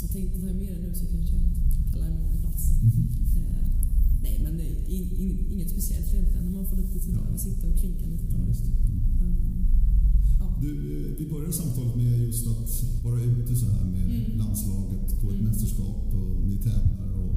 jag 0.01 0.11
tänkte 0.11 0.39
ta 0.39 0.53
med 0.53 0.71
det 0.75 0.81
nu 0.87 0.93
så 0.95 1.05
kanske 1.05 1.35
jag 1.35 1.43
kan 1.91 1.99
lära 2.01 2.15
mig 2.15 2.31
på 2.33 2.39
plats. 2.45 2.63
Eh, 3.37 3.65
nej 4.25 4.39
men 4.43 4.57
det 4.57 4.63
är 4.63 4.89
in, 4.97 5.07
in, 5.23 5.51
inget 5.53 5.69
speciellt 5.69 6.13
egentligen. 6.13 6.53
Man 6.53 6.65
får 6.69 6.77
lite 6.77 6.99
tid 6.99 7.17
att 7.17 7.41
sitta 7.41 7.67
och 7.67 7.77
klinka 7.79 8.05
lite 8.05 8.27
på 8.31 8.37
Ja, 8.37 9.06
Du, 10.61 10.71
vi 11.19 11.25
började 11.33 11.53
samtalet 11.53 11.95
med 11.95 12.19
just 12.27 12.47
att 12.47 12.69
vara 13.03 13.19
ute 13.21 13.55
så 13.55 13.65
här 13.75 13.85
med 13.95 14.03
Mm. 14.07 14.37
landslaget 14.41 15.07
på 15.21 15.25
ett 15.31 15.39
Mm. 15.39 15.45
mästerskap 15.47 15.99
och 16.19 16.47
ni 16.49 16.55
tävlar. 16.57 17.09
Och, 17.23 17.35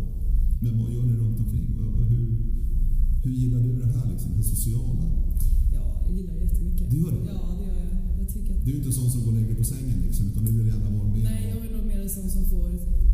men 0.62 0.72
vad 0.80 0.88
gör 0.94 1.02
ni 1.10 1.12
runt 1.22 1.38
omkring? 1.44 1.66
Hur, 2.12 2.26
hur 3.24 3.32
gillar 3.40 3.60
du 3.66 3.72
det 3.82 3.86
här, 3.96 4.06
liksom, 4.12 4.30
det 4.36 4.42
sociala? 4.54 5.04
Ja, 5.76 5.84
jag 6.06 6.12
gillar 6.18 6.34
det 6.34 6.44
jättemycket. 6.44 6.90
Du 6.90 6.96
gör 7.02 7.10
det? 7.16 7.24
Ja, 7.32 7.40
det 7.58 7.64
gör 7.68 7.76
jag. 7.84 7.96
Jag 8.20 8.28
tycker 8.34 8.50
att 8.56 8.64
Du 8.64 8.70
är 8.72 8.76
inte 8.76 8.92
sån 8.92 9.10
som 9.10 9.20
går 9.24 9.32
och 9.32 9.38
lägger 9.40 9.54
på 9.54 9.64
sängen 9.64 9.98
liksom, 10.06 10.24
utan 10.30 10.44
du 10.44 10.52
vill 10.58 10.66
gärna 10.66 10.90
vara 10.98 11.08
med. 11.14 11.22
Nej, 11.30 11.42
jag 11.54 11.60
är 11.66 11.72
nog 11.76 11.86
mer 11.86 12.00
en 12.06 12.10
sån 12.18 12.28
som 12.36 12.44
får 12.52 12.68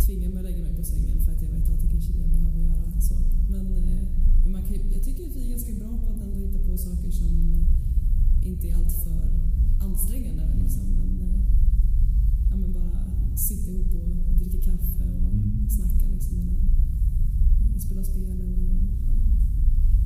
tvinga 0.06 0.28
mig 0.28 0.38
att 0.38 0.44
lägga 0.50 0.62
mig 0.66 0.74
på 0.80 0.84
sängen 0.92 1.16
för 1.24 1.32
att 1.32 1.42
jag 1.42 1.50
vet 1.56 1.68
att 1.72 1.80
det 1.82 1.88
kanske 1.94 2.10
är 2.12 2.16
det 2.16 2.22
jag 2.26 2.30
behöver 2.36 2.60
göra. 2.70 3.00
Så. 3.08 3.14
Men, 3.52 3.66
eh, 3.76 4.02
men 4.42 4.52
man 4.52 4.62
kan, 4.68 4.76
jag 4.96 5.02
tycker 5.06 5.22
att 5.28 5.36
vi 5.36 5.40
är 5.46 5.50
ganska 5.56 5.72
bra 5.80 5.92
på 6.02 6.06
att 6.12 6.20
ändå 6.26 6.36
hitta 6.46 6.58
på 6.66 6.72
saker 6.78 7.10
som 7.10 7.34
inte 8.50 8.64
är 8.70 8.74
alltför 8.80 9.22
ansträngande. 9.80 10.44
Liksom. 10.62 10.82
Men, 10.82 11.20
eh, 11.20 11.40
ja, 12.50 12.56
men 12.56 12.72
bara 12.72 12.92
sitta 13.36 13.70
ihop 13.70 13.94
och 13.94 14.38
dricka 14.38 14.58
kaffe 14.70 15.04
och 15.26 15.32
Mm. 15.32 15.70
snacka. 15.70 16.08
Liksom, 16.14 16.38
eller, 16.40 16.58
eh, 17.74 17.78
spela 17.78 18.04
spel 18.04 18.24
eller... 18.30 18.50
Ja. 19.08 19.14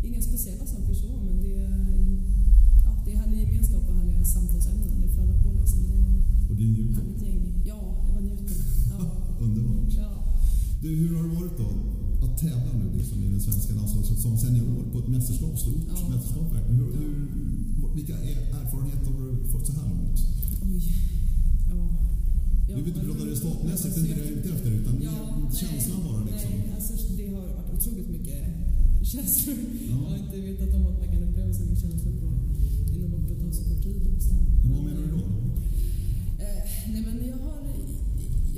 Inga 0.08 0.22
speciella 0.22 0.66
saker 0.66 0.94
så, 0.94 1.10
men 1.26 1.36
det 1.42 1.54
är, 1.54 1.70
ja, 2.84 3.02
det 3.04 3.12
är 3.12 3.16
härlig 3.16 3.38
gemenskap 3.40 3.88
och 3.88 3.94
härliga 3.96 4.24
samtalsämnen. 4.24 5.00
Det 5.02 5.08
flödar 5.08 5.42
på 5.42 5.52
liksom. 5.60 5.78
Det 5.86 5.92
är, 5.94 6.50
och 6.50 6.56
du 6.56 6.64
njuter. 6.66 6.94
Härligt 7.02 7.22
gäng. 7.22 7.62
Ja, 7.66 7.80
jag 8.08 8.14
var 8.14 8.20
njuter. 8.20 8.56
Ja. 8.90 9.00
Underbart. 9.44 9.92
ja. 9.98 10.10
Du, 10.82 10.88
hur 10.96 11.16
har 11.16 11.22
det 11.22 11.34
varit 11.40 11.58
då 11.58 11.68
att 12.26 12.38
tävla 12.38 12.72
nu 12.80 12.86
liksom, 12.98 13.22
i 13.22 13.28
den 13.28 13.40
svenska 13.40 13.72
landslaget 13.74 14.18
som 14.26 14.38
senior 14.38 14.66
på 14.92 14.98
ett 14.98 15.08
mästerskap, 15.08 15.58
stort 15.58 15.82
Ja. 15.88 16.08
mästerskap 16.08 16.46
verkligen. 16.54 16.76
Hur, 16.80 16.90
hur, 16.98 17.94
vilka 17.98 18.12
er- 18.30 18.46
erfarenheter 18.60 19.06
har 19.12 19.20
du 19.26 19.48
fått 19.52 19.66
så 19.66 19.72
här 19.72 19.88
långt? 19.94 20.18
Oj. 20.66 20.82
Ja. 21.70 21.76
Ja, 22.68 22.76
Vi 22.76 22.82
vill 22.82 22.94
inte 22.94 23.06
prata 23.08 23.24
resultatmässigt, 23.32 23.94
det 23.94 24.00
är 24.00 24.04
inte 24.04 24.14
det 24.14 24.24
jag 24.24 24.32
är 24.36 24.38
ute 24.40 24.48
efter, 24.56 24.70
utan 24.80 24.94
Ja, 25.08 25.16
mer 25.42 25.50
känslan 25.62 26.00
bara 26.08 26.20
liksom. 26.30 26.50
Nej, 26.50 26.72
alltså, 26.76 26.92
det 27.18 27.26
har 27.34 27.40
varit 27.58 27.70
otroligt 27.76 28.10
mycket 28.16 28.38
känslor. 29.12 29.56
Ja. 29.90 29.96
Jag 30.02 30.08
har 30.10 30.16
inte 30.24 30.36
vetat 30.48 30.74
om 30.78 30.86
att 30.90 30.98
man 31.02 31.08
kan 31.14 31.22
uppleva 31.28 31.52
så 31.54 31.62
mycket 31.62 31.80
känslor 31.84 32.12
på, 32.20 32.26
inom 32.96 33.10
loppet 33.14 33.38
av 33.46 33.50
så 33.58 33.62
kort 33.68 33.82
tid. 33.82 34.02
Så. 34.26 34.34
Men 34.64 34.72
vad 34.76 34.84
menar 34.88 35.02
du 35.06 35.10
då? 35.16 35.22
Eh, 36.44 36.62
nej 36.92 37.02
men 37.06 37.16
jag 37.32 37.38
har, 37.46 37.58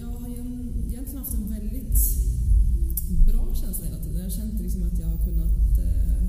jag 0.00 0.06
har 0.06 0.28
egentligen 0.88 1.18
haft 1.22 1.34
en 1.34 1.48
väldigt 1.56 1.98
bra 3.10 3.54
känsla 3.54 3.84
hela 3.84 3.98
tiden. 3.98 4.16
Jag 4.16 4.24
har 4.24 4.30
känt 4.30 4.60
liksom 4.60 4.82
att 4.82 4.98
jag 4.98 5.06
har 5.06 5.24
kunnat 5.26 5.78
eh, 5.78 6.22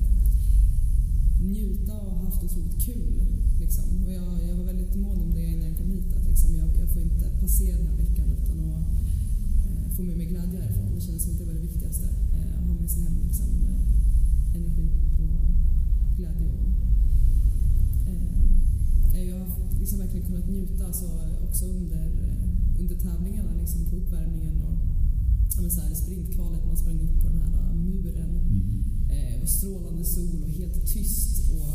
njuta 1.40 2.00
och 2.00 2.16
haft 2.18 2.44
otroligt 2.44 2.80
kul. 2.86 3.22
Liksom. 3.60 4.04
Och 4.04 4.12
jag, 4.12 4.48
jag 4.48 4.56
var 4.56 4.64
väldigt 4.64 4.94
mån 4.96 5.20
om 5.20 5.30
det 5.34 5.44
innan 5.44 5.68
jag 5.68 5.76
kom 5.78 5.90
hit. 5.90 6.16
Att 6.16 6.26
liksom 6.28 6.56
jag, 6.56 6.68
jag 6.80 6.88
får 6.88 7.02
inte 7.02 7.30
passera 7.40 7.76
den 7.76 7.86
här 7.86 7.96
veckan 7.96 8.26
utan 8.38 8.60
att 8.60 8.86
eh, 9.66 9.96
få 9.96 10.02
med 10.02 10.16
mig 10.16 10.26
glädje 10.26 10.60
härifrån. 10.60 10.94
Det 10.94 11.00
kändes 11.00 11.22
som 11.22 11.32
att 11.32 11.38
det 11.38 11.44
var 11.44 11.54
det 11.54 11.66
viktigaste. 11.70 12.06
Eh, 12.34 12.58
att 12.58 12.66
ha 12.68 12.74
med 12.74 12.90
sig 12.90 13.02
hem 13.02 13.18
liksom, 13.26 13.48
eh, 13.70 14.56
energi 14.56 14.88
och 15.18 15.36
glädje. 16.16 16.48
Och, 16.60 16.70
eh, 19.14 19.22
jag 19.30 19.38
har 19.38 19.48
liksom 19.80 19.98
verkligen 19.98 20.26
kunnat 20.26 20.48
njuta 20.48 20.92
så, 20.92 21.06
också 21.48 21.64
under, 21.64 22.04
eh, 22.26 22.80
under 22.80 22.94
tävlingarna, 22.94 23.50
liksom 23.60 23.84
på 23.84 23.96
uppvärmningen 23.96 24.60
och 24.62 24.83
ja, 25.54 25.60
men 25.62 25.70
så 25.70 25.80
här, 25.80 25.94
sprintkvalet. 25.94 26.66
Man 26.66 26.76
sprang 26.76 27.00
upp 27.00 27.22
på 27.22 27.28
den 27.28 27.38
här 27.42 27.52
uh, 27.70 27.74
muren 27.86 28.30
Mm. 28.44 28.84
eh, 29.10 29.42
och 29.42 29.48
strålande 29.48 30.04
sol 30.04 30.42
och 30.44 30.50
helt 30.50 30.86
tyst. 30.94 31.50
Och 31.52 31.66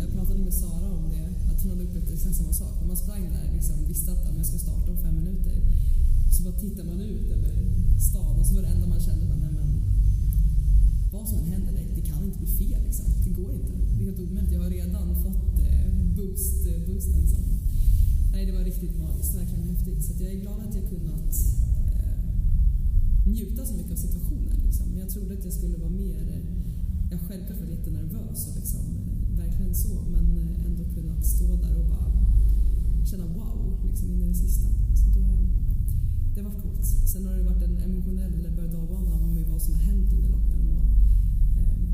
Jag 0.00 0.12
pratade 0.12 0.40
med 0.40 0.54
Sara 0.54 0.88
om 0.98 1.04
det, 1.14 1.26
att 1.52 1.62
hon 1.62 1.70
hade 1.70 1.84
upplevt 1.84 2.10
exakt 2.10 2.36
samma 2.36 2.52
sak. 2.52 2.74
När 2.80 2.86
man 2.86 2.96
sprang 2.96 3.22
där 3.36 3.46
liksom, 3.54 3.76
visste 3.88 4.12
att 4.12 4.28
om 4.30 4.36
jag 4.36 4.46
ska 4.46 4.58
starta 4.58 4.90
om 4.90 4.98
fem 4.98 5.14
minuter 5.16 5.56
så 6.34 6.42
bara 6.42 6.56
tittar 6.64 6.84
man 6.84 7.00
ut 7.00 7.30
över 7.36 7.52
stan 8.10 8.36
och 8.40 8.46
så 8.46 8.54
var 8.54 8.62
det 8.62 8.68
enda 8.68 8.86
man 8.86 9.00
kände 9.00 9.24
nej 9.26 9.52
men 9.58 9.68
vad 11.12 11.28
som 11.28 11.38
än 11.38 11.46
händer, 11.54 11.72
det, 11.72 11.84
det 12.00 12.06
kan 12.10 12.24
inte 12.24 12.38
bli 12.38 12.46
fel 12.60 12.82
liksom. 12.88 13.06
Det 13.24 13.30
går 13.40 13.52
inte. 13.54 13.72
Det 13.96 14.00
är 14.02 14.06
helt 14.10 14.20
omöjligt. 14.20 14.52
Jag 14.52 14.62
har 14.62 14.70
redan 14.70 15.06
fått 15.24 15.58
eh, 15.68 15.88
boost, 16.16 16.66
eh, 16.66 16.80
boosten. 16.88 17.28
Så. 17.32 17.36
Nej, 18.32 18.46
det 18.46 18.52
var 18.52 18.64
riktigt 18.64 18.98
magiskt, 18.98 19.34
verkligen 19.34 19.68
häftigt. 19.72 20.04
Så 20.04 20.12
jag 20.22 20.32
är 20.32 20.40
glad 20.40 20.58
att 20.66 20.74
jag 20.74 20.84
kunnat 20.94 21.30
eh, 21.62 21.63
njuta 23.24 23.66
så 23.66 23.74
mycket 23.74 23.92
av 23.92 23.96
situationen. 23.96 24.56
Liksom. 24.66 24.86
Jag 24.98 25.08
trodde 25.08 25.34
att 25.34 25.44
jag 25.44 25.52
skulle 25.52 25.76
vara 25.76 25.90
mer 25.90 26.34
jag 27.14 27.20
självklart 27.28 27.60
var 27.60 27.66
jättenervös 27.66 28.48
och 28.48 28.56
liksom, 28.56 28.80
eh, 28.80 29.38
verkligen 29.38 29.74
så, 29.74 29.94
men 30.14 30.26
eh, 30.38 30.66
ändå 30.66 30.84
kunnat 30.94 31.26
stå 31.26 31.56
där 31.56 31.74
och 31.80 31.88
bara 31.88 32.10
känna 33.10 33.26
wow 33.26 33.60
liksom 33.88 34.10
in 34.10 34.22
i 34.22 34.28
det 34.28 34.34
sista. 34.34 34.68
Så 34.98 35.04
det, 35.14 35.26
det 36.34 36.42
var 36.42 36.54
coolt. 36.62 36.84
Sen 37.12 37.26
har 37.26 37.34
det 37.34 37.42
varit 37.42 37.62
en 37.62 37.76
emotionell 37.78 38.50
berg 38.56 38.76
och 38.76 39.28
med 39.28 39.46
vad 39.50 39.62
som 39.62 39.74
har 39.74 39.80
hänt 39.80 40.12
under 40.12 40.28
loppen 40.28 40.68
och 40.76 40.84
eh, 41.60 41.84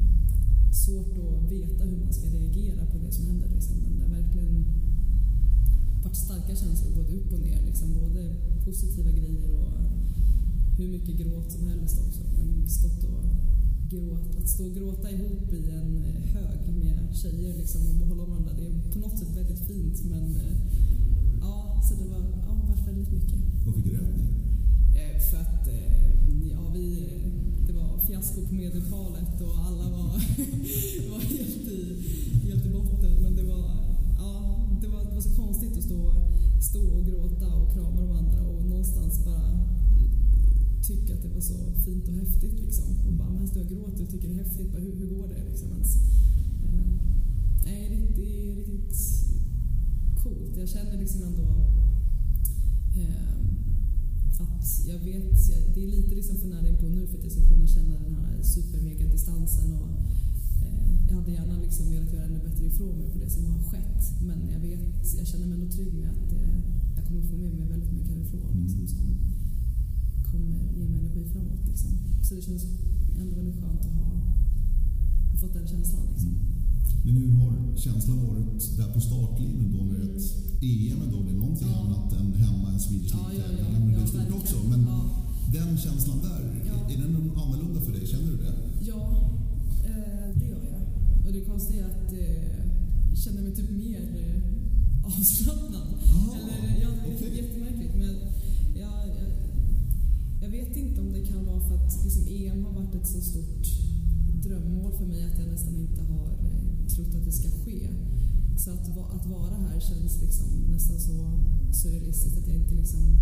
svårt 0.73 1.15
att 1.19 1.53
veta 1.53 1.85
hur 1.85 1.99
man 2.05 2.13
ska 2.13 2.27
reagera 2.29 2.87
på 2.87 2.99
det 2.99 3.13
som 3.13 3.27
händer. 3.27 3.49
Liksom. 3.49 3.77
Men 3.77 3.99
det 3.99 4.03
har 4.03 4.23
verkligen 4.23 4.65
varit 6.03 6.17
starka 6.17 6.57
känslor 6.57 6.95
både 6.95 7.13
upp 7.13 7.33
och 7.33 7.41
ner. 7.41 7.63
Liksom, 7.67 7.89
både 7.95 8.37
positiva 8.65 9.11
grejer 9.11 9.51
och 9.61 10.00
hur 10.81 10.89
mycket 10.89 11.17
gråt 11.17 11.53
som 11.53 11.69
helst 11.69 11.99
också. 12.07 12.23
Men 12.37 12.69
stått 12.69 13.05
och 13.05 13.25
gråt, 13.91 14.37
att 14.39 14.49
stå 14.49 14.65
och 14.65 14.75
gråta 14.75 15.11
ihop 15.11 15.53
i 15.53 15.71
en 15.71 15.97
eh, 15.97 16.21
hög 16.35 16.75
med 16.75 17.17
tjejer 17.17 17.57
liksom, 17.57 17.87
och 17.89 17.95
behålla 17.95 18.25
varandra. 18.25 18.53
Det 18.59 18.67
är 18.67 18.93
på 18.93 18.99
något 18.99 19.19
sätt 19.19 19.37
väldigt 19.37 19.67
fint 19.67 20.05
men 20.05 20.37
eh, 20.37 20.57
ja, 21.41 21.83
så 21.89 21.95
det 21.95 22.09
var 22.11 22.23
ja, 22.47 22.77
väldigt 22.87 23.13
mycket. 23.13 23.39
Varför 23.67 23.81
grät 23.81 24.17
ni? 24.17 24.25
Eh, 25.01 25.21
för 25.31 25.37
att 25.37 25.69
ja, 26.53 26.71
vi, 26.75 27.09
det 27.67 27.73
var 27.73 27.99
fiasko 28.07 28.47
på 28.47 28.55
medeltalet 28.55 29.41
och 29.41 29.59
alla 29.67 29.91
var, 29.91 30.13
var 31.11 31.21
helt, 31.21 31.69
i, 31.79 31.83
helt 32.49 32.67
i 32.67 32.71
botten. 32.71 33.23
Men 33.23 33.37
det 33.37 33.43
var, 33.43 33.65
ja, 34.19 34.33
det 34.83 34.89
var, 34.89 35.05
det 35.05 35.15
var 35.15 35.21
så 35.21 35.35
konstigt 35.43 35.79
att 35.79 35.85
stå, 35.85 36.15
stå 36.71 36.83
och 36.97 37.07
gråta 37.07 37.55
och 37.55 37.73
krama 37.75 38.01
de 38.01 38.11
andra 38.11 38.43
och 38.43 38.65
någonstans 38.65 39.25
bara 39.25 39.61
tycka 40.83 41.15
att 41.15 41.23
det 41.23 41.29
var 41.29 41.41
så 41.41 41.59
fint 41.85 42.09
och 42.09 42.15
häftigt. 42.15 42.61
Liksom. 42.61 42.89
Och 43.07 43.13
bara, 43.13 43.31
medan 43.31 43.49
jag 43.55 43.69
gråter 43.69 44.03
och 44.05 44.11
tycker 44.11 44.29
det 44.29 44.35
är 44.35 44.45
häftigt, 44.45 44.73
bara, 44.73 44.83
hur, 44.83 44.95
hur 44.97 45.07
går 45.07 45.29
det? 45.29 45.45
Liksom, 45.51 45.69
ens? 45.73 45.97
Eh, 46.65 46.93
nej, 47.65 48.13
det 48.17 48.51
är 48.51 48.55
riktigt 48.55 48.97
coolt. 50.23 50.57
Jag 50.57 50.69
känner 50.69 50.99
liksom 50.99 51.23
ändå 51.23 51.49
eh, 52.97 53.41
att 54.41 54.87
jag 54.87 54.99
vet, 54.99 55.33
det 55.75 55.83
är 55.85 55.87
lite 55.87 56.15
liksom 56.15 56.37
för 56.37 56.49
nära 56.49 56.77
på 56.77 56.87
nu 56.89 57.07
för 57.07 57.19
att 57.19 57.25
jag 57.25 57.33
ska 57.33 57.43
kunna 57.43 57.67
känna 57.67 57.95
den 57.99 58.15
här 58.15 58.43
supermega-distansen 58.43 59.73
och 59.73 59.91
eh, 60.67 61.09
jag 61.09 61.15
hade 61.15 61.33
gärna 61.33 61.61
liksom 61.61 61.91
velat 61.91 62.13
göra 62.13 62.25
ännu 62.25 62.39
bättre 62.39 62.67
ifrån 62.67 62.99
mig 62.99 63.09
på 63.13 63.19
det 63.19 63.31
som 63.31 63.45
har 63.45 63.63
skett. 63.71 64.03
Men 64.23 64.39
jag 64.53 64.61
vet, 64.61 65.17
jag 65.19 65.27
känner 65.27 65.47
mig 65.47 65.55
ändå 65.55 65.71
trygg 65.73 65.95
med 65.95 66.11
att 66.11 66.33
eh, 66.33 66.59
jag 66.97 67.05
kommer 67.07 67.23
få 67.23 67.37
med 67.37 67.53
mig 67.55 67.67
väldigt 67.69 67.93
mycket 67.93 68.11
härifrån. 68.11 68.51
Mm. 68.51 68.63
Liksom, 68.63 68.87
som, 68.89 69.07
kommer 70.31 70.57
ge 70.79 70.85
mig 70.89 70.99
energi 70.99 71.23
framåt. 71.33 71.63
Liksom. 71.71 71.91
Så 72.25 72.35
det 72.35 72.43
känns 72.43 72.65
ändå 73.21 73.35
väldigt 73.37 73.59
skönt 73.61 73.81
att 73.81 73.95
ha, 74.01 74.07
fått 75.41 75.55
den 75.55 75.69
känslan. 75.69 76.07
Liksom. 76.13 76.33
Men 77.05 77.15
hur 77.17 77.33
har 77.41 77.77
känslan 77.77 78.27
varit 78.27 78.77
där 78.77 78.95
på 78.95 79.01
startlinjen 79.01 79.73
då 79.77 79.85
när 79.85 80.17
ett 80.17 80.23
EM 80.63 81.01
då 81.13 81.23
det 81.23 81.31
är 81.31 81.41
någonting 81.45 81.69
ja. 81.73 81.81
annat 81.85 82.13
än 82.13 82.35
hemma 82.35 82.73
en 82.73 82.81
Swedish 82.81 83.15
ja, 83.15 83.33
ja, 83.33 83.45
ja, 83.59 83.67
ja, 83.73 83.79
Det 83.97 84.03
är 84.03 84.07
stort 84.07 84.41
också. 84.41 84.57
Men 84.69 84.81
den 85.53 85.79
känslan 85.79 86.19
där, 86.23 86.41
är 86.93 86.99
den 86.99 87.31
annorlunda 87.37 87.81
för 87.81 87.93
dig? 87.93 88.07
Känner 88.07 88.31
du 88.31 88.37
det? 88.37 88.55
Ja, 88.81 89.31
eh, 89.85 90.39
det 90.39 90.47
gör 90.47 90.65
jag. 90.73 90.83
Och 91.27 91.33
det 91.33 91.41
konstiga 91.41 91.85
är 91.85 91.89
att 91.91 92.13
eh, 92.13 92.61
jag 93.11 93.19
känner 93.19 93.43
mig 93.43 93.55
typ 93.55 93.71
mer 93.71 94.03
eh, 94.21 95.07
avslappnad. 95.07 95.89
Ah, 96.17 96.37
Eller, 96.37 96.81
ja, 96.83 96.89
det 97.05 97.11
är 97.11 97.17
okay. 97.17 97.37
jättemärkligt. 97.37 97.95
Men 97.95 98.15
jag 100.53 100.65
vet 100.65 100.77
inte 100.77 101.01
om 101.01 101.13
det 101.13 101.27
kan 101.27 101.47
vara 101.47 101.61
för 101.61 101.75
att 101.75 102.05
liksom 102.05 102.25
EM 102.29 102.65
har 102.65 102.73
varit 102.73 102.95
ett 102.95 103.07
så 103.07 103.21
stort 103.21 103.67
drömmål 104.45 104.93
för 104.99 105.07
mig 105.07 105.25
att 105.25 105.39
jag 105.39 105.49
nästan 105.49 105.77
inte 105.77 106.03
har 106.03 106.27
eh, 106.49 106.87
trott 106.93 107.15
att 107.15 107.25
det 107.25 107.33
ska 107.33 107.49
ske. 107.51 107.89
Så 108.57 108.71
att, 108.71 108.89
att 109.17 109.27
vara 109.27 109.57
här 109.67 109.81
känns 109.81 110.23
liksom 110.23 110.49
nästan 110.71 111.01
så 111.01 111.17
surrealistiskt 111.73 112.39
att 112.39 112.49
jag 112.49 112.57
inte 112.57 112.75
liksom 112.75 113.19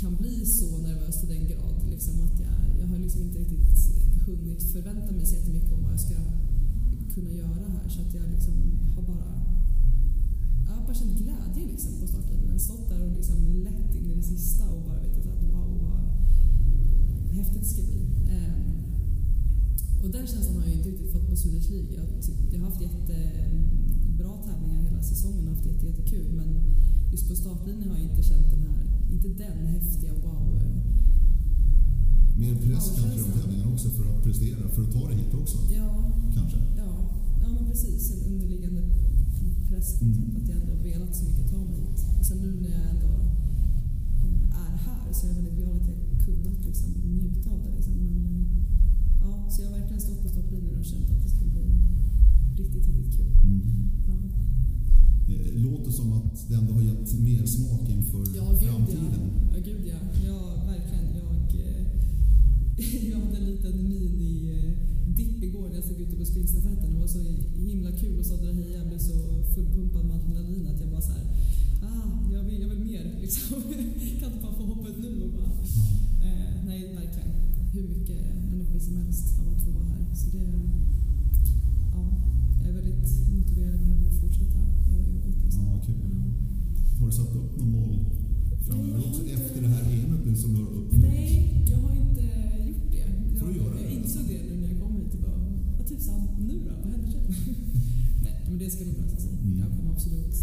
kan 0.00 0.16
bli 0.16 0.46
så 0.46 0.78
nervös 0.78 1.20
till 1.20 1.28
den 1.28 1.46
grad. 1.48 1.76
Liksom 1.90 2.14
att 2.20 2.40
jag, 2.40 2.80
jag 2.80 2.86
har 2.86 2.98
liksom 2.98 3.22
inte 3.22 3.38
riktigt 3.38 3.78
hunnit 4.26 4.62
förvänta 4.62 5.12
mig 5.12 5.26
så 5.26 5.34
jättemycket 5.34 5.72
om 5.72 5.82
vad 5.82 5.92
jag 5.92 6.00
ska 6.00 6.16
kunna 7.14 7.30
göra 7.30 7.66
här. 7.76 7.88
Så 7.88 8.00
att 8.00 8.14
jag 8.14 8.30
liksom 8.30 8.54
har 8.94 9.02
bara 9.02 9.30
jag 10.66 10.76
har 10.76 10.82
bara 10.86 10.94
känt 10.94 11.18
glädje 11.18 11.72
liksom 11.72 11.92
på 12.00 12.06
startlinjen. 12.06 12.60
Stått 12.60 12.88
där 12.88 13.06
och 13.06 13.16
liksom 13.16 13.36
lett 13.64 13.94
in 13.94 14.10
i 14.10 14.14
det 14.14 14.22
sista 14.22 14.64
och 14.70 14.82
bara 14.82 15.00
vetat 15.00 15.19
häftigt 17.32 17.76
bli. 17.76 18.00
Eh, 18.34 18.60
och 20.02 20.10
den 20.10 20.26
känslan 20.26 20.56
har 20.56 20.64
jag 20.68 20.76
inte 20.76 20.88
riktigt 20.88 21.12
fått 21.12 21.28
på 21.30 21.36
Swedish 21.36 21.70
League. 21.70 21.90
Jag, 21.94 22.06
jag 22.52 22.60
har 22.60 22.66
haft 22.70 22.80
jättebra 22.80 24.32
tävlingar 24.46 24.82
hela 24.82 25.02
säsongen 25.02 25.48
och 25.48 25.54
haft 25.54 25.66
jätte, 25.66 25.86
jättekul 25.86 26.32
men 26.32 26.48
just 27.12 27.28
på 27.28 27.34
startlinjen 27.34 27.90
har 27.90 27.98
jag 27.98 28.10
inte 28.10 28.22
känt 28.22 28.50
den 28.50 28.60
här, 28.60 28.82
inte 29.14 29.28
den 29.28 29.66
häftiga 29.66 30.12
wow 30.14 30.60
Mer 32.40 32.54
press 32.54 32.92
kanske 32.96 33.20
de 33.20 33.40
tävlingarna 33.40 33.72
också 33.72 33.88
för 33.88 34.04
att 34.10 34.22
prestera, 34.24 34.68
för 34.68 34.82
att 34.82 34.92
ta 34.92 35.08
det 35.08 35.14
hit 35.14 35.34
också? 35.34 35.58
Ja. 35.76 36.12
Kanske? 36.34 36.58
Ja, 36.76 36.90
ja 37.42 37.48
men 37.54 37.66
precis. 37.70 38.12
En 38.12 38.32
underliggande 38.32 38.82
press. 39.68 40.02
Mm. 40.02 40.36
Att 40.36 40.48
jag 40.48 40.56
ändå 40.60 40.74
velat 40.82 41.16
så 41.16 41.24
mycket 41.24 41.50
ta 41.50 41.58
mig 41.58 41.80
hit. 41.80 42.04
Och 42.18 42.26
sen 42.26 42.38
nu 42.38 42.60
när 42.60 42.70
jag 42.70 42.90
ändå 42.90 43.14
eh, 44.24 44.64
är 44.64 44.76
här 44.86 45.12
så 45.12 45.26
är 45.26 45.30
jag 45.30 45.36
väldigt 45.36 45.58
glad 45.58 45.76
att 45.76 45.88
jag 45.88 46.09
kunnat 46.34 46.66
liksom, 46.66 46.90
njuta 47.18 47.50
av 47.50 47.60
det. 47.64 47.72
Liksom. 47.76 47.94
Men, 48.04 48.16
eh, 48.26 48.42
ja, 49.22 49.50
så 49.50 49.62
jag 49.62 49.68
har 49.68 49.78
verkligen 49.78 50.00
stått 50.00 50.22
på 50.22 50.28
startlinjen 50.28 50.78
och 50.78 50.84
känt 50.84 51.10
att 51.10 51.22
det 51.22 51.30
skulle 51.30 51.50
bli 51.50 51.66
riktigt, 52.60 52.86
riktigt 52.88 53.16
kul. 53.16 53.32
Mm. 53.44 53.62
Ja. 54.08 54.16
Det 55.28 55.36
eh, 55.48 55.62
låter 55.66 55.90
som 55.90 56.12
att 56.12 56.48
det 56.48 56.54
ändå 56.54 56.72
har 56.72 56.82
gett 56.82 57.18
mer 57.28 57.46
smak 57.46 57.88
inför 57.96 58.22
ja, 58.36 58.44
framtiden. 58.62 59.20
Ja, 59.22 59.56
ja 59.56 59.60
gud 59.68 59.84
ja. 59.92 60.00
ja 60.28 60.38
verkligen. 60.66 61.06
Jag, 61.20 61.30
jag 63.10 63.18
hade 63.20 63.36
en 63.36 63.44
liten 63.44 63.88
mini-dipp 63.88 65.42
igår 65.42 65.68
när 65.68 65.74
jag 65.74 65.84
stod 65.84 66.00
ute 66.00 66.16
på 66.16 66.24
springstafetten. 66.24 66.92
Det 66.92 67.00
var 67.00 67.06
så 67.06 67.22
himla 67.68 67.92
kul 67.92 68.18
och 68.18 68.26
så 68.26 68.36
heja. 68.36 68.78
Jag 68.78 68.86
blev 68.88 68.98
så 68.98 69.16
fullpumpad 69.54 70.04
med 70.04 70.16
adrenalin 70.16 70.66
att 70.66 70.80
jag 70.80 70.90
bara 70.90 71.00
så 71.00 71.12
här, 71.12 71.24
ah, 71.82 72.32
jag 72.32 72.42
vill, 72.42 72.60
jag 72.62 72.68
vill 72.68 72.78
mer 72.78 73.16
liksom. 73.20 73.62
kan 74.20 74.32
inte 74.32 74.42
bara 74.42 74.54
få 74.54 74.64
hoppa 74.64 74.88
ut 74.88 74.98
nu 74.98 75.22
och 75.22 75.30
bara... 75.30 75.50
Nej, 76.70 76.82
verkligen. 76.94 77.32
Hur 77.72 77.82
mycket 77.94 78.20
energi 78.52 78.80
som 78.80 78.96
helst 78.96 79.38
av 79.40 79.48
att 79.52 79.62
få 79.64 79.70
vara 79.70 79.84
här. 79.84 80.14
Så 80.14 80.26
det... 80.36 80.46
Ja, 81.94 82.02
jag 82.60 82.68
är 82.70 82.74
väldigt 82.80 83.08
motiverad 83.36 83.80
och 83.88 84.08
att 84.10 84.20
fortsätta 84.20 84.58
göra 84.90 85.04
jobbet. 85.14 85.34
Liksom. 85.44 85.62
Ja, 85.66 85.82
kul. 85.86 85.94
Ja. 86.02 86.20
Har 86.98 87.06
du 87.06 87.12
satt 87.12 87.34
upp 87.40 87.58
något 87.58 87.68
mål 87.68 87.96
framöver 88.66 88.98
också 89.08 89.22
inte... 89.22 89.32
efter 89.32 89.62
det 89.62 89.68
här 89.68 89.84
EMet 89.92 90.22
nu 90.26 90.36
som 90.36 90.50
du 90.54 90.60
har 90.64 90.70
uppnått? 90.70 91.02
Nej, 91.02 91.64
jag 91.70 91.78
har 91.84 91.92
inte 92.04 92.24
gjort 92.68 92.90
det. 92.96 93.06
Får 93.38 93.46
du 93.48 93.54
göra 93.56 93.74
jag, 93.74 93.84
jag 93.84 93.92
insåg 93.92 94.24
det 94.28 94.40
nu 94.48 94.54
när 94.60 94.68
jag 94.72 94.78
kom 94.82 94.96
hit 94.96 95.14
och 95.14 95.20
bara, 95.26 95.40
vad 95.78 95.86
tusan, 95.88 96.20
nu 96.48 96.56
då? 96.66 96.74
Vad 96.82 96.90
händer 96.92 97.10
sen? 97.14 97.24
Nej, 98.24 98.34
men 98.48 98.58
det 98.58 98.70
ska 98.70 98.84
nog 98.84 98.96
lösa 99.02 99.18
sig. 99.24 99.32
Mm. 99.42 99.58
Jag 99.62 99.70
kommer 99.76 99.90
absolut 99.90 100.36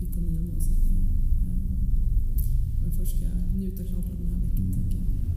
hitta 0.00 0.20
nya 0.20 0.42
målsättningar. 0.50 1.02
Eh, 1.46 1.60
men 2.82 2.90
först 2.98 3.16
ska 3.16 3.24
jag 3.24 3.38
njuta 3.60 3.82
klart 3.84 4.06
av 4.12 4.16
den 4.22 4.30
här 4.32 4.40
veckan, 4.46 4.66
mm. 4.66 4.74
tänker 4.74 4.98
jag. 4.98 5.27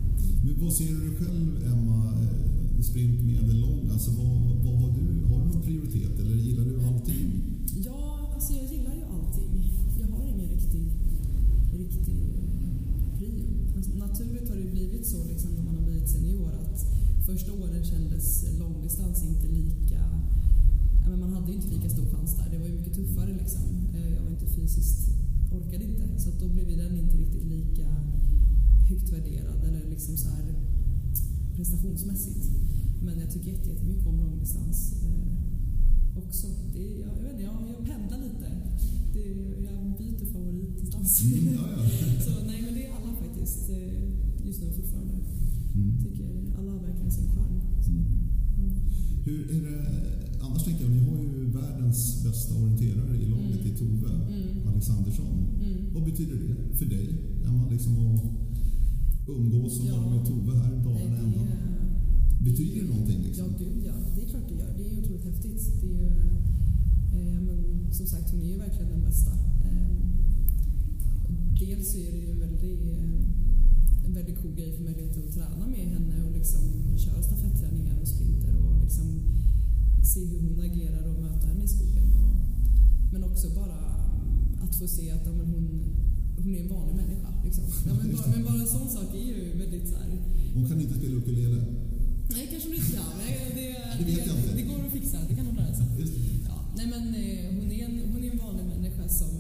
Men 0.44 0.56
vad 0.64 0.74
ser 0.74 0.94
du 1.06 1.16
själv, 1.16 1.48
Emma, 1.72 2.00
eh, 2.22 2.82
sprint, 2.82 3.22
medellång? 3.24 3.90
Alltså, 3.92 4.12
vad, 4.12 4.66
vad 4.66 4.76
har, 4.82 4.92
du, 4.98 5.26
har 5.26 5.40
du 5.42 5.48
någon 5.54 5.62
prioritet 5.62 6.20
eller 6.20 6.36
gillar 6.36 6.66
du 6.66 6.84
allting? 6.88 7.28
Ja, 7.86 8.32
alltså 8.34 8.54
jag 8.54 8.66
gillar 8.74 8.94
ju 8.96 9.04
allting. 9.16 9.52
Jag 10.00 10.08
har 10.08 10.28
ingen 10.28 10.50
riktig, 10.50 10.86
riktig 11.74 12.22
prio. 13.18 13.44
Alltså, 13.76 13.92
naturligt 13.92 14.50
har 14.50 14.56
det 14.56 14.72
blivit 14.72 15.06
så 15.06 15.28
liksom, 15.28 15.52
när 15.52 15.64
man 15.64 15.76
har 15.76 15.84
blivit 15.84 16.10
senior 16.10 16.52
att 16.54 16.86
första 17.26 17.54
åren 17.54 17.84
kändes 17.84 18.46
långdistans 18.60 19.24
inte 19.24 19.48
lika 19.48 19.82
men 21.12 21.20
man 21.20 21.34
hade 21.34 21.48
ju 21.52 21.54
inte 21.54 21.68
lika 21.68 21.90
stor 21.90 22.06
chans 22.06 22.36
där. 22.36 22.48
Det 22.52 22.58
var 22.58 22.66
ju 22.66 22.74
mycket 22.74 22.94
tuffare 22.94 23.34
liksom. 23.42 23.62
Eh, 23.96 24.14
jag 24.16 24.22
var 24.22 24.32
inte 24.32 24.46
fysiskt, 24.46 25.00
orkade 25.52 25.84
inte. 25.84 26.22
Så 26.22 26.30
då 26.40 26.48
blev 26.48 26.78
den 26.78 26.98
inte 26.98 27.18
riktigt 27.18 27.44
lika 27.44 27.88
högt 28.92 29.10
värderad 29.16 29.60
eller 29.68 29.90
liksom 29.90 30.18
så 30.18 30.30
här 30.30 30.46
prestationsmässigt. 31.56 32.46
Men 33.06 33.20
jag 33.20 33.32
tycker 33.34 33.52
jättemycket 33.52 34.08
om 34.08 34.18
långdistans. 34.20 34.78
Eh, 35.04 36.18
också. 36.24 36.48
Det, 36.74 36.84
jag, 37.04 37.10
jag, 37.18 37.24
vet 37.24 37.32
inte, 37.32 37.44
jag, 37.44 37.56
jag 37.78 37.86
pendlar 37.90 38.18
lite. 38.28 38.48
Det, 39.14 39.26
jag 39.68 39.80
byter 39.98 40.26
favorit 40.34 40.70
någonstans. 40.76 41.22
Mm, 41.24 41.54
ja, 41.54 41.62
ja. 41.76 41.80
Så 42.26 42.32
nej, 42.48 42.60
men 42.66 42.74
det 42.74 42.86
är 42.86 42.92
alla 42.98 43.12
faktiskt. 43.24 43.70
eh, 43.70 44.04
Just 44.48 44.62
nu 44.62 44.68
fortfarande. 44.74 45.14
Mm. 45.76 45.92
Tycker 46.04 46.28
alla 46.58 46.72
har 46.72 46.80
verkligen 46.80 47.12
sin 47.12 47.28
charm. 47.36 47.56
Så, 47.86 47.92
ja. 47.92 48.74
Hur 49.26 49.42
är 49.56 49.62
det, 49.72 49.80
annars 50.42 50.64
tänker 50.64 50.82
jag, 50.84 50.92
ni 50.92 51.00
har 51.10 51.18
ju 51.18 51.46
världens 51.52 52.24
bästa 52.24 52.56
orienterare 52.56 53.16
i 53.18 53.26
laget 53.26 53.66
i 53.66 53.70
Tove, 53.78 54.12
Mm. 54.12 54.68
Alexandersson. 54.68 55.38
Mm. 55.64 55.94
Vad 55.94 56.04
betyder 56.06 56.36
det 56.36 56.76
för 56.78 56.86
dig? 56.86 57.08
Emma, 57.48 57.70
liksom 57.70 57.94
att 58.16 58.24
umgås 59.28 59.80
och 59.80 59.86
Ja. 59.88 59.98
vara 59.98 60.10
med 60.16 60.26
Tove 60.28 60.58
här 60.58 60.84
dagarna 60.84 61.18
ända? 61.18 61.42
Betyder 62.44 62.82
det 62.82 62.88
någonting? 62.88 63.20
Ja, 63.22 63.28
Liksom? 63.28 63.48
gud 63.60 63.84
ja. 63.86 63.94
Det 64.16 64.22
är 64.24 64.28
klart 64.30 64.48
det 64.50 64.56
gör. 64.56 64.74
Det 64.78 64.84
är 64.86 64.92
ju 64.94 65.00
otroligt 65.02 65.26
häftigt. 65.26 65.62
Det 65.82 65.88
är 65.88 65.98
ju, 66.02 66.08
eh, 67.18 67.42
men 67.48 67.58
som 67.94 68.06
sagt, 68.08 68.32
hon 68.32 68.42
är 68.42 68.48
ju 68.54 68.58
verkligen 68.58 68.90
den 68.90 69.02
bästa. 69.02 69.32
Eh, 69.68 69.92
dels 71.60 71.92
så 71.92 71.98
är 71.98 72.12
det 72.12 72.18
ju 72.18 72.32
en 72.32 72.40
väldigt, 72.40 72.82
eh, 72.94 74.06
en 74.06 74.14
väldigt 74.14 74.38
cool 74.42 74.56
grej 74.56 74.72
för 74.78 74.84
mig 74.84 74.96
att 75.10 75.34
träna 75.34 75.68
med 75.68 75.86
henne 75.96 76.16
och 76.28 76.32
liksom 76.40 76.64
köra 76.98 77.22
stafetträningar 77.24 77.98
och 78.02 78.08
sprinter 78.08 78.54
och 78.66 78.82
liksom 78.84 79.08
se 80.14 80.26
hur 80.26 80.40
hon 80.50 80.60
agerar 80.60 81.04
och 81.12 81.22
möta 81.24 81.48
henne 81.48 81.64
i 81.64 81.68
skogen. 81.68 82.08
Och, 82.22 82.34
men 83.14 83.24
också 83.24 83.48
bara 83.56 83.80
att 84.64 84.76
få 84.76 84.88
se 84.88 85.12
att 85.12 85.26
ja, 85.26 85.32
men 85.38 85.48
hon, 85.54 85.66
hon 86.38 86.56
är 86.56 86.60
en 86.66 86.70
vanlig 86.76 86.96
människa. 86.96 87.30
Liksom. 87.46 87.64
Ja, 87.88 87.94
men, 88.00 88.16
bara, 88.16 88.28
men 88.34 88.44
bara 88.44 88.60
en 88.66 88.68
sån 88.78 88.90
sak 88.90 89.10
är 89.22 89.26
ju 89.32 89.58
väldigt 89.62 89.88
så 89.90 89.96
här, 89.96 90.08
Hon 90.56 90.66
kan 90.70 90.82
inte 90.82 90.96
spela 91.00 91.16
ukulele. 91.16 91.58
Nej, 92.36 92.48
kanske 92.52 92.68
hon 92.70 92.78
inte 92.78 92.92
kan. 92.98 93.12
Nej, 93.26 93.38
det, 93.58 93.68
Det 94.00 94.06
vet 94.12 94.28
jag 94.28 94.36
inte. 94.40 94.56
det 94.60 94.66
går 94.72 94.80
att 94.86 94.92
fixa. 94.92 95.18
Det 95.30 95.36
kan 95.36 95.46
hon 95.46 95.56
lära 95.56 95.74
sig. 95.76 95.86
Ja, 96.50 96.56
nej, 96.78 96.88
men 96.94 97.04
eh, 97.24 97.46
hon 97.58 97.72
är, 97.72 97.84
en, 97.88 97.96
hon 98.14 98.24
är 98.24 98.32
en 98.32 98.38
vanlig 98.38 98.66
människa 98.74 99.06
som 99.10 99.32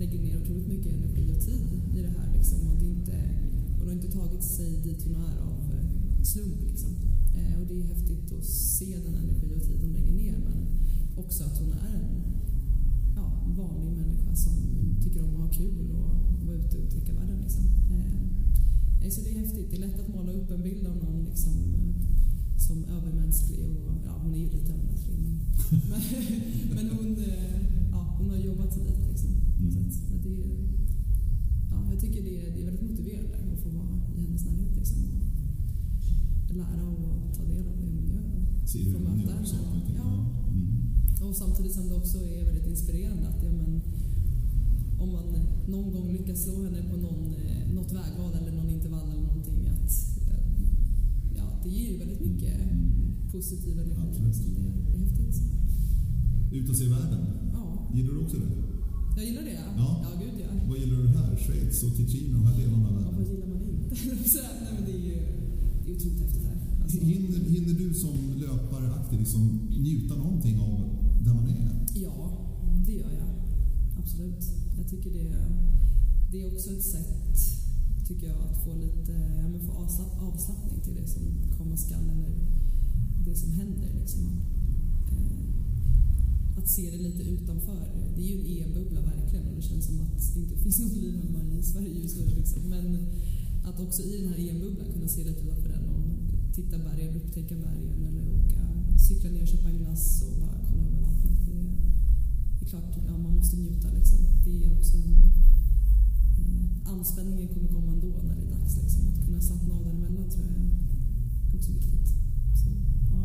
lägger 0.00 0.18
ner 0.18 0.34
otroligt 0.42 0.68
mycket 0.74 0.92
energi 0.98 1.24
och 1.34 1.40
tid 1.48 1.66
i 1.98 2.02
det 2.02 2.12
här. 2.18 2.28
Liksom, 2.36 2.58
och 2.70 2.76
det 2.82 2.86
inte, 2.86 3.16
hon 3.78 3.86
har 3.88 3.94
inte 3.94 4.10
tagit 4.10 4.44
sig 4.44 4.70
dit 4.86 5.00
hon 5.06 5.14
är 5.14 5.36
av 5.50 5.58
eh, 5.76 6.22
slump. 6.22 6.60
Liksom. 6.70 6.90
Eh, 7.38 7.60
och 7.60 7.66
det 7.66 7.74
är 7.80 7.84
häftigt 7.94 8.32
att 8.32 8.44
se 8.44 8.98
den 9.06 9.14
energi 9.14 9.48
och 9.56 9.62
tid 9.62 9.78
hon 9.80 9.92
lägger 9.92 10.12
ner. 10.22 10.38
Men 10.48 10.58
också 11.22 11.44
att 11.44 11.58
hon 11.58 11.72
är 11.72 11.94
en 11.94 12.10
ja, 13.20 13.26
vanlig 13.62 13.92
människa 14.00 14.32
som 14.44 14.54
tycker 15.02 15.20
om 15.24 15.34
att 15.36 15.42
ha 15.46 15.50
kul 15.60 15.86
och 15.90 16.10
vara 16.46 16.56
ute 16.56 16.76
och 16.78 16.84
upptäcka 16.84 17.12
världen. 17.14 17.38
Liksom. 17.44 17.64
Eh, 17.96 18.20
nej, 19.00 19.10
så 19.10 19.20
det 19.24 19.30
är 19.34 19.38
häftigt. 19.44 19.70
Det 19.70 19.76
är 19.76 19.80
lätt 19.86 20.00
att 20.00 20.08
måla 20.16 20.32
upp 20.32 20.50
en 20.50 20.62
bild 20.62 20.86
av 20.86 20.96
någon 21.04 21.24
liksom, 21.30 21.54
eh, 21.78 21.94
som 22.66 22.84
övermänsklig. 22.96 23.60
Och, 23.66 23.94
ja, 24.06 24.12
hon 24.22 24.34
är 24.34 24.38
ju 24.38 24.50
lite 24.56 24.72
övermänsklig. 24.72 25.16
Men, 25.22 26.00
men, 26.76 26.86
hon, 26.96 27.08
eh, 27.18 27.54
ja, 27.94 28.00
hon 28.18 28.30
har 28.30 28.36
jobbat 28.36 28.72
sig 28.74 28.82
dit. 28.84 29.02
Liksom. 29.10 29.30
Mm. 29.60 29.90
Så 29.92 30.02
det, 30.24 30.34
är- 30.44 30.68
ja, 31.70 31.78
jag 31.92 32.00
tycker 32.00 32.22
det 32.22 32.34
är, 32.46 32.50
det 32.54 32.60
är 32.62 32.64
väldigt 32.64 32.90
motiverande 32.90 33.52
att 33.54 33.62
få 33.64 33.68
vara 33.78 33.94
i 34.16 34.20
hennes 34.24 34.44
närhet. 34.46 34.76
Liksom, 34.76 34.98
och 36.48 36.56
lära 36.56 36.84
och 36.88 37.34
ta 37.36 37.44
del 37.44 37.66
av 37.68 37.76
det 37.80 37.86
hon 37.96 38.08
gör. 38.14 38.66
Se 38.66 38.78
hur 38.84 38.94
hon 39.06 39.20
gör 39.20 39.44
saker 39.44 39.76
och 39.80 39.86
ting. 39.86 39.96
Ja. 39.96 40.12
Mm. 40.48 40.79
Och 41.24 41.36
samtidigt 41.36 41.72
som 41.72 41.88
det 41.88 41.94
också 41.94 42.18
är 42.18 42.44
väldigt 42.44 42.66
inspirerande 42.66 43.28
att 43.28 43.42
ja, 43.42 43.52
men, 43.52 43.80
om 45.02 45.08
man 45.12 45.24
någon 45.68 45.92
gång 45.92 46.12
lyckas 46.12 46.42
slå 46.44 46.62
henne 46.64 46.82
på 46.90 46.96
någon, 46.96 47.34
eh, 47.34 47.74
något 47.74 47.92
vägval 47.92 48.32
eller 48.40 48.52
någon 48.52 48.70
intervall 48.70 49.08
eller 49.10 49.22
någonting 49.22 49.66
att 49.68 49.90
eh, 50.30 50.44
ja, 51.36 51.44
det 51.64 51.68
ger 51.70 51.90
ju 51.92 51.98
väldigt 51.98 52.20
mycket 52.20 52.56
positiv 53.32 53.78
energi. 53.78 54.00
Absolut. 54.08 54.56
Det, 54.56 54.60
är- 54.60 54.92
det 54.92 54.96
är 54.96 55.04
häftigt. 55.06 55.42
Ut 56.52 56.68
och 56.70 56.76
se 56.76 56.84
världen. 56.88 57.20
Ja, 57.52 57.90
Gillar 57.94 58.12
du 58.14 58.18
också 58.20 58.36
det? 58.36 58.52
jag 59.16 59.24
gillar 59.28 59.42
det. 59.42 59.58
Ja. 59.76 60.00
ja 60.04 60.10
gud 60.22 60.34
ja. 60.40 60.50
Vad 60.68 60.78
gillar 60.78 60.96
du 61.02 61.08
här? 61.08 61.36
Schweiz 61.36 61.82
och 61.82 61.96
Ticino, 61.96 62.32
de 62.38 62.44
här 62.46 62.56
delarna 62.60 62.88
av 62.88 62.92
Ja, 62.94 62.98
världen? 62.98 63.14
vad 63.18 63.28
gillar 63.32 63.46
man 63.46 63.62
inte? 63.62 63.94
Nej, 64.64 64.72
men 64.76 64.84
det 64.86 64.92
är 64.92 65.02
ju 65.10 65.16
det 65.84 65.90
är 65.90 65.96
otroligt 65.96 66.20
häftigt 66.20 66.44
här. 66.44 66.58
Alltså, 66.82 66.98
Hinner, 66.98 67.38
hinner 67.50 67.74
du 67.74 67.94
som 67.94 68.14
löpare 68.40 68.92
aktiv 68.94 69.18
liksom 69.18 69.60
njuta 69.70 70.14
någonting 70.16 70.58
av 70.60 70.89
där 71.24 71.34
man 71.34 71.48
är? 71.48 71.86
Ja, 71.94 72.16
det 72.86 72.92
gör 72.92 73.10
jag. 73.10 73.30
Absolut. 73.98 74.44
Jag 74.78 74.88
tycker 74.88 75.10
det, 75.10 75.36
det 76.32 76.42
är 76.42 76.54
också 76.54 76.70
ett 76.70 76.84
sätt 76.84 77.20
tycker 78.10 78.26
jag, 78.26 78.38
att 78.50 78.64
få 78.64 78.74
lite 78.74 79.12
ja, 79.42 79.48
men 79.48 79.60
få 79.60 79.72
avslapp, 79.72 80.22
avslappning 80.22 80.80
till 80.80 80.94
det 80.94 81.06
som 81.06 81.22
komma 81.58 81.76
skall 81.76 82.10
eller 82.14 82.32
det 83.26 83.36
som 83.36 83.52
händer. 83.52 83.90
Liksom. 84.00 84.24
Att 86.56 86.64
eh, 86.64 86.68
se 86.76 86.90
det 86.90 86.96
lite 86.96 87.22
utanför. 87.22 87.80
Det 88.16 88.22
är 88.22 88.28
ju 88.32 88.40
en 88.40 88.46
EM-bubbla 88.46 89.00
verkligen 89.00 89.46
och 89.48 89.56
det 89.56 89.62
känns 89.62 89.86
som 89.86 90.00
att 90.00 90.34
det 90.34 90.40
inte 90.40 90.56
finns 90.56 90.78
något 90.84 90.96
liv 90.96 91.14
hemma 91.22 91.58
i 91.58 91.62
Sverige 91.62 92.02
just 92.02 92.16
nu. 92.18 92.26
Liksom. 92.26 92.62
Men 92.62 93.06
att 93.64 93.80
också 93.80 94.02
i 94.02 94.16
den 94.20 94.28
här 94.28 94.38
EM-bubblan 94.48 94.92
kunna 94.94 95.08
se 95.08 95.24
lite 95.24 95.40
utanför 95.40 95.68
den 95.68 95.84
och 95.94 96.04
titta 96.54 96.78
bergen, 96.78 97.14
upptäcka 97.16 97.54
bergen 97.56 98.04
eller 98.08 98.24
åka, 98.38 98.62
cykla 99.08 99.30
ner 99.30 99.42
och 99.42 99.48
köpa 99.48 99.68
en 99.68 99.78
glass 99.78 100.22
och 100.22 100.40
bara 100.40 100.58
kolla 100.68 100.82
över 100.88 101.00
vattnet. 101.00 101.38
Det 101.46 101.52
är, 101.52 101.70
det 102.58 102.59
är 102.59 102.59
klart, 102.70 102.92
ja, 103.08 103.16
man 103.18 103.34
måste 103.36 103.56
njuta 103.56 103.88
liksom. 103.98 104.18
Det 104.44 104.64
är 104.64 104.72
också 104.78 104.96
en... 104.96 105.12
Eh, 106.40 106.92
anspänningen 106.92 107.48
kommer 107.54 107.68
komma 107.68 107.92
ändå 107.92 108.10
när 108.26 108.34
det 108.36 108.42
är 108.48 108.50
dags. 108.56 108.76
Liksom. 108.82 109.02
Att 109.08 109.24
kunna 109.26 109.40
slappna 109.40 109.74
av 109.74 109.84
däremellan 109.84 110.30
tror 110.30 110.44
jag 110.46 110.56
är 110.62 110.70
också 111.56 111.70
viktigt. 111.72 112.08
Så, 112.60 112.68
ja. 113.14 113.20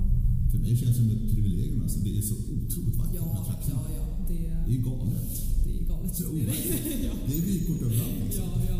För 0.52 0.58
mig 0.58 0.76
känns 0.78 0.98
det 0.98 1.02
som 1.04 1.10
ett 1.10 1.32
privilegium. 1.34 1.82
Alltså, 1.82 2.00
det 2.00 2.18
är 2.18 2.22
så 2.22 2.36
otroligt 2.36 2.96
vackert 3.02 3.16
Ja, 3.16 3.46
trakterna. 3.48 3.82
ja, 3.90 3.96
ja. 4.00 4.06
Det, 4.30 4.40
Det 4.68 4.74
är 4.78 4.82
galet. 4.90 5.32
det 5.66 5.72
är 5.80 5.84
galet. 5.92 6.14
Det 6.18 6.42
är 6.42 7.06
ja. 7.10 7.14
Det 7.28 7.36
är 7.38 7.42
vykort 7.42 7.82
överallt. 7.82 8.20
Liksom. 8.26 8.44
Ja, 8.44 8.62
ja. 8.70 8.80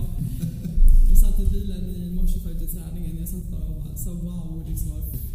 Jag 1.10 1.18
satt 1.18 1.40
i 1.40 1.46
bilen 1.54 1.84
i 1.96 2.16
morse 2.16 2.40
för 2.40 2.52
efter 2.52 2.68
träningen. 2.68 3.18
Jag 3.20 3.30
satt 3.30 3.52
bara 3.52 3.66
och 3.66 3.84
bara 3.84 3.98
sa 3.98 4.12
wow, 4.14 4.66
liksom 4.70 4.92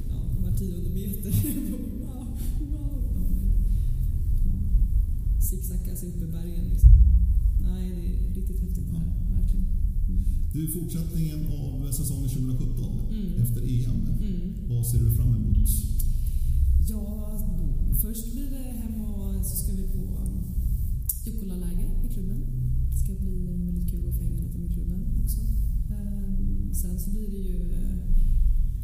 ja, 0.09 0.19
var 0.45 0.53
tionde 0.59 0.91
meter. 0.91 1.31
wow, 1.71 2.27
wow. 2.73 3.00
Zigzacka 5.51 5.97
sig 5.97 6.09
upp 6.09 6.23
i 6.23 6.27
bergen 6.27 6.65
liksom. 6.73 6.91
Nej, 7.63 7.91
det 7.91 8.31
är 8.31 8.35
riktigt 8.35 8.61
häftigt 8.61 8.87
det 8.91 8.99
här. 8.99 9.07
Verkligen. 9.41 9.67
Mm. 10.09 10.25
Du, 10.53 10.69
fortsättningen 10.73 11.41
av 11.47 11.93
säsongen 11.93 12.29
2017 12.29 12.85
Mm. 13.11 13.43
efter 13.43 13.61
EM. 13.63 14.07
Mm. 14.23 14.55
Vad 14.69 14.87
ser 14.87 14.99
du 14.99 15.11
fram 15.17 15.35
emot? 15.37 15.69
Ja, 16.89 17.39
först 18.03 18.33
blir 18.33 18.51
det 18.51 18.65
hem 18.83 19.01
och 19.01 19.47
så 19.47 19.57
ska 19.57 19.73
vi 19.73 19.83
på 19.83 20.03
Jukkola-läger 21.27 21.89
med 22.03 22.11
klubben. 22.15 22.41
Det 22.93 22.97
ska 22.99 23.13
bli 23.25 23.37
väldigt 23.67 23.91
kul 23.91 24.09
att 24.09 24.15
få 24.17 24.23
hänga 24.23 24.41
lite 24.41 24.59
med 24.59 24.73
klubben 24.73 25.01
också. 25.25 25.41
Ehm, 25.97 26.75
Sen 26.75 27.01
så 27.01 27.11
blir 27.11 27.29
det 27.31 27.43
ju 27.51 27.73
eh, 27.73 27.97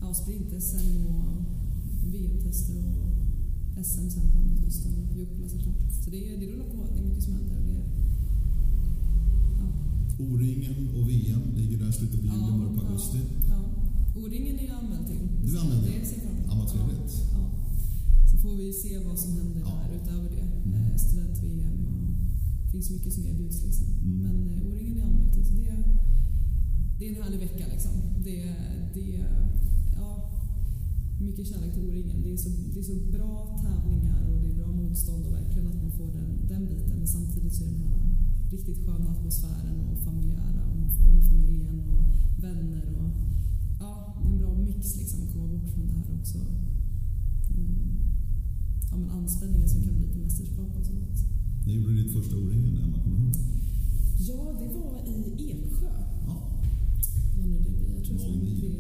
ja, 0.01 0.15
sprint-SM 0.15 1.07
och 1.07 1.45
VM-tester 2.13 2.77
och 3.03 3.06
SM 3.85 4.09
sen 4.11 4.31
framåt 4.33 4.65
hösten 4.65 4.93
och 4.95 5.17
Jukkola 5.19 5.49
såklart. 5.49 5.93
Så 6.05 6.11
det, 6.11 6.19
det 6.41 6.47
rullar 6.47 6.67
på. 6.75 6.79
Det 6.93 6.99
är 7.01 7.05
mycket 7.09 7.25
som 7.25 7.33
händer. 7.33 7.57
Det, 7.69 7.79
ja. 9.61 9.67
O-ringen 10.25 10.89
och 10.97 11.09
VM 11.11 11.43
ligger 11.57 11.79
där 11.79 11.89
i 11.89 11.93
slutet 11.93 12.21
på 12.21 12.27
juli, 12.27 12.53
början 12.59 12.77
på 12.79 12.83
augusti. 12.87 13.19
Ja, 13.49 13.55
ja. 13.55 14.21
O-ringen 14.21 14.59
är 14.59 14.67
jag 14.69 14.77
anmäld 14.83 15.07
till. 15.07 15.23
Du 15.45 15.57
är 15.57 15.61
anmäld, 15.61 15.83
Det 15.87 15.99
ja. 15.99 16.05
ser 16.05 16.17
jag 16.17 16.25
fram 16.25 16.37
emot. 16.37 16.71
Ja. 16.75 16.89
Ja, 16.89 16.89
ja. 17.33 17.45
Så 18.31 18.37
får 18.43 18.55
vi 18.57 18.73
se 18.73 18.99
vad 19.09 19.19
som 19.19 19.31
händer 19.39 19.61
Ja. 19.61 19.73
där 19.83 19.97
utöver 20.01 20.29
det. 20.37 20.45
Mm. 20.69 20.75
Eh, 20.75 20.97
Student-VM 20.97 21.79
och 21.87 22.03
det 22.65 22.71
finns 22.73 22.91
mycket 22.91 23.13
som 23.13 23.23
erbjuds 23.27 23.65
liksom. 23.65 23.87
Mm. 24.05 24.19
Men 24.25 24.37
eh, 24.53 24.67
O-ringen 24.67 24.97
är 24.97 25.01
jag 25.01 25.09
anmäld 25.09 25.33
till. 25.35 25.45
Så 25.47 25.53
det, 25.53 25.71
det 26.99 27.05
är 27.07 27.11
en 27.17 27.23
härlig 27.23 27.39
vecka 27.39 27.65
liksom. 27.73 27.93
Det, 28.25 28.39
det, 28.95 29.01
ja, 29.01 29.27
mycket 31.19 31.47
kärlek 31.49 31.73
till 31.75 31.83
O-ringen. 31.83 32.23
Det 32.23 32.33
är, 32.33 32.37
så, 32.37 32.49
det 32.73 32.81
är 32.81 32.89
så 32.93 32.97
bra 33.17 33.59
tävlingar 33.63 34.21
och 34.31 34.41
det 34.43 34.49
är 34.53 34.55
bra 34.55 34.73
motstånd 34.73 35.27
och 35.27 35.33
verkligen 35.33 35.69
att 35.69 35.83
man 35.83 35.93
får 35.93 36.13
den, 36.13 36.31
den 36.49 36.67
biten. 36.67 36.97
Men 36.99 37.09
samtidigt 37.09 37.55
så 37.55 37.65
är 37.65 37.69
det 37.69 37.79
den 37.79 37.89
här 37.89 38.07
riktigt 38.51 38.87
sköna 38.87 39.11
atmosfären 39.11 39.81
och 39.81 39.99
familjära 40.05 40.63
och 40.71 40.79
man 40.79 40.91
får 40.91 41.03
vara 41.05 41.15
med 41.15 41.25
familjen 41.25 41.81
och 41.81 42.03
vänner 42.45 42.87
och 43.01 43.11
ja, 43.81 44.17
det 44.23 44.29
är 44.29 44.33
en 44.33 44.39
bra 44.39 44.55
mix 44.55 44.97
liksom 44.97 45.23
att 45.23 45.33
komma 45.33 45.47
bort 45.47 45.69
från 45.75 45.87
det 45.87 45.93
här 45.93 46.19
också. 46.21 46.39
Mm. 47.57 47.89
Ja, 48.91 48.97
men 48.97 49.11
anspänningen 49.11 49.69
som 49.69 49.83
kan 49.83 49.95
bli 49.95 50.09
till 50.09 50.21
mästerskap 50.21 50.77
och 50.79 50.87
sånt. 50.87 51.19
När 51.67 51.73
gjorde 51.73 51.93
du 51.95 52.03
ditt 52.03 52.13
första 52.13 52.37
O-ringen, 52.37 52.77
Emma? 52.77 53.03
Kommer 53.03 53.17
du 53.17 53.23
ihåg 53.23 53.33
det? 53.33 53.57
Ja, 54.29 54.57
det 54.61 54.69
var 54.79 54.93
i 55.07 55.51
Eksjö. 55.51 55.91
Ja, 56.27 56.56
Vad 57.37 57.47
nu 57.49 57.57
det 57.67 57.71
blir. 57.77 57.89
Jag 57.97 58.03
tror 58.05 58.15
jag 58.17 58.21
sprang 58.21 58.41
09. 58.45 58.61
tre, 58.61 58.71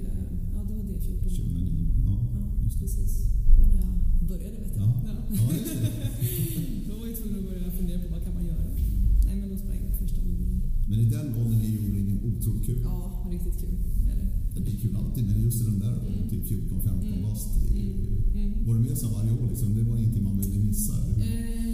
ja 0.54 0.60
det 0.68 0.74
var 0.78 0.84
det 0.90 1.00
14. 1.00 1.30
2009. 1.30 1.86
Ja, 2.06 2.14
Ja, 2.36 2.44
precis. 2.80 3.12
Det 3.54 3.60
var 3.60 3.68
när 3.68 3.78
jag 3.84 3.94
började 4.30 4.56
vet 4.64 4.76
jag. 4.76 4.86
Ja, 4.88 4.92
ja. 5.08 5.14
Då 6.88 6.92
var 7.00 7.06
jag 7.10 7.16
tvungen 7.18 7.38
att 7.40 7.46
börja 7.50 7.70
fundera 7.78 7.98
på 8.02 8.08
vad 8.14 8.22
kan 8.24 8.34
man 8.38 8.44
göra. 8.50 8.64
Nej 9.26 9.36
men 9.40 9.48
då 9.52 9.56
sprang 9.62 9.78
jag 9.86 9.92
första 10.02 10.20
gången. 10.26 10.50
Men 10.90 10.98
i 11.04 11.06
den 11.16 11.26
åldern 11.40 11.60
är 11.66 11.70
ju 11.76 11.78
O-ringen 11.88 12.18
otroligt 12.28 12.66
skitkul. 12.66 12.82
Ja, 12.84 13.26
riktigt 13.30 13.58
kul 13.60 13.76
är 14.12 14.16
det. 14.20 14.60
Det 14.64 14.70
är 14.72 14.76
kul 14.82 14.96
alltid, 14.96 15.24
men 15.26 15.42
just 15.46 15.62
i 15.62 15.64
den 15.70 15.78
där 15.84 15.94
åldern, 16.06 16.28
typ 16.30 16.44
14-15 16.50 17.22
bast. 17.22 17.48
det 17.62 17.78
är 17.78 17.82
ju- 17.82 18.64
Var 18.66 18.74
du 18.74 18.80
med 18.80 18.98
så 18.98 19.08
varje 19.16 19.32
år 19.32 19.46
liksom? 19.50 19.74
Det 19.74 19.82
var 19.82 19.96
ingenting 19.96 20.24
man 20.24 20.38
ville 20.38 20.58
missa? 20.58 20.94
Eller? 21.04 21.14
hur? 21.14 21.32
Eh, 21.32 21.65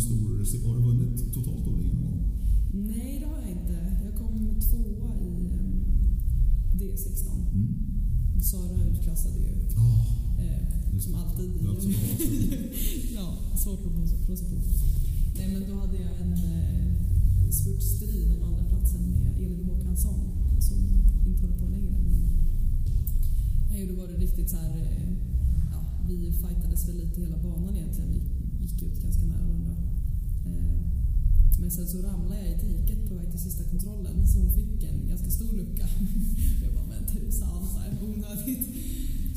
Stor... 0.00 0.66
Har 0.68 0.74
du 0.76 0.82
vunnit 0.82 1.34
totalt 1.34 1.66
O-ringen 1.68 1.96
någon 2.00 2.10
gång? 2.10 2.20
Nej, 2.72 3.18
det 3.20 3.26
har 3.26 3.38
jag 3.40 3.50
inte. 3.50 3.76
Jag 4.04 4.14
kom 4.20 4.34
tvåa 4.60 5.10
i 5.30 5.32
eh, 5.54 6.78
D16. 6.78 7.28
Mm. 7.52 8.42
Sara 8.42 8.84
utklassade 8.92 9.38
ju. 9.38 9.52
Ah, 9.76 10.06
Eh, 10.42 10.98
som 10.98 11.14
alltid. 11.14 11.50
Ja, 13.14 13.38
svårt 13.56 13.86
att 13.86 13.92
blåsa- 13.94 14.44
på. 14.50 14.56
Nej, 15.36 15.48
men 15.52 15.62
då 15.70 15.74
hade 15.80 15.96
jag 15.96 16.20
en 16.20 16.32
eh, 16.32 17.50
spurtstrid 17.50 18.32
om 18.36 18.42
andra 18.48 18.64
platsen 18.64 19.00
med 19.10 19.36
Elin 19.44 19.64
Håkansson 19.68 20.20
som 20.60 20.78
inte 21.26 21.40
håller 21.46 21.56
på 21.60 21.66
längre. 21.68 21.90
Men, 22.02 22.22
nej, 23.70 23.86
då 23.86 23.94
var 24.00 24.06
det 24.08 24.16
riktigt 24.18 24.50
så 24.50 24.56
här... 24.56 24.70
Eh, 24.76 25.08
ja, 25.72 25.80
vi 26.08 26.32
fightades 26.32 26.88
väl 26.88 26.96
lite 26.96 27.20
hela 27.20 27.36
banan 27.42 27.76
egentligen. 27.76 28.10
Vi 28.12 28.20
gick 28.72 28.82
ut 28.82 29.02
ganska 29.02 29.24
nära 29.24 29.44
varandra. 29.48 29.74
Eh, 30.46 30.80
men 31.60 31.70
sen 31.70 31.86
så 31.86 31.98
ramlade 32.02 32.40
jag 32.40 32.50
i 32.50 32.66
diket 32.66 33.08
på 33.08 33.14
väg 33.14 33.30
till 33.30 33.40
sista 33.40 33.64
kontrollen 33.64 34.26
så 34.26 34.38
hon 34.38 34.52
fick 34.52 34.82
en 34.82 35.08
ganska 35.08 35.30
stor 35.30 35.52
lucka. 35.52 35.86
Jag 36.62 36.72
bara, 36.74 36.86
men 36.86 37.04
tusan, 37.14 37.66
så 37.72 37.78
här 37.78 37.92
onödigt. 38.02 38.66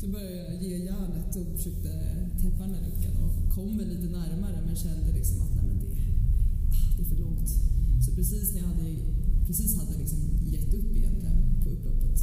Så 0.00 0.08
började 0.08 0.36
jag 0.36 0.62
ge 0.62 0.76
järnet 0.84 1.36
och 1.36 1.46
försökte 1.56 1.90
täppa 2.42 2.62
den 2.64 2.72
där 2.72 2.84
luckan 2.88 3.14
och 3.24 3.54
kom 3.54 3.78
väl 3.78 3.88
lite 3.88 4.08
närmare 4.08 4.58
men 4.66 4.76
kände 4.76 5.12
liksom 5.12 5.40
att 5.42 5.54
nej 5.56 5.64
men 5.68 5.78
det, 5.84 5.92
ah, 6.76 6.88
det 6.96 7.02
är 7.02 7.08
för 7.08 7.16
långt. 7.16 7.50
Så 8.04 8.10
precis 8.14 8.52
när 8.52 8.60
jag 8.60 8.68
hade, 8.68 8.88
precis 9.46 9.76
hade 9.78 9.98
liksom 9.98 10.20
gett 10.52 10.74
upp 10.74 10.96
egentligen 10.96 11.38
på 11.62 11.70
upploppet 11.70 12.18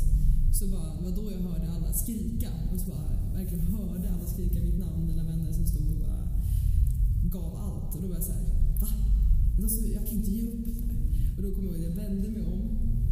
så 0.52 0.68
bara, 0.68 0.96
det 0.98 1.04
var 1.04 1.12
då 1.20 1.32
jag 1.32 1.42
hörde 1.50 1.72
alla 1.72 1.94
skrika 1.94 2.50
och 2.74 2.80
så 2.80 2.86
bara 2.90 3.34
verkligen 3.34 3.66
hörde 3.66 4.08
alla 4.14 4.28
skrika 4.28 4.60
mitt 4.64 4.80
namn, 4.80 5.08
mina 5.08 5.24
vänner 5.24 5.52
som 5.54 5.66
stod 5.66 5.92
och 5.92 6.00
bara 6.08 6.21
gav 7.24 7.56
allt. 7.56 7.96
Och 7.96 8.02
då 8.02 8.08
var 8.08 8.16
jag 8.16 8.24
så 8.24 8.32
här, 8.32 8.44
va? 8.82 8.88
Då 9.62 9.68
så, 9.70 9.82
jag 9.98 10.08
kan 10.08 10.18
inte 10.18 10.32
ge 10.32 10.44
upp. 10.48 10.66
Här. 10.88 10.98
Och 11.38 11.44
då 11.44 11.52
kom 11.56 11.64
jag 11.66 11.74
ihåg, 11.74 11.84
jag 11.90 11.96
vände 12.04 12.30
mig 12.30 12.44
om, 12.54 12.62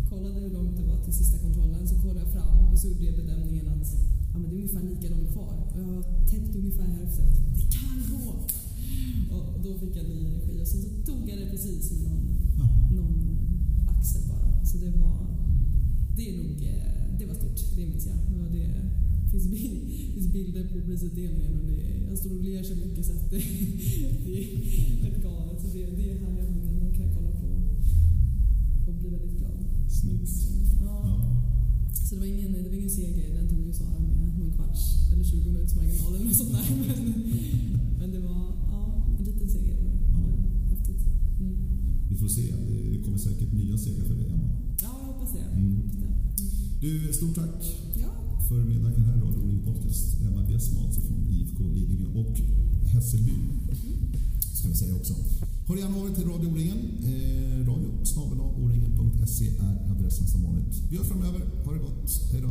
kollade 0.10 0.40
hur 0.40 0.50
långt 0.50 0.78
det 0.78 0.84
var 0.84 1.04
till 1.04 1.14
sista 1.14 1.38
kontrollen, 1.46 1.88
så 1.88 1.96
kollade 2.02 2.20
jag 2.20 2.32
fram 2.34 2.72
och 2.72 2.80
så 2.80 2.88
gjorde 2.88 3.06
jag 3.06 3.16
bedömningen 3.16 3.68
att 3.68 3.88
ja, 4.32 4.38
men 4.40 4.50
det 4.50 4.56
är 4.56 4.60
ungefär 4.62 4.84
lika 4.84 5.10
långt 5.16 5.32
kvar. 5.34 5.54
Och 5.74 5.80
jag 5.82 5.86
har 5.86 6.04
täppt 6.32 6.56
ungefär 6.56 6.88
hälften. 6.98 7.26
Det 7.56 7.68
kan 7.78 7.98
gå! 8.12 8.26
Och 9.36 9.46
då 9.64 9.78
fick 9.80 9.96
jag 9.96 10.06
ny 10.10 10.26
energi 10.26 10.62
och 10.64 10.68
sen 10.68 10.82
så 10.82 10.90
tog 11.12 11.30
jag 11.30 11.38
det 11.40 11.46
precis 11.52 11.92
med 11.92 12.02
någon, 12.12 12.28
Ja. 12.60 12.66
någon 12.96 13.18
axel 13.98 14.22
bara. 14.30 14.66
Så 14.66 14.78
det 14.78 14.92
var, 14.92 15.20
det 16.16 16.30
är 16.30 16.38
nog, 16.38 16.58
eh, 16.64 17.20
det 17.20 17.26
var 17.26 17.34
stort, 17.34 17.60
det 17.76 17.86
minns 17.86 18.06
jag. 18.06 18.16
Det, 18.52 18.66
finns, 19.32 19.48
bi- 19.54 20.12
finns 20.14 20.28
bilder 20.34 20.64
på 20.74 20.82
prisutdelningen 20.88 21.52
och 21.60 21.66
det, 21.72 21.82
jag 22.10 22.18
står 22.18 22.32
och 22.38 22.44
ler 22.44 22.64
så 22.64 22.76
mycket 22.76 23.06
så 23.06 23.14
att 23.14 23.30
det, 23.32 23.38
det 24.26 24.34
är 24.44 24.46
rätt 25.04 25.24
galet. 25.24 25.62
Så 25.62 25.68
det, 25.74 25.84
det 25.98 26.06
är 26.12 26.16
härliga 26.24 26.46
minnen 26.52 26.80
man 26.84 26.94
kan 27.00 27.10
kolla 27.16 27.32
på 27.42 27.48
och 28.88 28.94
bli 29.00 29.10
väldigt 29.10 29.38
glad. 29.40 29.58
Snyggt. 30.00 30.32
Ja. 30.86 31.02
Ja. 31.10 31.16
Så 32.06 32.16
det 32.16 32.20
var 32.22 32.28
ingen, 32.28 32.52
det 32.54 32.70
var 32.70 32.78
ingen 32.82 32.90
seger, 32.90 33.34
den 33.38 33.48
tog 33.50 33.66
ju 33.68 33.74
Sara 33.74 34.00
med 34.00 34.18
någon 34.40 34.52
kvarts 34.58 34.82
eller 35.14 35.24
20 35.24 35.52
minuters 35.52 35.76
marginal 35.76 36.16
eller 36.16 36.26
något 36.26 36.36
sånt 36.36 36.52
där. 36.52 36.66
Men, 36.98 37.14
men 38.00 38.12
det 38.12 38.20
var 38.20 38.42
ja, 38.72 38.82
en 39.20 39.26
liten 39.26 39.50
seger 39.50 39.76
var 39.78 39.84
det. 39.84 40.00
Ja. 40.14 40.22
Häftigt. 40.70 41.02
Mm. 41.40 41.56
Vi 42.10 42.16
får 42.16 42.28
se. 42.28 42.42
Det 42.94 43.00
kommer 43.04 43.18
säkert 43.18 43.54
nya 43.54 43.78
segrar 43.78 44.06
för 44.06 44.16
dig, 44.16 44.28
Emma. 44.30 44.50
Ja, 44.82 44.90
jag 45.02 45.06
hoppas 45.14 45.32
det. 45.34 45.40
Mm. 45.60 45.76
Hoppas 45.76 45.96
det. 45.96 46.06
Mm. 46.06 46.69
Du, 46.82 47.14
stort 47.14 47.36
tack 47.36 47.76
Ja, 48.02 48.12
för 48.50 48.56
medverkan 48.56 49.04
här 49.04 49.18
i 49.18 49.22
Radio 49.22 49.40
O-ring 49.40 49.64
Podcast. 49.64 50.22
Emma 50.22 50.44
Bjessman 50.44 50.86
alltså 50.86 51.02
från 51.02 51.28
IFK 51.30 51.64
Lidingö 51.74 52.08
och 52.20 52.40
Hässelby. 52.94 53.32
Ska 54.54 54.68
vi 54.68 54.76
säga 54.76 54.96
också. 54.96 55.14
Hör 55.68 55.78
gärna 55.78 55.98
av 55.98 56.10
er 56.10 56.16
till 56.16 56.28
Radio 56.28 56.48
O-ringen. 56.48 56.78
Eh, 57.04 57.68
radio 57.68 58.06
snabel-a 58.06 58.44
oringen.se 58.44 59.46
är 59.48 59.92
adressen 59.92 60.28
som 60.28 60.44
vanligt. 60.44 60.76
Vi 60.90 60.98
hörs 60.98 61.08
framöver. 61.08 61.42
Ha 61.66 61.74
det 61.74 61.80
gott. 61.80 62.12
Hej 62.32 62.42
då. 62.42 62.50